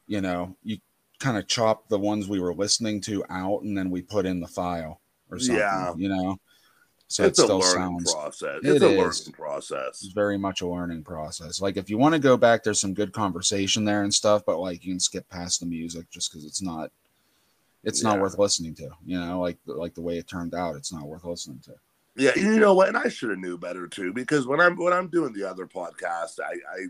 [0.08, 0.78] you know, you
[1.20, 4.40] kind of chop the ones we were listening to out, and then we put in
[4.40, 5.58] the file or something.
[5.58, 5.94] Yeah.
[5.96, 6.38] you know,
[7.08, 8.98] so it's it a still learning sounds process It it's a is.
[8.98, 11.60] learning process it's very much a learning process.
[11.62, 14.60] Like if you want to go back, there's some good conversation there and stuff, but
[14.60, 16.92] like you can skip past the music just because it's not,
[17.84, 18.90] it's not worth listening to.
[19.06, 21.74] You know, like like the way it turned out, it's not worth listening to.
[22.16, 22.90] Yeah, you know what?
[22.90, 25.66] And I should have knew better too, because when I'm when I'm doing the other
[25.66, 26.88] podcast, I, I,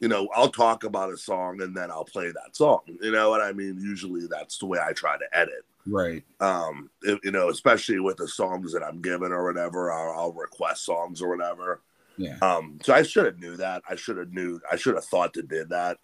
[0.00, 2.80] you know, I'll talk about a song and then I'll play that song.
[3.00, 3.78] You know what I mean?
[3.80, 5.64] Usually that's the way I try to edit.
[5.88, 6.22] Right.
[6.40, 10.32] Um, if- you know, especially with the songs that I'm given or whatever, I'll, I'll
[10.32, 11.80] request songs or whatever.
[12.16, 12.36] Yeah.
[12.42, 13.82] Um, so I should have knew that.
[13.88, 14.60] I should have knew.
[14.70, 15.98] I should have thought to did that.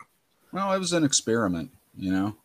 [0.52, 1.70] Well, it was an experiment.
[1.96, 2.36] You know.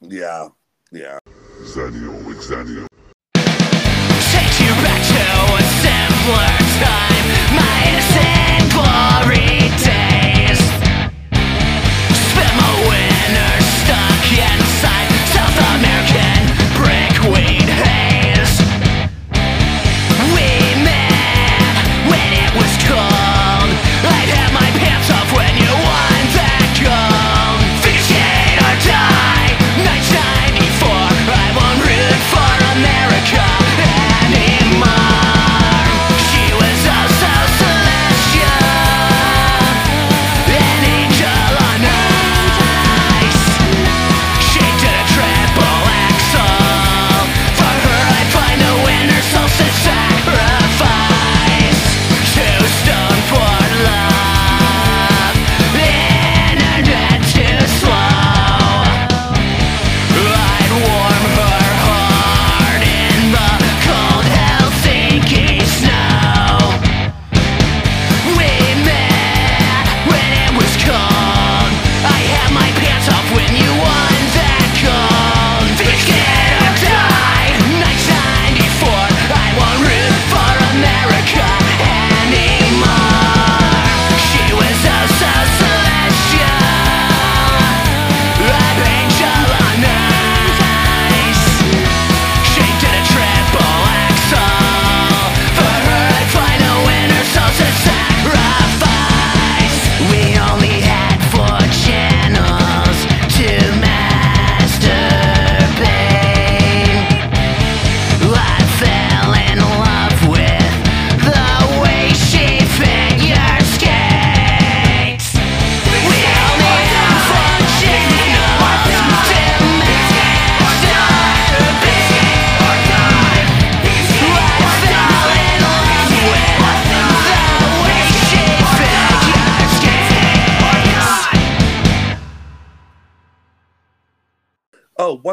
[0.00, 0.48] Yeah,
[0.92, 1.18] yeah.
[1.62, 2.86] Xennial Xennial.
[3.34, 5.24] Take you back to
[5.54, 7.26] a simpler time
[7.58, 9.47] My innocent glory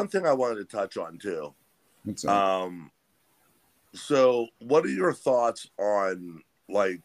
[0.05, 1.53] one thing I wanted to touch on too.
[2.27, 2.91] Um,
[3.93, 7.01] so what are your thoughts on like,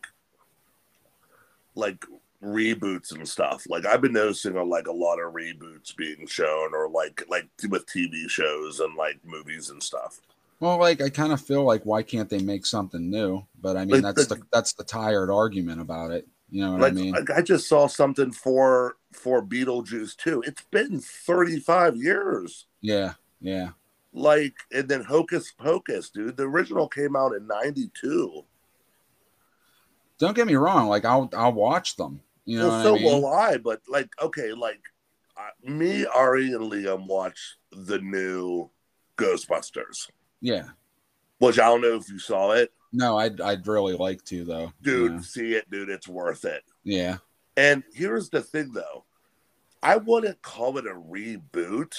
[1.74, 2.04] like
[2.42, 3.64] reboots and stuff?
[3.68, 7.48] Like I've been noticing a, like a lot of reboots being shown, or like like
[7.68, 10.20] with TV shows and like movies and stuff.
[10.58, 13.46] Well, like I kind of feel like why can't they make something new?
[13.62, 16.28] But I mean, Like, that's the- the that's the tired argument about it.
[16.50, 17.12] You know what Like, I mean?
[17.12, 20.42] like I just saw something for for Beetlejuice too.
[20.46, 22.66] It's been thirty five years.
[22.80, 23.70] yeah, yeah.
[24.12, 26.36] Like, and then Hocus Pocus, dude.
[26.36, 28.44] The original came out in '92.
[30.18, 30.88] Don't get me wrong.
[30.88, 32.20] Like I'll I'll watch them.
[32.44, 33.04] You know well, what so I mean?
[33.22, 33.56] will I.
[33.58, 34.80] But like, okay, like
[35.36, 38.68] uh, me, Ari, and Liam watch the new
[39.16, 40.08] Ghostbusters,
[40.40, 40.64] yeah.
[41.38, 44.72] which I don't know if you saw it, No, I'd I'd really like to though.
[44.82, 45.12] dude.
[45.12, 45.20] Yeah.
[45.20, 45.88] See it, dude.
[45.90, 46.62] It's worth it.
[46.84, 47.18] yeah.
[47.56, 49.04] And here's the thing, though.
[49.82, 51.94] I wouldn't call it a reboot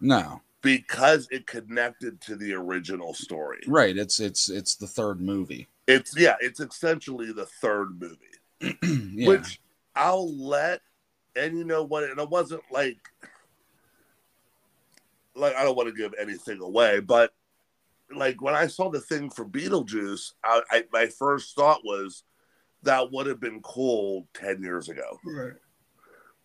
[0.00, 0.40] No.
[0.62, 3.60] because it connected to the original story.
[3.66, 3.96] Right.
[3.96, 5.68] It's it's it's the third movie.
[5.86, 8.76] It's yeah, it's essentially the third movie,
[9.16, 9.28] yeah.
[9.28, 9.60] which
[9.94, 10.80] I'll let.
[11.36, 12.04] And you know what?
[12.04, 12.96] And it wasn't like
[15.34, 17.32] like I don't want to give anything away, but
[18.14, 22.24] like when I saw the thing for Beetlejuice, I, I my first thought was
[22.82, 25.18] that would have been cool ten years ago.
[25.24, 25.52] right.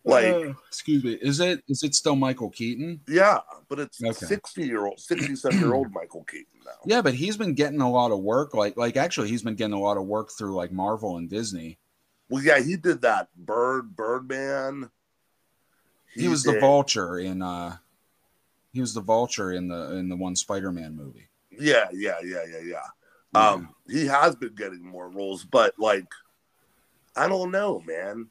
[0.03, 1.13] Like Uh, excuse me.
[1.21, 3.01] Is it is it still Michael Keaton?
[3.07, 3.39] yeah,
[3.69, 4.25] but it's Okay.
[4.25, 6.71] sixty year old, sixty seven year old Michael Keaton now.
[6.85, 8.53] Yeah, but he's been getting a lot of work.
[8.55, 11.77] Like like actually he's been getting a lot of work through like Marvel and Disney.
[12.29, 14.89] Well, yeah, he did that Bird Birdman.
[16.13, 17.77] He, was the vulture in uh
[18.73, 21.27] he was the vulture in the in the one Spider-Man movie.
[21.51, 22.83] Yeah, yeah, yeah, yeah, yeah.
[23.33, 26.07] Um, he has been getting more roles, but like,
[27.15, 28.27] I don't know, man.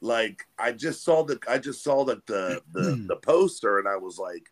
[0.00, 3.06] Like, I just saw the, I just saw that the the hmm.
[3.06, 4.50] the poster, and I was like,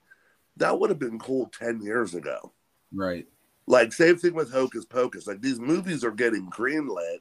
[0.56, 2.52] that would have been cool ten years ago.
[2.92, 3.26] right.
[3.66, 5.28] Like, same thing with Hocus Pocus.
[5.28, 7.18] Like, these movies are getting greenlit,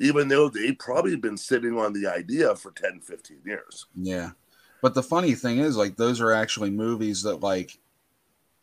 [0.00, 3.86] even though they've probably been sitting on the idea for 10, 15 years.
[3.94, 4.30] Yeah.
[4.82, 7.78] But the funny thing is like those are actually movies that like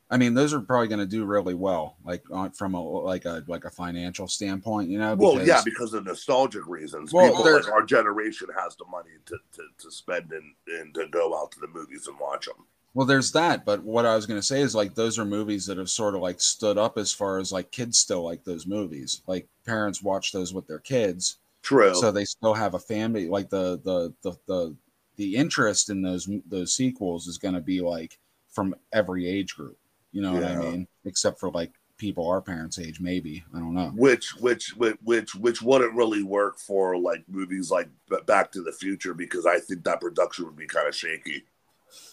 [0.09, 3.25] I mean those are probably going to do really well like on, from a like
[3.25, 7.13] a like a financial standpoint, you know, Well, yeah, because of nostalgic reasons.
[7.13, 11.07] Well, People like our generation has the money to, to, to spend and, and to
[11.07, 12.65] go out to the movies and watch them.
[12.95, 15.67] Well, there's that, but what I was going to say is like those are movies
[15.67, 18.65] that have sort of like stood up as far as like kids still like those
[18.65, 19.21] movies.
[19.27, 21.93] Like parents watch those with their kids, True.
[21.93, 23.29] so they still have a family.
[23.29, 24.75] Like the the the the
[25.17, 28.17] the interest in those those sequels is going to be like
[28.49, 29.77] from every age group.
[30.11, 30.87] You know what I mean?
[31.05, 33.43] Except for like people our parents' age, maybe.
[33.53, 33.91] I don't know.
[33.95, 37.89] which which which which which wouldn't really work for like movies like
[38.25, 41.43] Back to the Future because I think that production would be kind of shaky.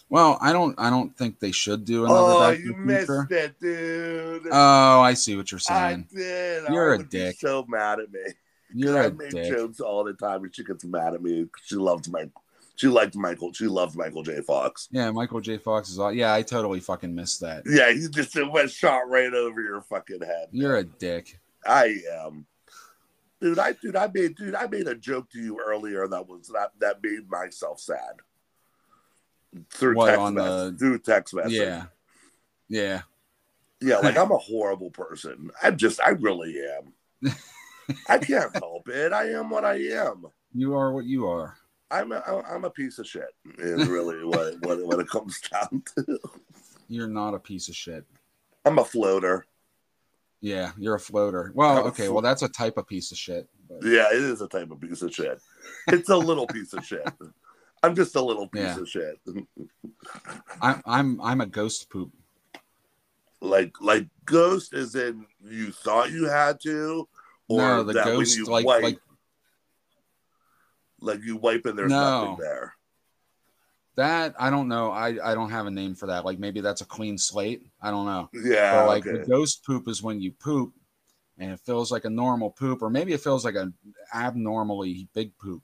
[0.09, 0.73] Well, I don't.
[0.79, 3.27] I don't think they should do another Oh, Back to you the missed Future.
[3.31, 4.47] it, dude.
[4.51, 6.07] Oh, I see what you're saying.
[6.11, 6.63] I did.
[6.69, 7.37] You're I a dick.
[7.39, 8.19] so mad at me.
[8.73, 9.49] You're I a make dick.
[9.55, 11.45] jokes all the time, and she gets mad at me.
[11.63, 12.31] She loves Mike.
[12.77, 13.51] She liked Michael.
[13.53, 14.39] She loved Michael J.
[14.41, 14.87] Fox.
[14.91, 15.57] Yeah, Michael J.
[15.57, 16.13] Fox is all.
[16.13, 17.63] Yeah, I totally fucking missed that.
[17.65, 20.49] Yeah, he just it went shot right over your fucking head.
[20.51, 21.39] You're a dick.
[21.65, 22.45] I am.
[23.41, 26.49] Dude, I dude, I made dude, I made a joke to you earlier that was
[26.53, 28.17] that that made myself sad.
[29.71, 31.53] Through What, text on message, the- through text message.
[31.53, 31.85] Yeah,
[32.69, 33.01] yeah.
[33.81, 35.49] Yeah, like I'm a horrible person.
[35.63, 37.33] I'm just I really am.
[38.07, 39.13] I can't help it.
[39.13, 40.27] I am what I am.
[40.53, 41.57] You are what you are.
[41.89, 43.29] I'm a, I'm a piece of shit.
[43.57, 46.19] Is really what, what what it comes down to.
[46.89, 48.05] You're not a piece of shit.
[48.65, 49.45] I'm a floater.
[50.41, 51.51] Yeah, you're a floater.
[51.55, 52.05] Well, I'm okay.
[52.05, 53.47] flo- Well, that's a type of piece of shit.
[53.69, 55.41] But Yeah, it is a type of piece of shit.
[55.87, 57.07] It's a little piece of shit.
[57.83, 58.79] I'm just a little piece Yeah.
[58.79, 59.19] of shit.
[60.61, 62.11] I'm I'm I'm a ghost poop.
[63.41, 67.07] like like ghost is in you thought you had to
[67.47, 68.99] or no, the that when ghost you like like
[70.99, 72.21] like you wipe and there's No.
[72.25, 72.73] nothing there
[73.95, 74.35] that.
[74.39, 74.91] I don't know.
[74.91, 76.23] I I don't have a name for that.
[76.23, 77.63] Like maybe that's a clean slate.
[77.81, 78.29] I don't know.
[78.33, 79.17] yeah But like okay.
[79.19, 80.73] the ghost poop is when you poop
[81.39, 83.73] and it feels like a normal poop, or maybe it feels like an
[84.13, 85.63] abnormally big poop.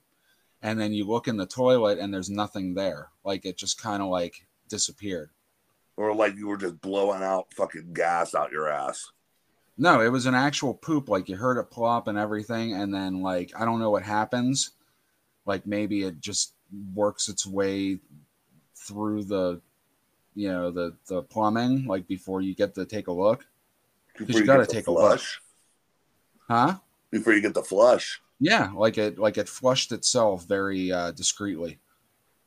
[0.62, 3.08] And then you look in the toilet and there's nothing there.
[3.24, 5.30] Like it just kind of like disappeared.
[5.96, 9.12] or like you were just blowing out fucking gas out your ass
[9.78, 11.08] No, it was an actual poop.
[11.08, 12.72] Like you heard it plop and everything.
[12.72, 14.72] And then like I don't know what happens.
[15.46, 16.54] Like maybe it just
[16.94, 17.98] works its way
[18.76, 19.60] through the
[20.34, 23.46] you know the the plumbing like before you get to take a look
[24.18, 25.00] because you gotta get the take a look.
[25.00, 25.40] flush
[26.48, 26.74] huh
[27.10, 31.78] before you get the flush Yeah, like it like it flushed itself very uh discreetly.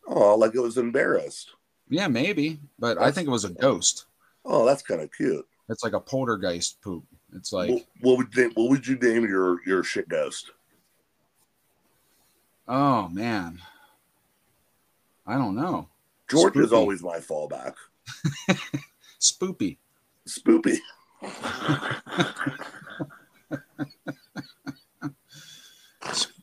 [0.07, 1.51] oh like it was embarrassed
[1.89, 4.05] Yeah, maybe, but I think it was a ghost.
[4.43, 5.45] Oh, that's kind of cute.
[5.69, 7.03] It's like a poltergeist poop.
[7.33, 10.51] It's like, what, what would you, what would you name your your shit ghost?
[12.67, 13.59] Oh man,
[15.25, 15.87] I don't know.
[16.29, 17.75] George is always my fallback.
[19.19, 19.77] Spoopy.
[20.27, 20.77] Spoopy.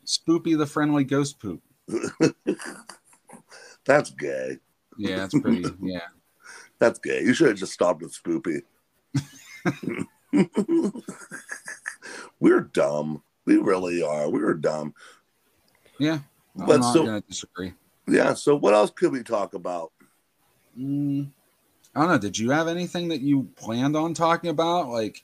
[0.07, 1.63] Spoopy the friendly ghost poop.
[3.85, 4.59] That's gay.
[4.97, 5.65] Yeah, that's pretty.
[5.83, 6.07] Yeah.
[6.79, 7.23] That's gay.
[7.23, 8.63] You should have just stopped with Spoopy.
[12.41, 13.23] We're dumb.
[13.45, 14.31] We really are.
[14.31, 14.95] We were dumb.
[15.99, 16.19] Yeah.
[16.59, 17.75] I'm But not so- gonna disagree.
[18.07, 18.35] Yeah.
[18.35, 19.93] So what else could we talk about?
[20.79, 21.31] Mm,
[21.95, 22.19] I don't know.
[22.19, 24.89] Did you have anything that you planned on talking about?
[24.89, 25.23] Like,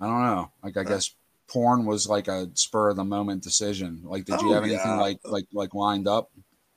[0.00, 0.50] I don't know.
[0.62, 1.14] Like, I guess
[1.48, 4.00] porn was like a spur of the moment decision.
[4.04, 5.00] Like, did you Oh, have anything yeah.
[5.00, 6.30] like like like lined up?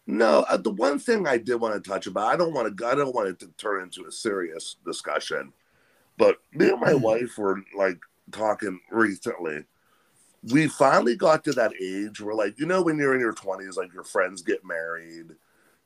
[0.08, 2.86] No, uh, the one thing I did want to touch about, I don't want to,
[2.86, 5.52] I don't want it to turn into a serious discussion,
[6.16, 7.98] but me and my wife were like
[8.32, 9.66] talking recently.
[10.52, 13.78] We finally got to that age where, like, you know, when you're in your 20s,
[13.78, 15.28] like your friends get married,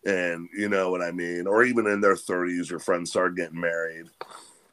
[0.06, 3.60] and you know what I mean, or even in their 30s, your friends start getting
[3.60, 4.08] married.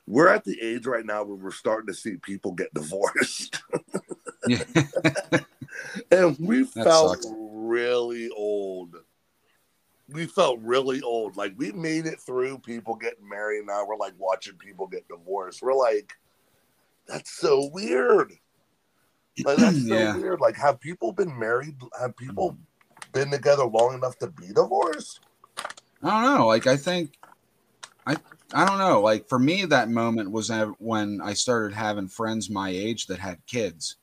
[0.06, 3.60] We're at the age right now where we're starting to see people get divorced.
[6.10, 7.26] And we That felt sucks.
[7.36, 8.96] really old.
[10.08, 11.36] We felt really old.
[11.36, 13.66] Like we made it through people getting married.
[13.66, 15.62] Now we're like watching people get divorced.
[15.62, 16.12] We're like,
[17.08, 18.32] that's so weird.
[19.44, 20.16] Like that's so Yeah.
[20.16, 20.40] weird.
[20.40, 21.76] Like, have people been married?
[22.00, 23.12] Have people mm.
[23.12, 25.20] been together long enough to be divorced?
[26.02, 26.46] I don't know.
[26.46, 27.18] Like I think
[28.06, 28.16] I
[28.52, 29.00] I don't know.
[29.00, 33.44] Like for me that moment was when I started having friends my age that had
[33.46, 33.96] kids.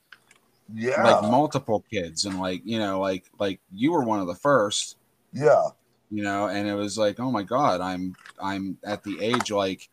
[0.73, 4.35] Yeah, Like multiple kids and like, you know, like like you were one of the
[4.35, 4.97] first,
[5.33, 5.67] yeah,
[6.09, 9.89] you know, and it was like, "Oh my god, I'm I'm at the age like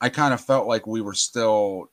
[0.00, 1.90] I kind of felt like we were still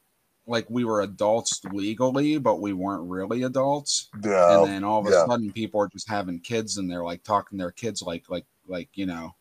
[0.48, 4.10] like we were adults legally, but we weren't really adults.
[4.24, 4.60] yeah.
[4.60, 5.26] and then all of a yeah.
[5.26, 8.46] sudden people are just having kids and they're like talking to their kids like like
[8.68, 9.36] like you know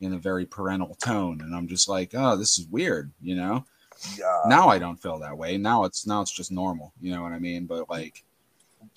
[0.00, 3.64] in a very parental tone and i'm just like oh this is weird you know
[4.18, 4.42] yeah.
[4.46, 7.32] now i don't feel that way now it's now it's just normal you know what
[7.32, 8.24] i mean but like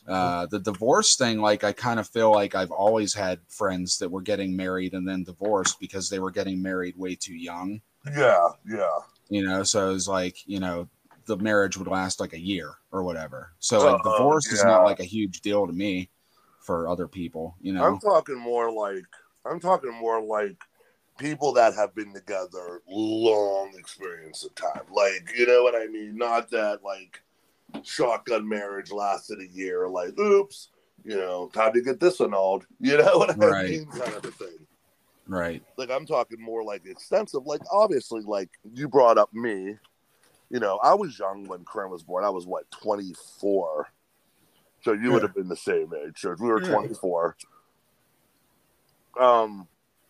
[0.07, 4.09] uh the divorce thing like i kind of feel like i've always had friends that
[4.09, 7.81] were getting married and then divorced because they were getting married way too young
[8.15, 8.97] yeah, yeah.
[9.29, 10.87] you know so it was like you know
[11.25, 14.69] the marriage would last like a year or whatever so like Uh-oh, divorce is yeah.
[14.71, 16.09] not like a huge deal to me
[16.59, 19.05] for other people you know I'm talking more like
[19.45, 20.57] I'm talking more like
[21.17, 24.83] people that have been together long experience of time.
[24.91, 26.15] Like, you know what I mean?
[26.17, 27.21] Not that like
[27.83, 30.69] shotgun marriage lasted a year, like, oops,
[31.03, 32.65] you know, time to get this annulled.
[32.79, 33.69] You know what I Right.
[33.69, 33.85] mean?
[33.87, 34.65] Kind of a thing.
[35.27, 37.45] right Like I'm talking more like extensive.
[37.45, 39.77] Like obviously, like you brought up me.
[40.53, 42.23] You know, I was young when Corinne was born.
[42.23, 43.87] I was what, 24.
[44.83, 46.19] So you would have been the same age.
[46.21, 46.69] So if we were Yeah.
[46.69, 47.35] 24.
[49.19, 49.67] Um,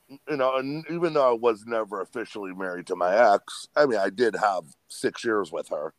[0.09, 3.99] you know, and even though I was never officially married to my ex, I mean,
[3.99, 5.93] I did have six years with her.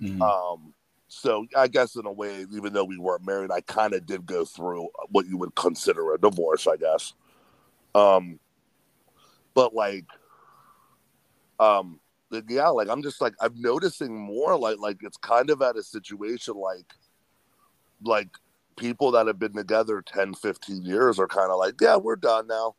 [0.00, 0.22] Mhm.
[0.22, 0.72] Um,
[1.08, 4.24] so I guess in a way, even though we weren't married, I kind of did
[4.24, 7.12] go through what you would consider a divorce, I guess.
[7.94, 8.40] Um,
[9.52, 10.06] but like,
[11.60, 12.00] um,
[12.32, 15.76] like, yeah, like I'm just like I'm noticing more like like it's kind of at
[15.76, 16.94] a situation like
[18.02, 18.28] like
[18.76, 22.46] people that have been together 10 15 years are kind of like yeah we're done
[22.46, 22.74] now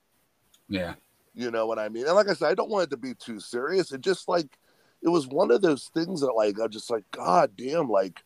[0.67, 0.95] yeah
[1.35, 2.05] you know what I mean?
[2.05, 3.91] And like I said, I don't want it to be too serious.
[3.91, 4.57] It just like
[5.01, 8.23] it was one of those things that like I just like God damn, like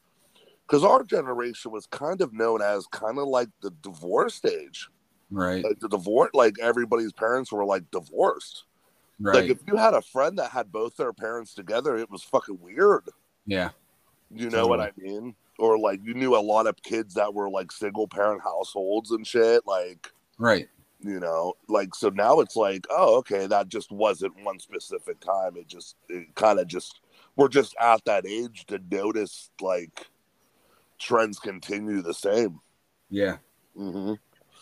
[0.65, 4.89] because our generation was kind of known as kind of like the divorce age
[5.31, 8.65] right Like the divorce, like everybody's parents were like divorced.
[9.19, 9.35] Right.
[9.35, 12.59] Like if you had a friend that had both their parents together, it was fucking
[12.61, 13.03] weird.
[13.45, 13.69] yeah.
[14.29, 15.35] You know what I mean?
[15.57, 19.25] Or like you knew a lot of kids that were like single parent households and
[19.25, 19.65] shit.
[19.65, 20.67] Like right.
[20.99, 25.55] you know like so now it's like oh okay that just wasn't one specific time.
[25.55, 26.99] It just it kind of just
[27.37, 30.07] we're just at that age to notice like
[30.99, 32.59] trends continue the same.
[33.09, 33.37] Yeah.
[33.77, 34.15] Hmm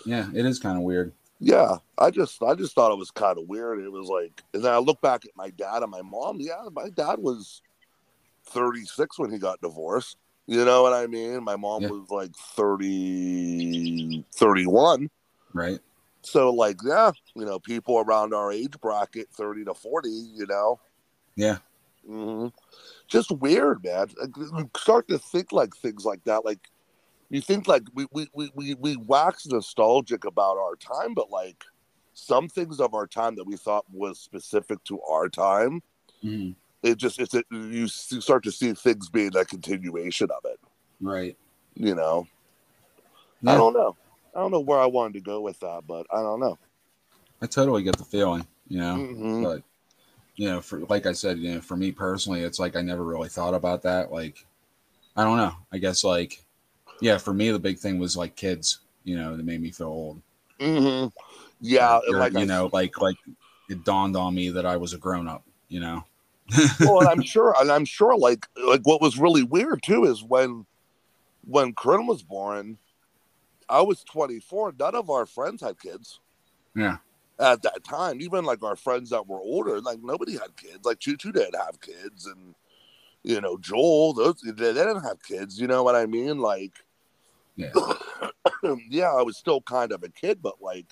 [0.05, 3.37] yeah it is kind of weird yeah i just i just thought it was kind
[3.37, 6.01] of weird it was like and then i look back at my dad and my
[6.01, 7.61] mom yeah my dad was
[8.45, 10.17] 36 when he got divorced
[10.47, 11.89] you know what i mean my mom Yeah.
[11.89, 15.09] was like 30 31
[15.53, 15.79] right
[16.21, 20.79] So like, yeah, you know, people around our age bracket, thirty to forty, you know,
[21.35, 21.57] yeah
[22.05, 22.47] hmm
[23.07, 24.07] just weird, man.
[24.51, 26.43] Like, start to think like things like that.
[26.43, 26.59] Like,
[27.29, 31.63] you think like we we we we, we wax nostalgic about our time, but like,
[32.13, 35.81] some things of our time that we thought was specific to our time.
[36.23, 36.55] Mhm.
[36.81, 40.59] It just it's it, you start to see things being a continuation of it.
[41.01, 41.35] Right.
[41.73, 42.27] You know,
[43.45, 43.97] I don't know.
[44.33, 46.57] I don't know where I wanted to go with that, but I don't know.
[47.41, 48.95] I totally get the feeling, you know.
[48.95, 49.43] Mhm.
[49.43, 49.63] But
[50.35, 53.03] you know, for like I said, you know, for me personally, it's like I never
[53.03, 54.11] really thought about that.
[54.11, 54.45] Like,
[55.17, 55.53] I don't know.
[55.71, 56.44] I guess like,
[57.01, 58.79] yeah, for me the big thing was like kids.
[59.03, 60.21] You know, that made me feel old.
[60.59, 61.07] hmm
[61.61, 63.17] Yeah, Or, like you know, like like
[63.69, 65.43] it dawned on me that I was a grown up.
[65.67, 66.03] You know.
[66.79, 70.23] well, and I'm sure, and I'm sure, like like what was really weird too is
[70.23, 70.65] when
[71.47, 72.77] when Corinne was born,
[73.69, 74.73] I was 24.
[74.79, 76.19] None of our friends had kids.
[76.75, 76.97] Yeah.
[77.39, 80.85] at that time, even like our friends that were older, like nobody had kids.
[80.85, 82.55] Like Choo Choo didn't have kids, and
[83.23, 85.59] you know Joel, those they didn't have kids.
[85.59, 86.39] You know what I mean?
[86.39, 86.73] Like,
[87.55, 87.71] Yeah.
[88.89, 90.87] yeah, I was still kind of a kid, but like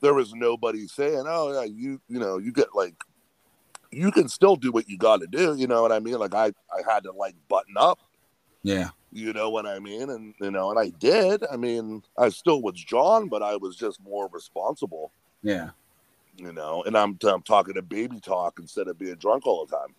[0.00, 2.94] there was nobody saying, "Oh yeah, you you know you get like
[3.90, 6.18] you can still do what you got to do." You know what I mean?
[6.18, 7.98] Like I I had to like button up.
[8.62, 8.90] Yeah.
[9.12, 10.10] You know what I mean?
[10.10, 11.44] And you know, and I did.
[11.50, 15.10] I mean, I still was John, but I was just more responsible
[15.42, 15.70] Yeah.
[16.36, 19.74] you know, and I'm I'm talking to baby talk instead of being drunk all the
[19.76, 19.94] time.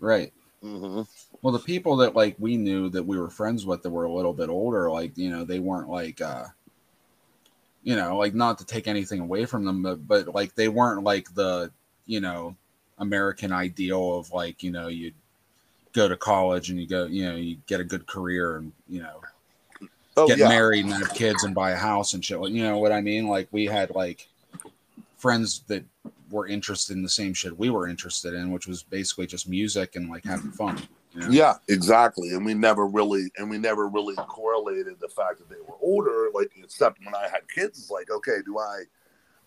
[0.00, 0.32] Right.
[0.64, 1.02] Mm-hmm.
[1.42, 4.12] Well, the people that like we knew that we were friends with that were a
[4.12, 6.46] little bit older, like you know, they weren't like, uh
[7.82, 11.04] you know, like not to take anything away from them, but, but like they weren't
[11.04, 11.70] like the
[12.06, 12.56] you know
[12.98, 15.12] American ideal of like you know you
[15.92, 19.00] go to college and you go you know you get a good career and you
[19.02, 19.20] know
[20.18, 22.40] Oh get yeah, married and have kids and buy a house and shit.
[22.40, 23.28] Like, You know what I mean?
[23.28, 24.28] Like we had like
[25.18, 25.84] friends that
[26.30, 29.96] were interested in the same shit we were interested in, which was basically just music
[29.96, 30.80] and like having fun.
[31.12, 31.28] You know?
[31.30, 32.30] yeah, exactly.
[32.30, 36.28] And we never really and we never really correlated the fact that they were older,
[36.34, 37.78] like except when I had kids.
[37.78, 38.82] It's like, okay, do I,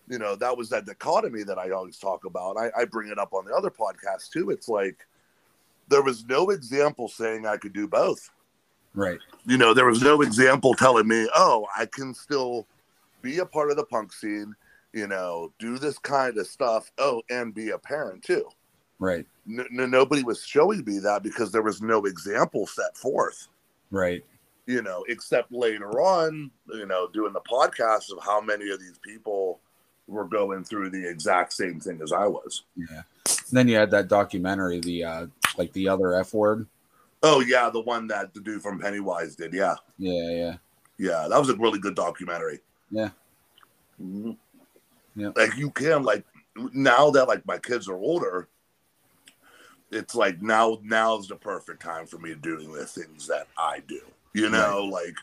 [0.08, 2.56] you know, that was that dichotomy that I always talk about.
[2.56, 4.50] I, I bring it up on the other podcast too.
[4.50, 5.06] It's like
[5.88, 8.30] there was no example saying I could do both.
[8.92, 9.20] Right.
[9.46, 12.66] you know, there was no example telling me, oh, I can still
[13.22, 14.54] be a part of the punk scene,
[14.92, 16.90] you know, do this kind of stuff.
[16.98, 18.48] Oh, and be a parent too.
[18.98, 19.26] Right.
[19.48, 23.48] N- n- nobody was showing me that because there was no example set forth,
[23.90, 24.24] Right.
[24.66, 28.98] you know, except later on, you know, doing the podcast of how many of these
[29.02, 29.60] people
[30.06, 32.64] were going through the exact same thing as I was.
[32.76, 33.02] Yeah.
[33.26, 35.26] And then you had that documentary, the uh
[35.56, 36.66] like the other F word.
[37.22, 39.52] Oh, yeah, the one that the dude from Pennywise did.
[39.52, 39.76] Yeah.
[39.98, 40.56] Yeah, yeah.
[40.98, 42.60] Yeah, that was a really good documentary.
[42.90, 43.10] Yeah.
[44.02, 44.36] Mhm.
[45.16, 45.30] Yeah.
[45.36, 46.24] Like you can like
[46.72, 48.48] now that like my kids are older,
[49.90, 54.00] it's like now now's the perfect time for me doing the things that I do.
[54.34, 55.16] You know, like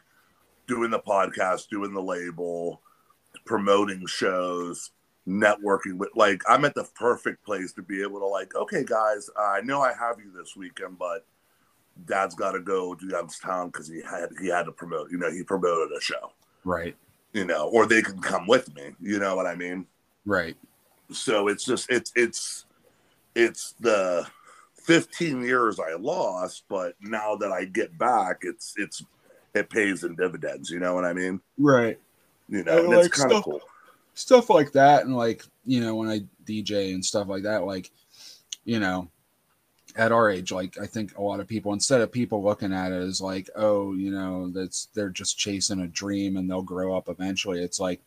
[0.67, 2.81] doing the podcast, doing the label,
[3.45, 4.91] promoting shows,
[5.27, 9.29] networking with like I'm at the perfect place to be able to like, okay guys,
[9.38, 11.25] uh, I know I have you this weekend, but
[12.05, 15.11] dad's got to go to Youngstown because he had he had to promote.
[15.11, 16.31] You know, he promoted a show.
[16.63, 16.95] Right.
[17.38, 18.95] You know, or they can come with me.
[18.99, 19.85] You know what I mean?
[20.25, 20.57] Right.
[21.11, 22.65] So it's just it's it's
[23.35, 24.25] it's the
[24.85, 29.03] 15 years I lost, but now that I get back, it's it's
[29.53, 30.71] it pays in dividends.
[30.71, 31.39] You know what I mean?
[31.59, 31.99] Right.
[32.49, 33.61] You know, I and like it's kind of cool.
[34.15, 37.91] Stuff like that and like, you know, when I DJ and stuff like that, like,
[38.65, 39.11] you know,
[39.97, 42.91] at our age, like I think a lot of people instead of people looking at
[42.93, 46.95] it as like, oh, you know, that's they're just chasing a dream and they'll grow
[46.97, 47.63] up eventually.
[47.63, 48.01] It's like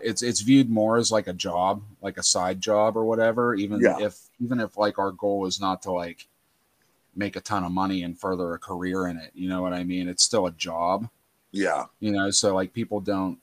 [0.00, 3.80] it's it's viewed more as like a job, like a side job or whatever, even
[3.80, 3.98] Yeah.
[3.98, 6.26] if even if like our goal is not to like
[7.16, 9.30] make a ton of money and further a career in it.
[9.34, 10.08] You know what I mean?
[10.08, 11.08] It's still a job
[11.52, 13.38] Yeah, you know so like people don't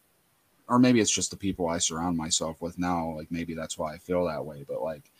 [0.67, 3.93] or maybe it's just the people i surround myself with now like maybe that's why
[3.93, 5.10] i feel that way but like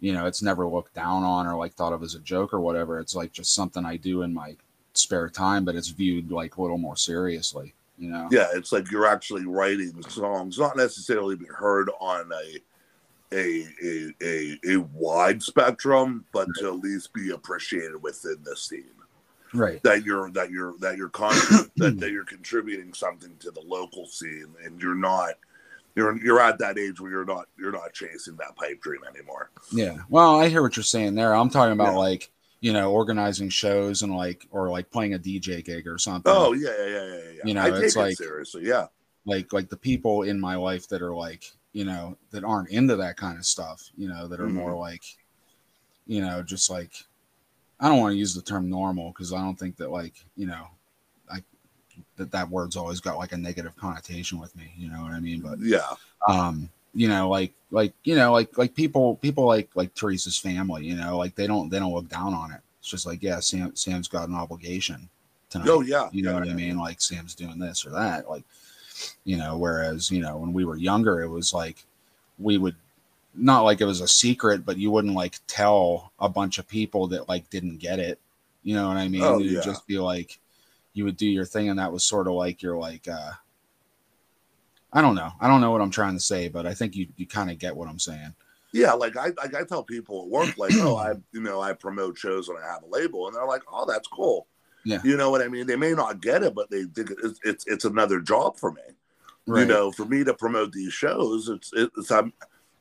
[0.00, 2.60] you know it's never looked down on or like thought of as a joke or
[2.60, 4.56] whatever it's like just something i do in my
[4.94, 8.48] spare time but it's viewed like a little more seriously you know yeah.
[8.54, 14.58] It's like you're actually writing songs, not necessarily be heard on a a a a,
[14.66, 18.84] a wide spectrum, but to at least be appreciated within the scene.
[19.52, 21.34] right that you're that you're that you're con-
[21.76, 25.34] that, that you're contributing something to the local scene and you're not
[25.96, 29.50] you're you're at that age where you're not you're not chasing that pipe dream anymore
[29.72, 31.98] yeah well i hear what you're saying there i'm talking about Yeah.
[31.98, 32.30] like
[32.60, 36.52] you know organizing shows and like or like playing a dj gig or something oh
[36.52, 37.42] yeah yeah yeah yeah, yeah.
[37.44, 38.86] You know, i it's it like- seriously yeah
[39.26, 42.96] like like the people in my life that are like you know that aren't into
[42.96, 44.54] that kind of stuff you know that are Mhm.
[44.54, 45.02] more like
[46.06, 46.92] you know just like
[47.80, 50.46] i don't want to use the term normal because i don't think that like you
[50.46, 50.66] know
[52.20, 55.20] that that word's always got like a negative connotation with me you know what i
[55.20, 55.94] mean but yeah
[56.28, 60.84] um you know, like like you know, like like people people like like Teresa's family,
[60.84, 62.60] you know, like they don't they don't look down on it.
[62.80, 65.08] It's just like, yeah, Sam Sam's got an obligation
[65.50, 65.68] tonight.
[65.68, 66.78] Oh yeah, You know yeah, what I mean?
[66.78, 68.28] Like Sam's doing this or that.
[68.28, 68.44] Like,
[69.24, 71.84] you know, whereas, you know, when we were younger, it was like
[72.38, 72.76] we would
[73.34, 77.06] not like it was a secret, but you wouldn't like tell a bunch of people
[77.08, 78.18] that like didn't get it.
[78.64, 79.22] You know what I mean?
[79.22, 79.60] Oh, You'd yeah.
[79.60, 80.38] just be like
[80.92, 83.32] you would do your thing and that was sort of like you're like uh
[84.92, 85.30] I don't know.
[85.40, 87.58] I don't know what I'm trying to say, but I think you you kind of
[87.58, 88.34] get what I'm saying.
[88.72, 91.72] Yeah, like I like I tell people at work, like, oh, I you know I
[91.74, 94.46] promote shows when I have a label, and they're like, oh, that's cool.
[94.84, 95.00] Yeah.
[95.04, 95.66] you know what I mean.
[95.66, 98.82] They may not get it, but they think it's it's, it's another job for me.
[99.46, 99.60] Right.
[99.60, 102.32] You know, for me to promote these shows, it's it's I'm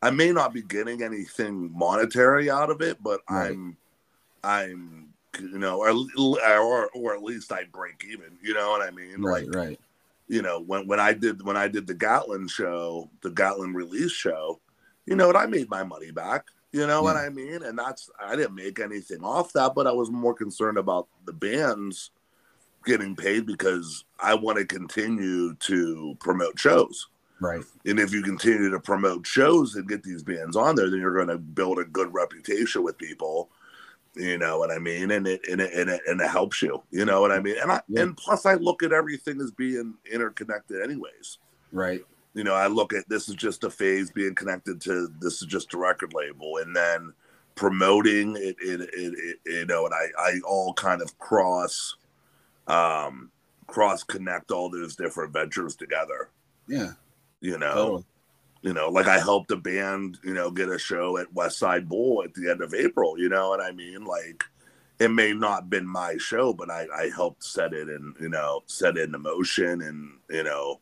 [0.01, 3.51] I may not be getting anything monetary out of it, but Right.
[3.51, 3.77] I'm
[4.43, 5.08] I'm
[5.39, 8.37] you know, or, or or at least I break even.
[8.41, 9.21] You know what I mean?
[9.21, 9.79] right, Like, right.
[10.27, 14.11] you know when when I did when I did the Gatlin show, the Gatlin release
[14.11, 14.59] show,
[15.05, 16.45] you know, and I made my money back.
[16.71, 17.63] You know what I mean?
[17.63, 21.33] And that's I didn't make anything off that, but I was more concerned about the
[21.33, 22.11] bands
[22.85, 27.07] getting paid because I want to continue to promote shows.
[27.41, 27.63] Right.
[27.85, 31.15] And if you continue to promote shows and get these bands on there, then you're
[31.15, 33.49] going to build a good reputation with people.
[34.15, 35.11] You know what I mean?
[35.11, 36.81] And it and it and it, and it helps you.
[36.91, 37.55] You know what I mean?
[37.61, 38.01] And I Yeah.
[38.01, 41.37] and plus I look at everything as being interconnected, anyways.
[41.71, 42.03] Right.
[42.33, 45.47] You know, I look at this is just a phase being connected to this is
[45.47, 47.13] just a record label, and then
[47.55, 51.95] promoting it, it, it, it you know, and I I all kind of cross,
[52.67, 53.31] um,
[53.67, 56.29] cross connect all those different ventures together.
[56.67, 56.93] Yeah.
[57.41, 58.05] You know, Totally.
[58.61, 61.87] You know, like I helped a band, you know, get a show at West Side
[61.87, 63.17] Bowl at the end of April.
[63.17, 64.03] You know what I mean?
[64.03, 64.43] Like,
[64.99, 68.61] it may not been my show, but I, I helped set it and you know
[68.65, 70.81] set it in motion and you know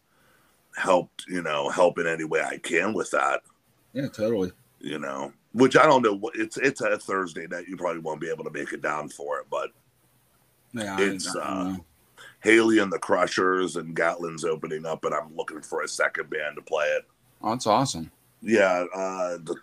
[0.76, 3.42] helped you know help in any way I can with that.
[3.94, 4.52] Yeah, totally.
[4.80, 7.68] You know, which I don't know what it's it's a Thursday night.
[7.68, 9.70] You probably won't be able to make it down for it, but
[10.74, 11.86] Yeah, It's, I don't uh, know.
[12.42, 16.56] Haley and the Crushers and Gatlin's opening up, and I'm looking for a second band
[16.56, 17.06] to play it.
[17.48, 18.12] Oh, that's awesome.
[18.42, 19.56] Yeah, uh, the,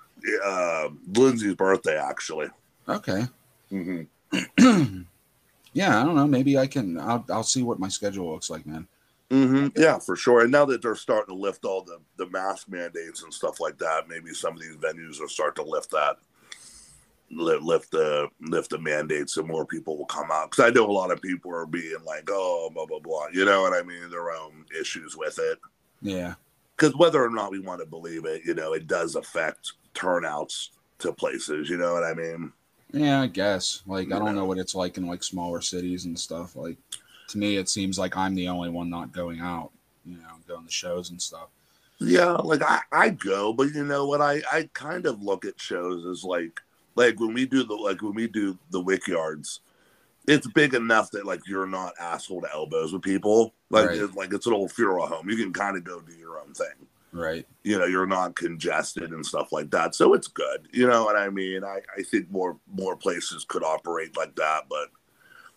[0.43, 2.49] uh, Lindsay's birthday actually.
[2.89, 3.27] Okay.
[3.71, 5.03] Mm-hmm.
[5.75, 6.27] yeah, I don't know.
[6.27, 6.99] Maybe I can.
[6.99, 8.89] I'll I'll see what my schedule looks like, man.
[9.31, 10.43] hmm Yeah, for sure.
[10.43, 13.77] And now that they're starting to lift all the the mask mandates and stuff like
[13.79, 16.17] that, maybe some of these venues will start to lift that,
[17.31, 20.51] lift, lift the lift the mandates, and more people will come out.
[20.51, 23.45] Because I know a lot of people are being like, "Oh, blah blah blah," you
[23.45, 24.09] know what I mean?
[24.09, 25.59] Their own issues with it.
[26.01, 26.35] Yeah.
[26.77, 30.71] Because whether or not we want to believe it, you know, it does affect turnouts
[30.99, 31.71] to places.
[31.71, 32.53] You know what I mean?
[32.93, 33.83] Yeah, I guess.
[33.87, 34.45] Like, I don't know know.
[34.45, 36.57] what it's like in like smaller cities and stuff.
[36.57, 36.77] Like,
[37.29, 39.71] to me, it seems like I'm the only one not going out.
[40.05, 41.49] You know, going to shows and stuff.
[41.99, 44.21] Yeah, like I, I go, but you know what?
[44.21, 46.61] I, I kind of look at shows as like
[46.97, 49.61] like when we do the like when we do the wick yards,
[50.27, 53.55] it's big enough that like you're not asshole to elbows with people.
[53.71, 53.99] Like Right.
[53.99, 55.29] it's like it's an old funeral home.
[55.29, 56.87] You can kind of go do your own thing.
[57.13, 57.47] Right.
[57.63, 59.95] You know, you're not congested and stuff like that.
[59.95, 60.67] So it's good.
[60.73, 61.63] You know what I mean?
[61.63, 64.89] I, I think more more places could operate like that, but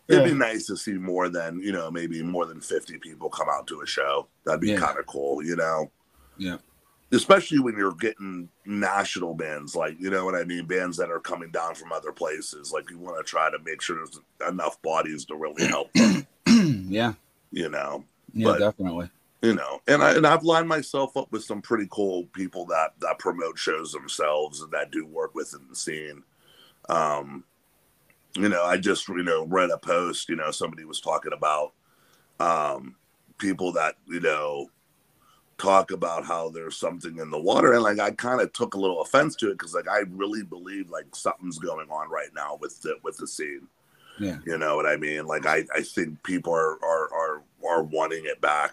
[0.08, 3.48] it'd be nice to see more than, you know, maybe more than 50 people come
[3.52, 4.28] out to a show.
[4.46, 4.80] That'd be Yeah.
[4.80, 5.92] kind of cool, you know?
[6.38, 6.58] Yeah.
[7.12, 10.66] Especially when you're getting national bands like you know what i mean?
[10.66, 12.72] Bands that are coming down from other places.
[12.74, 14.20] Like you want to try to make sure there's
[14.52, 16.28] enough bodies to really help them.
[16.90, 17.14] Yeah.
[17.52, 18.04] you know?
[18.34, 19.10] Yeah, But- definitely.
[19.42, 22.94] you know and i and i've lined myself up with some pretty cool people that
[23.00, 26.24] that promote shows themselves and that do work within the scene.
[26.90, 27.44] Um
[28.36, 31.74] you know i just you know read a post you know somebody was talking about
[32.40, 32.96] um
[33.38, 34.70] people that you know
[35.58, 38.80] talk about how there's something in the water and like i kind of took a
[38.80, 42.58] little offense to it because like i really believe like something's going on right now
[42.62, 43.68] with the with the scene
[44.20, 44.38] Yeah.
[44.46, 48.26] you know what i mean like i i think people are are are, are wanting
[48.26, 48.72] it back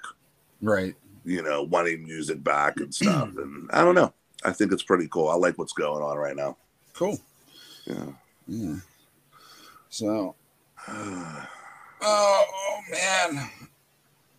[0.60, 0.94] Right.
[1.24, 3.36] you know, wanting music back and stuff.
[3.36, 4.12] And I don't know.
[4.44, 5.28] I think it's pretty cool.
[5.28, 6.56] I like what's going on right now.
[6.94, 7.18] Cool.
[7.86, 8.06] Yeah.
[8.46, 8.76] Yeah.
[9.90, 10.34] So,
[10.88, 11.46] oh,
[12.02, 13.50] oh man.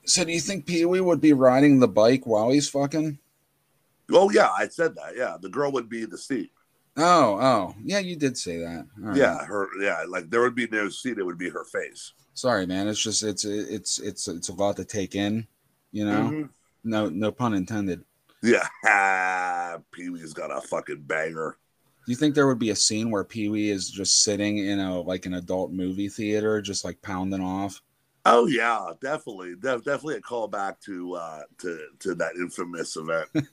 [0.05, 3.17] So, do you think Pee Wee would be riding the bike while he's fucking?
[4.11, 5.15] oh yeah, I said that.
[5.15, 6.51] Yeah, the girl would be the seat.
[6.97, 8.85] Oh, oh, yeah, you did say that.
[9.01, 9.17] All right.
[9.17, 9.67] Yeah, her.
[9.81, 11.17] Yeah, like there would be no seat.
[11.17, 12.13] It would be her face.
[12.35, 12.87] Sorry, man.
[12.87, 15.47] It's just it's it's it's it's a lot to take in.
[15.91, 16.29] You know.
[16.29, 16.49] Mhm.
[16.83, 18.03] No, no pun intended.
[18.43, 18.67] Yeah,
[19.91, 21.57] Pee Wee's got a fucking banger.
[22.05, 24.79] Do you think there would be a scene where Pee Wee is just sitting in
[24.79, 27.81] a like an adult movie theater, just like pounding off?
[28.27, 33.29] Oh yeah, definitely, Def- definitely a callback to uh to to that infamous event.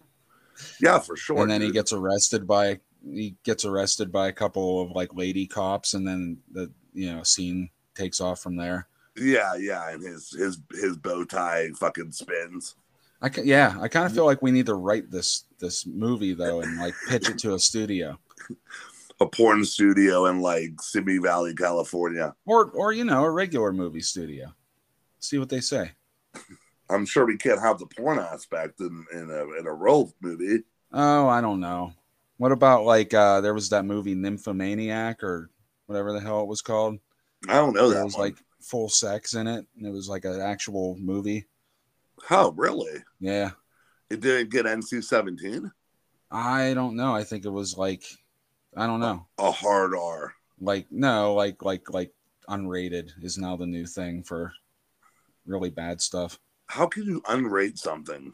[0.81, 1.41] Yeah, for sure.
[1.43, 5.47] and then he gets arrested by he gets arrested by a couple of like lady
[5.47, 8.87] cops, and then the you know scene takes off from there.
[9.17, 12.77] Yeah, yeah, and his his his bow tie fucking spins.
[13.23, 16.35] I ca- yeah, I kind of feel like we need to write this this movie
[16.35, 18.19] though, and like pitch it to a studio,
[19.21, 22.35] A porn studio in like Simi Valley, California.
[22.47, 24.55] or or you know a regular movie studio.
[25.23, 25.93] See what they say.
[26.91, 30.65] I'm sure we can't have the porn aspect in in a in a role movie.
[30.93, 31.95] Oh, I don't know.
[32.37, 35.49] What about like uh there was that movie Nymphomaniac or
[35.87, 36.99] whatever the hell it was called.
[37.49, 38.25] I don't know There that was one.
[38.31, 41.47] like full sex in it, and it was like an actual movie.
[42.25, 43.03] How really?
[43.21, 43.53] Yeah,
[44.11, 45.71] It didn't get NC-17.
[46.31, 47.15] I don't know.
[47.15, 48.05] I think it was like
[48.77, 49.27] I don't know.
[49.39, 50.35] A hard R.
[50.61, 52.13] Like no, like like like
[52.49, 54.53] unrated is now the new thing for
[55.47, 56.39] really bad stuff.
[56.67, 58.33] How can you unrate something?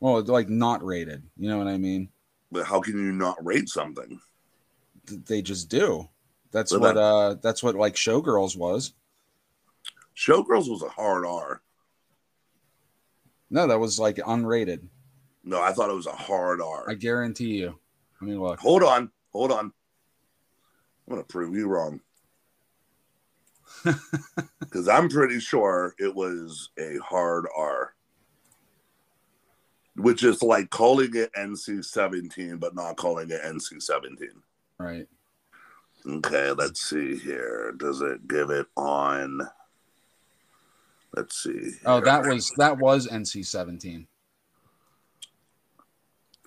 [0.00, 1.22] Well, like not rated.
[1.36, 2.08] You know what I mean?
[2.52, 4.20] But how can you not rate something?
[5.06, 6.08] They just do.
[6.52, 8.94] That's Well, what that- uh that's what like Showgirls was.
[10.16, 11.62] Showgirls was a hard R.
[13.50, 14.86] No, that was like unrated.
[15.42, 16.88] No, I thought it was a hard R.
[16.88, 17.78] I guarantee you.
[18.20, 18.60] Let me look.
[18.60, 19.66] Hold on, hold on.
[19.66, 19.72] I'm
[21.10, 22.00] gonna prove you wrong.
[24.60, 27.94] Because I'm pretty sure it was a hard R.
[29.96, 34.28] Which is like calling it NC 17, but not calling it NC 17.
[34.78, 35.06] Right.
[36.06, 37.72] Okay, let's see here.
[37.78, 39.40] Does it give it on?
[41.16, 41.72] Let's see.
[41.86, 44.08] Oh, that was that was NC seventeen.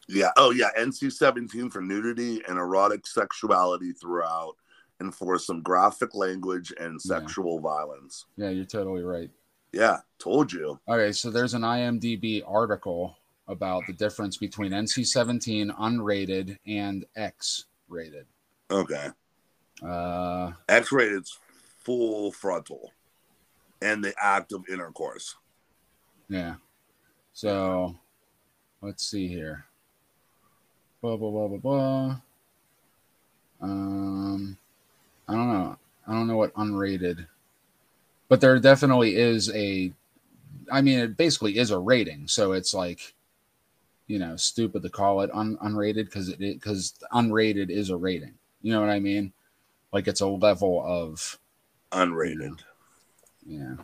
[0.07, 0.31] Yeah.
[0.37, 0.69] Oh, yeah.
[0.77, 4.55] NC 17 for nudity and erotic sexuality throughout,
[4.99, 7.19] and for some graphic language and Yeah.
[7.19, 8.25] sexual violence.
[8.35, 9.29] Yeah, you're totally right.
[9.71, 10.79] Yeah, told you.
[10.87, 13.17] Okay, so there's an IMDb article
[13.47, 18.25] about the difference between NC seventeen unrated and X rated.
[18.71, 19.09] Okay.
[19.83, 21.37] Uh, X rated's
[21.79, 22.91] full frontal
[23.81, 25.35] and the act of intercourse.
[26.27, 26.55] yeah.
[27.33, 27.95] So
[28.81, 29.65] let's see here.
[31.01, 32.21] Blah blah blah blah blah.
[33.61, 34.57] Um,
[35.27, 35.77] I don't know.
[36.07, 37.27] I don't know what unrated,
[38.29, 39.91] but there definitely is a.
[40.71, 43.13] I mean, it basically is a rating, so it's like,
[44.07, 48.33] you know, stupid to call it un, unrated because it because unrated is a rating.
[48.61, 49.33] You know what I mean?
[49.91, 51.39] Like it's a level of
[51.91, 52.59] Unrated.
[53.45, 53.75] yeah.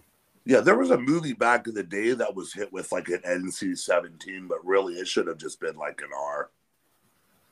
[0.45, 3.21] Yeah, there was a movie back in the day that was hit with like an
[3.25, 6.49] NC 17, but really it should have just been like an R.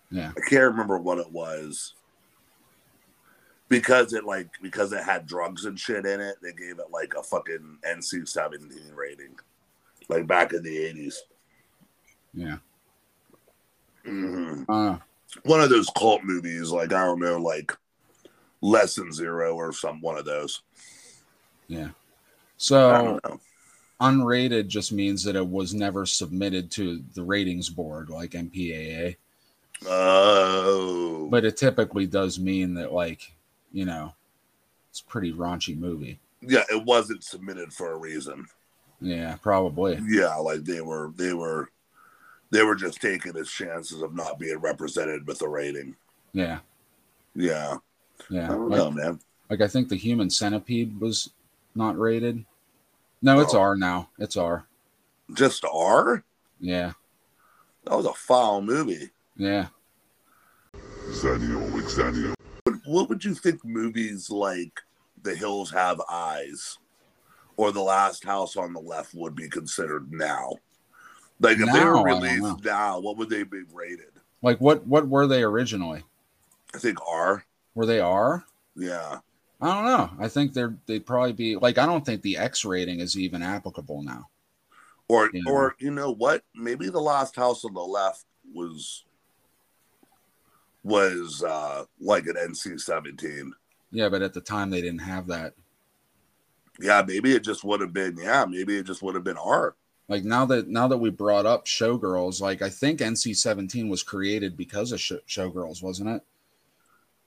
[0.10, 0.34] Yeah.
[0.36, 1.94] I can't remember what it was.
[3.72, 7.14] Because it like because it had drugs and shit in it, they gave it like
[7.18, 9.34] a fucking NC 17 rating.
[10.10, 11.16] Like back in the 80s.
[12.34, 12.58] Yeah.
[14.06, 14.66] Mhm.
[14.68, 14.98] Uh,
[15.46, 17.72] One of those cult movies, like I don't know, like
[18.60, 20.62] Less Than Zero or some one of those.
[21.68, 21.92] yeah.
[22.58, 23.20] So
[24.02, 29.16] unrated just means that it was never submitted to the ratings board like MPAA.
[29.88, 33.34] Oh, But it typically does mean that like,
[33.72, 34.14] you know,
[34.90, 36.20] it's a pretty raunchy movie.
[36.42, 38.46] yeah, it wasn't submitted for a reason.
[39.00, 40.00] Yeah, probably.
[40.08, 41.70] Yeah, like they were, they were,
[42.52, 45.96] they were just taking its chances of not being represented with a rating.
[46.34, 46.60] Yeah.
[47.34, 47.78] Yeah,
[48.30, 48.42] Yeah.
[48.42, 48.48] I Yeah.
[48.50, 49.20] don't Like, know, man.
[49.50, 51.32] like I think the human centipede was
[51.76, 52.44] not rated.
[53.22, 53.60] No, it's Oh.
[53.62, 54.10] R now.
[54.20, 54.66] It's R.
[55.34, 56.24] Just R.
[56.60, 56.94] Yeah.
[57.86, 59.12] That was a foul movie.
[59.38, 59.68] Yeah.
[61.10, 62.34] Xennial Xennial.
[62.92, 64.82] What would you think movies like
[65.24, 66.78] The Hills Have Eyes
[67.56, 70.52] or The Last House on the Left would be considered now?
[71.40, 74.12] Like if they Now, I were released now, what would they be rated?
[74.42, 76.04] Like what what were they originally?
[76.74, 77.46] I think R.
[77.76, 78.44] Were they R?
[78.76, 79.20] Yeah.
[79.62, 80.10] I don't know.
[80.20, 83.42] I think they're they'd probably be like I don't think the X rating is even
[83.42, 84.28] applicable now.
[85.08, 85.50] Or Yeah.
[85.50, 86.44] or you know what?
[86.54, 89.06] Maybe The Last House on the Left was
[90.84, 93.54] was uh like an NC seventeen.
[93.92, 95.54] Yeah, but at the time they didn't have that.
[96.80, 99.76] Yeah, maybe it just would have been yeah, maybe it just would have been R.
[100.08, 104.58] Like now that now that we brought up Showgirls, like I think NC-17 was created
[104.58, 106.22] because of Sh- Showgirls, wasn't it?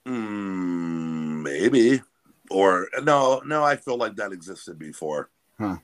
[0.06, 2.02] Mm, maybe.
[2.50, 5.30] Or no, no, I feel like that existed before.
[5.58, 5.76] Huh.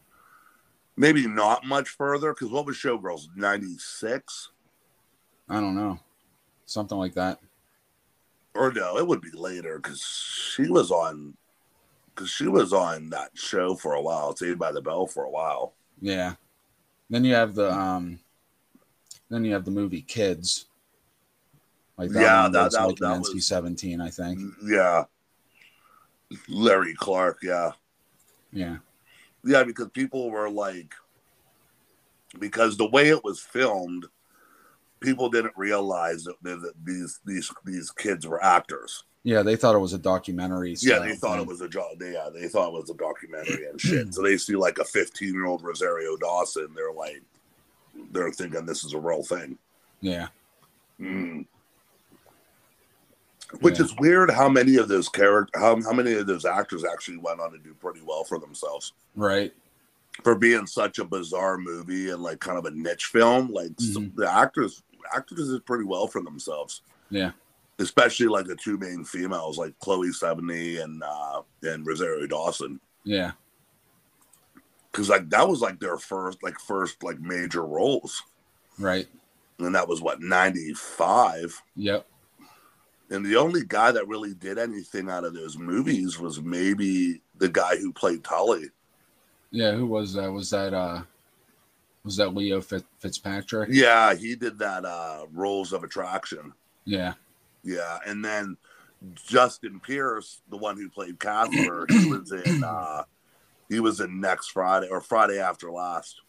[0.96, 3.28] Maybe not much further, because what was Showgirls?
[3.34, 4.50] 96?
[5.48, 5.98] I don't know.
[6.66, 7.38] Something like that.
[8.54, 11.36] Or no, it would be later because she was on
[12.14, 15.30] because she was on that show for a while, Saved by the Bell for a
[15.30, 15.72] while.
[16.00, 16.34] Yeah.
[17.08, 18.18] Then you have the um
[19.28, 20.66] Then you have the movie Kids.
[21.96, 24.40] Like Yeah, one that- was that- like that was- NC-17, I think.
[24.64, 25.04] Yeah.
[26.48, 27.72] Larry Clark, yeah.
[28.52, 28.78] Yeah,
[29.44, 30.94] Yeah, because people were like,
[32.38, 34.06] because the way it was filmed,
[35.00, 39.04] people didn't realize that, that these these these kids were actors.
[39.24, 39.42] yeah.
[39.42, 40.74] They thought it was a documentary.
[40.80, 41.42] Yeah, they thought thing.
[41.42, 42.00] it was a job.
[42.00, 44.08] Yeah, they thought it was a documentary and shit.
[44.14, 46.68] So they see like a 15 year old Rosario Dawson.
[46.74, 47.22] They're like,
[48.12, 49.58] they're thinking this is a real thing.
[50.00, 50.28] Yeah,
[51.00, 51.46] Mm.
[53.60, 53.84] Which Yeah.
[53.86, 54.30] is weird.
[54.30, 57.58] How many of those character, how how many of those actors actually went on to
[57.58, 59.52] do pretty well for themselves right.
[60.22, 63.48] for being such a bizarre movie and like kind of a niche film.
[63.52, 64.16] Like some- Mhm.
[64.16, 64.82] the actors,
[65.14, 66.82] actors did pretty well for themselves.
[67.10, 67.32] Yeah,
[67.78, 72.78] Especially like the two main females, like Chloe Sevigny and uh, and Rosario Dawson.
[73.04, 73.32] yeah,
[74.90, 78.22] because like that was like their first like first like major roles
[78.78, 79.06] right.
[79.58, 82.06] and that was what 95 Yep.
[83.10, 87.48] and the only guy that really did anything out of those movies was maybe the
[87.48, 88.66] guy who played Telly
[89.50, 89.72] Yeah.
[89.72, 90.30] Who was that?
[90.30, 91.02] Was that uh,
[92.04, 93.68] was that Leo Fitz- Fitzpatrick?
[93.72, 96.52] yeah he did that uh rules of attraction
[96.84, 97.14] Yeah.
[97.62, 98.56] yeah and then
[99.14, 103.04] justin pierce the one who played casper he was in uh
[103.68, 106.20] he was in next friday or friday after last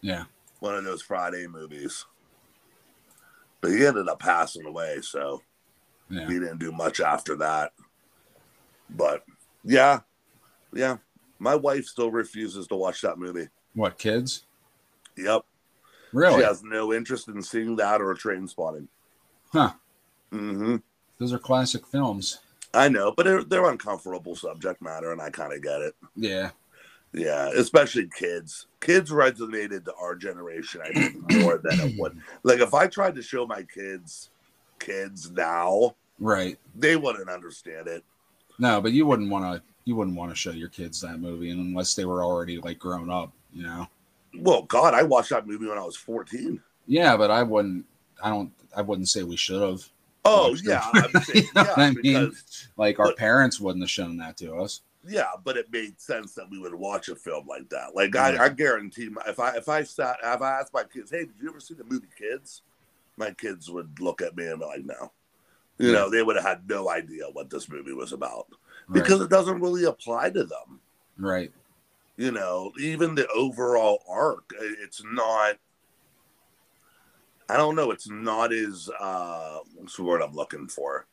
[0.00, 0.24] Yeah.
[0.60, 2.04] one of those friday movies
[3.60, 5.42] but he ended up passing away so
[6.08, 6.26] Yeah.
[6.28, 7.72] he didn't do much after that.
[8.88, 9.24] But
[9.64, 10.00] yeah,
[10.72, 10.98] yeah.
[11.40, 13.48] My wife still refuses to watch that movie.
[13.74, 14.45] What kids?
[15.16, 15.44] Yep.
[16.12, 16.40] Really?
[16.40, 18.88] She has no interest in seeing that or Trainspotting.
[19.52, 19.72] Huh.
[20.32, 20.76] Mm-hmm.
[21.18, 22.40] Those are classic films.
[22.74, 25.94] I know, but they're, they're uncomfortable subject matter, and I kind of get it.
[26.14, 26.50] Yeah.
[27.12, 28.66] Yeah, especially kids.
[28.80, 32.18] Kids resonated to our generation, I think, more than it would.
[32.42, 34.28] Like, if I tried to show my kids
[34.78, 36.58] kids now, Right.
[36.74, 38.04] they wouldn't understand it.
[38.58, 39.62] No, but you wouldn't want to.
[39.84, 43.08] You wouldn't want to show your kids that movie unless they were already like grown
[43.10, 43.32] up.
[43.52, 43.88] You know.
[44.40, 46.60] Well, God, I watched that movie when I was 14.
[46.86, 47.84] Yeah, but I wouldn't.
[48.22, 48.52] I don't.
[48.76, 49.88] I wouldn't say we should have.
[50.24, 50.90] Oh yeah,
[51.20, 52.00] saying, You know yeah, I mean?
[52.02, 54.80] because Like our But- parents wouldn't have shown that to us.
[55.06, 57.94] yeah, but it made sense that we would watch a film like that.
[57.94, 58.38] Like Right.
[58.38, 61.26] I, I guarantee, my, if I if I sat, if I asked my kids, "Hey,
[61.26, 62.62] did you ever see the movie Kids?"
[63.16, 65.12] My kids would look at me and be like, "No,"
[65.78, 68.46] you know, they would have had no idea what this movie was about
[68.88, 69.02] Right.
[69.02, 70.80] because it doesn't really apply to them.
[71.18, 71.52] right.
[72.16, 75.56] You know, even the overall arc it's not.
[77.48, 77.90] I don't know.
[77.92, 81.06] It's not as uh, what's the word I'm looking for?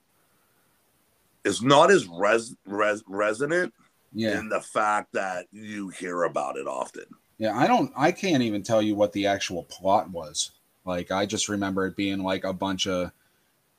[1.45, 3.73] It's not as res, res resonant
[4.13, 4.39] Yeah.
[4.39, 7.05] in the fact that you hear about it often.
[7.37, 7.55] Yeah.
[7.57, 7.91] I don't.
[7.97, 10.51] I can't even tell you what the actual plot was.
[10.85, 13.11] Like I just remember it being like a bunch of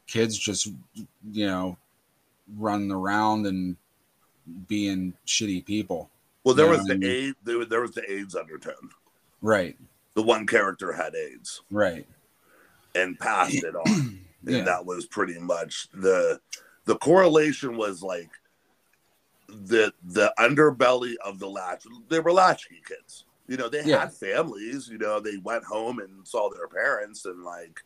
[0.07, 0.67] kids just
[1.33, 1.77] you know
[2.57, 3.77] running around and
[4.69, 6.11] being shitty people.
[6.45, 7.37] Well, there Yeah, was the AIDS.
[7.43, 8.91] There, was- there was the AIDS undertone.
[9.41, 9.77] Right.
[10.15, 12.07] The one character had AIDS Right.
[12.95, 16.41] and passed it on, and that was pretty much the
[16.85, 18.31] the correlation was like
[19.49, 21.85] the the underbelly of the latch.
[22.09, 23.25] They were latchkey kids.
[23.47, 24.01] You know, they Yeah.
[24.01, 24.89] had families.
[24.89, 27.83] You know, they went home and saw their parents, and like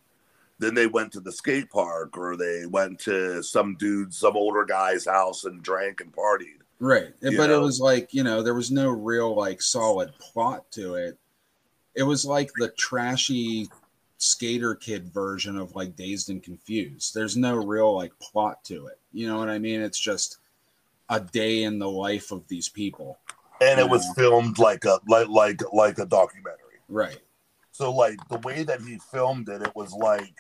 [0.59, 4.65] then they went to the skate park or they went to some dude, some older
[4.65, 6.59] guy's house and drank and partied.
[6.81, 7.13] Right.
[7.21, 11.19] But it was like, you know, there was no real like solid plot to it.
[11.95, 13.69] It was like the trashy
[14.19, 17.15] skater kid version of like Dazed and Confused.
[17.15, 18.99] There's no real like plot to it.
[19.13, 19.81] You know what I mean?
[19.81, 20.39] It's just
[21.09, 23.19] a day in the life of these people.
[23.61, 26.79] and it was filmed like a like like like a documentary.
[26.89, 27.19] Right.
[27.73, 30.35] So like the way that he filmed it, it was like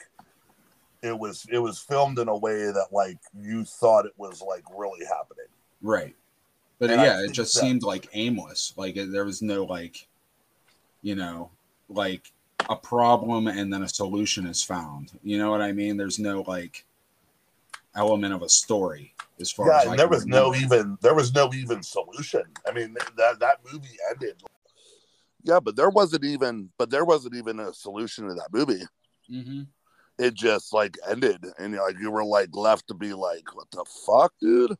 [1.02, 4.64] it was it was filmed in a way that like you thought it was like
[4.76, 5.46] really happening.
[5.82, 6.14] Right.
[6.78, 8.72] But And yeah, it just seemed like aimless.
[8.76, 10.06] Like there was no like,
[11.02, 11.50] you know,
[11.88, 12.32] like
[12.68, 15.12] a problem and then a solution is found.
[15.22, 15.96] You know what I mean?
[15.96, 16.84] There's no like
[17.96, 21.34] element of a story as far as Yeah, and there was no even there was
[21.34, 22.44] no even solution.
[22.66, 24.42] I mean that that movie ended.
[25.42, 28.84] Yeah, but there wasn't even but there wasn't even a solution to that movie.
[29.30, 29.66] Mhm.
[30.18, 33.84] It just like ended, and like you were like left to be like, what the
[34.06, 34.76] fuck, dude?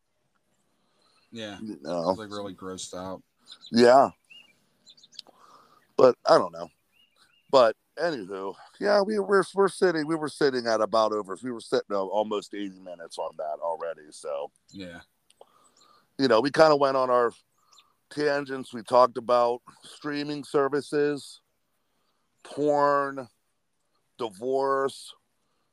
[1.31, 1.59] Yeah.
[1.61, 2.09] You know?
[2.09, 3.23] was like really grossed out.
[3.71, 4.11] Yeah.
[5.97, 6.69] But I don't know.
[7.51, 11.61] But anywho, yeah, we were we're sitting we were sitting at about over we were
[11.61, 14.11] sitting almost 80 minutes on that already.
[14.11, 15.01] So, Yeah.
[16.19, 17.33] you know, we kind of went on our
[18.11, 18.73] tangents.
[18.73, 21.41] We talked about streaming services,
[22.45, 23.29] porn,
[24.19, 25.13] divorce,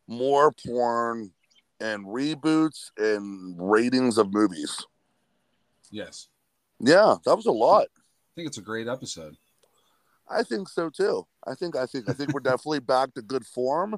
[0.07, 1.31] more porn,
[1.79, 4.83] and reboots and ratings of movies.
[5.91, 6.27] Yes.
[6.79, 7.87] Yeah, that was a lot.
[7.93, 9.35] I think it's a great episode.
[10.29, 11.25] I think so too.
[11.45, 13.95] I think I think I think we're definitely back to good form.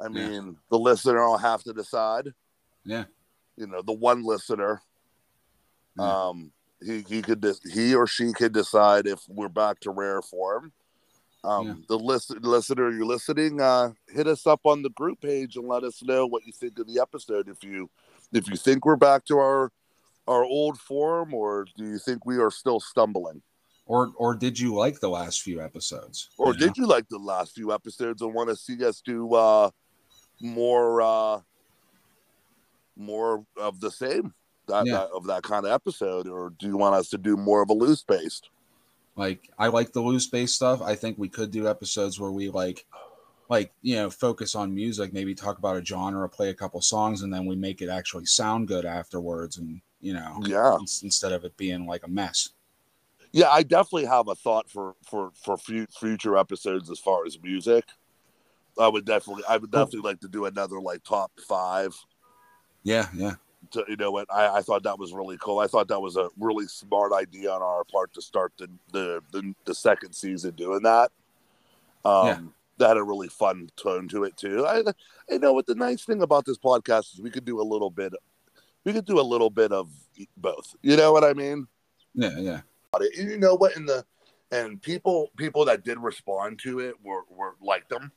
[0.00, 0.08] I Yeah.
[0.28, 2.34] mean, the listener will have to decide.
[2.84, 3.04] Yeah.
[3.56, 4.82] You know, the one listener,
[5.98, 6.28] Yeah.
[6.28, 6.52] um,
[6.82, 10.72] he he could he or she could decide if we're back to rare form.
[11.42, 11.74] Um, Yeah.
[11.88, 15.84] the list, listener you're listening, uh, hit us up on the group page and let
[15.84, 17.48] us know what you think of the episode.
[17.48, 17.88] If you
[18.32, 19.72] if you think we're back to our
[20.26, 23.42] our old form, or do you think we are still stumbling?
[23.86, 26.28] Or or did you like the last few episodes?
[26.38, 26.66] Or You know?
[26.66, 29.70] did you like the last few episodes and want to see us do uh
[30.40, 31.40] more uh
[32.96, 34.34] more of the same
[34.68, 34.92] that, Yeah.
[34.98, 37.70] that- of that kind of episode or do you want us to do more of
[37.70, 38.50] a loose based
[39.16, 40.80] Like I like the loose base stuff.
[40.80, 42.86] I think we could do episodes where we like
[43.48, 47.22] like you know focus on music, maybe talk about a genre, play a couple songs,
[47.22, 50.76] and then we make it actually sound good afterwards, and you know, yeah.
[50.78, 52.50] ins- instead of it being like a mess.
[53.32, 57.38] yeah i definitely have a thought for for for fu- future episodes as far as
[57.42, 57.84] music.
[58.78, 61.94] I would definitely i would definitely like to do another like top five.
[62.82, 63.34] Yeah, yeah,
[63.72, 65.58] to, you know what I, I thought that was really cool.
[65.58, 69.22] I thought that was a really smart idea on our part to start the the
[69.32, 71.10] the, the second season doing that.
[72.04, 72.38] Um Yeah.
[72.78, 74.64] that had a really fun tone to it too.
[74.66, 74.82] I
[75.28, 77.90] you know what the nice thing about this podcast is we could do a little
[77.90, 78.14] bit
[78.84, 79.90] we could do a little bit of
[80.36, 81.66] both you know what i mean
[82.14, 82.60] yeah, yeah.
[83.16, 83.76] You know what?
[83.76, 84.04] In the
[84.50, 88.12] and people people that did respond to it were were liked them.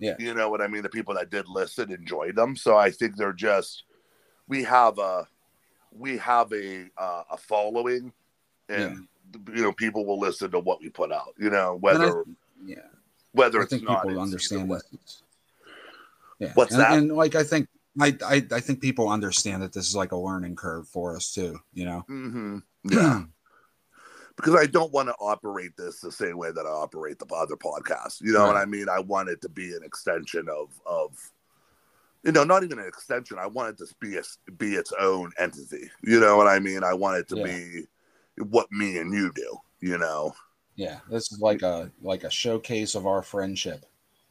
[0.00, 0.14] Yeah.
[0.18, 0.82] You know what I mean?
[0.82, 2.56] The people that did listen enjoyed them.
[2.56, 3.84] So I think they're just
[4.48, 5.26] we have a
[5.92, 8.12] we have a uh, a following,
[8.68, 9.06] and
[9.54, 11.34] you know people will listen to what we put out.
[11.38, 12.24] You know whether
[12.64, 12.76] yeah.
[13.32, 14.98] whether I it's think people understand season.
[16.40, 16.52] Yeah.
[16.54, 16.98] What's and, that?
[16.98, 17.68] And like I think
[18.00, 21.32] I, I I think people understand that this is like a learning curve for us
[21.32, 21.58] too.
[21.72, 22.00] You know.
[22.06, 23.22] hmm Yeah.
[24.36, 27.56] because I don't want to operate this the same way that I operate the other
[27.56, 28.20] podcasts.
[28.20, 28.88] You know what I mean?
[28.88, 31.16] I want it to be an extension of of
[32.24, 33.38] you know, not even an extension.
[33.38, 34.22] I want it to be a,
[34.58, 35.88] be its own entity.
[36.02, 36.82] You know what I mean?
[36.84, 37.44] I want it to Yeah.
[37.44, 37.86] be
[38.44, 39.58] what me and you do.
[39.80, 40.34] You know
[40.76, 41.00] Yeah.
[41.08, 43.84] This is like a like a showcase of our friendship.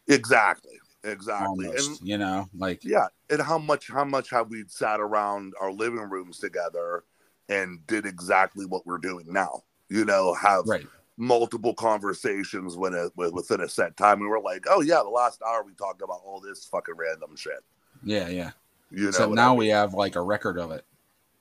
[0.08, 2.02] exactly, exactly, Almost.
[2.02, 5.72] and you know, like yeah, and how much how much have we sat around our
[5.72, 7.04] living rooms together
[7.50, 9.64] and did exactly what we're doing now?
[9.90, 10.86] You know, have right.
[11.18, 14.20] multiple conversations when a, with, within a set time.
[14.22, 17.36] And we're like, oh yeah, the last hour we talked about all this fucking random
[17.36, 17.64] shit.
[18.04, 18.52] Yeah, yeah.
[18.92, 20.86] You know, so now I we have like a record of it.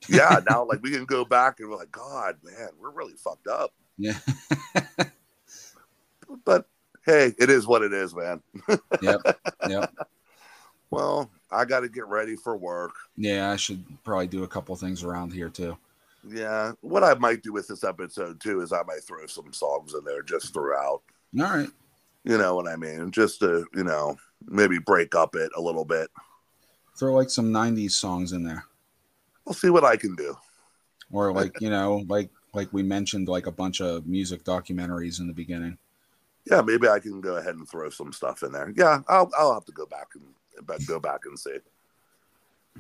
[0.09, 3.49] yeah, now like we can go back and we're like, God, man, we're really fucked
[3.49, 3.73] up.
[3.99, 4.19] Yeah.
[6.45, 6.69] But
[7.07, 8.43] hey, it is what it is, man.
[9.01, 9.21] yep.
[9.69, 9.95] Yep.
[10.91, 12.93] Well, I got to get ready for work.
[13.17, 15.77] Yeah, I should probably do a couple things around here too.
[16.29, 19.95] Yeah, what I might do with this episode too is I might throw some songs
[19.95, 21.03] in there just throughout.
[21.39, 21.69] All right.
[22.25, 23.11] You know what I mean?
[23.11, 24.17] Just to you know
[24.47, 26.09] maybe break up it a little bit.
[26.99, 28.65] Throw like some 90s songs in there.
[29.45, 30.37] We'll see what I can do.
[31.13, 35.27] Or like, you know, like like we mentioned like a bunch of music documentaries in
[35.27, 35.79] the beginning.
[36.49, 38.73] Yeah, maybe I can go ahead and throw some stuff in there.
[38.77, 41.57] Yeah, I'll I'll have to go back and go back and see.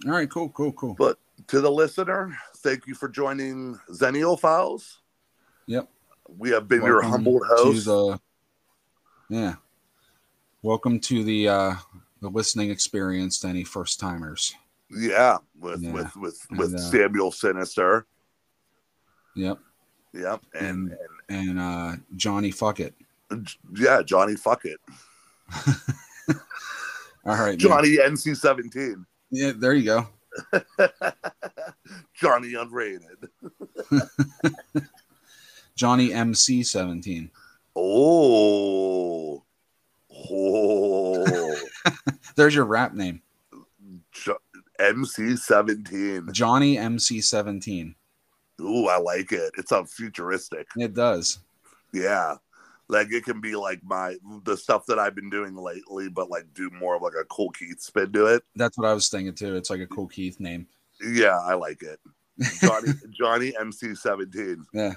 [0.06, 0.94] All right, cool, cool, cool.
[0.94, 1.18] But
[1.48, 4.98] to the listener, thank you for joining Xennial Files.
[5.66, 5.88] Yep.
[6.38, 7.84] We have been your Welcome humbled to host.
[7.86, 8.20] the
[9.28, 9.54] Yeah.
[10.62, 11.74] Welcome to the uh
[12.20, 14.54] the listening experience to any first timers.
[14.90, 15.92] yeah, with Yeah.
[15.92, 18.06] with with And, uh, Samuel Sinister.
[19.34, 19.58] Yep.
[20.12, 20.98] Yep, and, And-
[21.28, 22.94] And uh Johnny Fuck it.
[22.98, 23.05] and
[23.76, 24.78] yeah, Johnny Fuck it,
[27.24, 27.48] All right.
[27.50, 27.58] man.
[27.58, 30.06] Johnny NC seventeen, Yeah, there you go.
[32.14, 33.28] Johnny Unrated.
[35.76, 37.30] Johnny MC 17.
[37.74, 39.42] Oh,
[40.30, 41.56] oh,
[42.34, 43.20] There's your rap name.
[44.12, 44.38] jo-
[44.78, 46.28] MC seventeen.
[46.32, 47.94] Johnny MC 17.
[48.62, 49.52] Ooh, I like it.
[49.58, 50.66] It's a futuristic.
[50.76, 51.40] It does.
[51.92, 52.36] Yeah.
[52.88, 56.44] Like it can be like my the stuff that I've been doing lately, but like
[56.54, 58.44] do more of like a Kool Keith spin to it.
[58.54, 59.56] That's what I was thinking too.
[59.56, 60.66] It's like a Kool Keith name.
[61.00, 61.98] Yeah, I like it.
[62.60, 64.64] Johnny Johnny MC seventeen.
[64.72, 64.94] Yeah.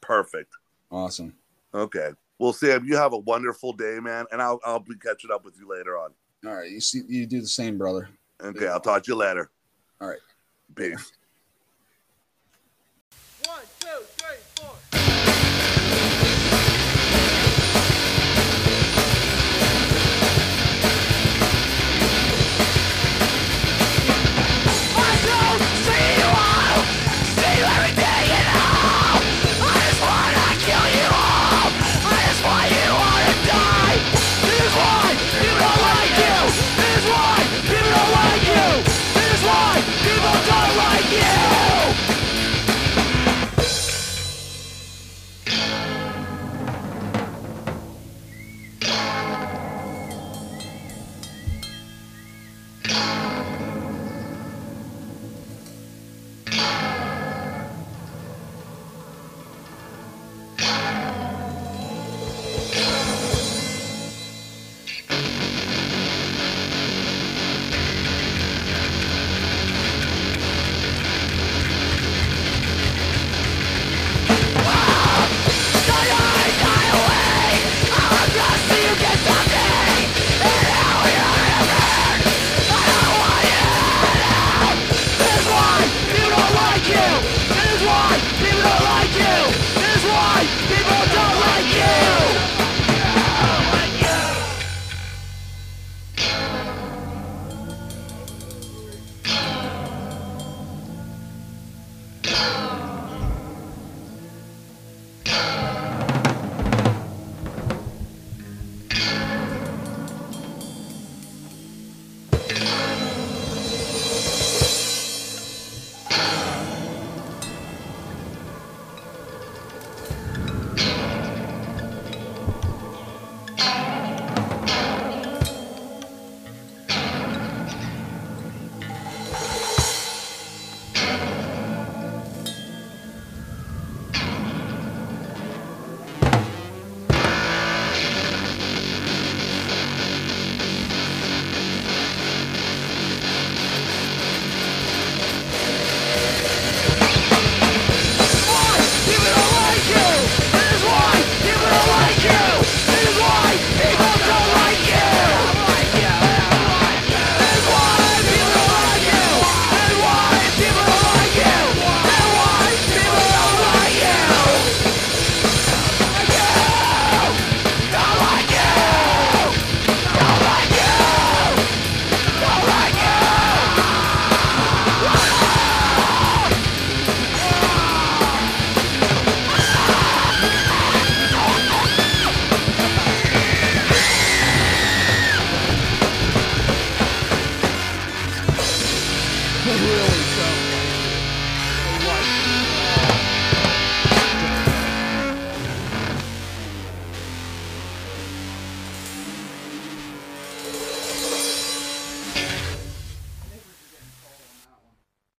[0.00, 0.52] Perfect.
[0.90, 1.34] Awesome.
[1.74, 2.10] Okay.
[2.38, 5.58] Well, Sam, you have a wonderful day, man, and I'll I'll be catching up with
[5.58, 6.10] you later on.
[6.46, 6.70] All right.
[6.70, 8.08] You see you do the same, brother.
[8.42, 9.50] Okay, I'll talk to you later.
[10.00, 10.18] All right.
[10.74, 11.12] Peace.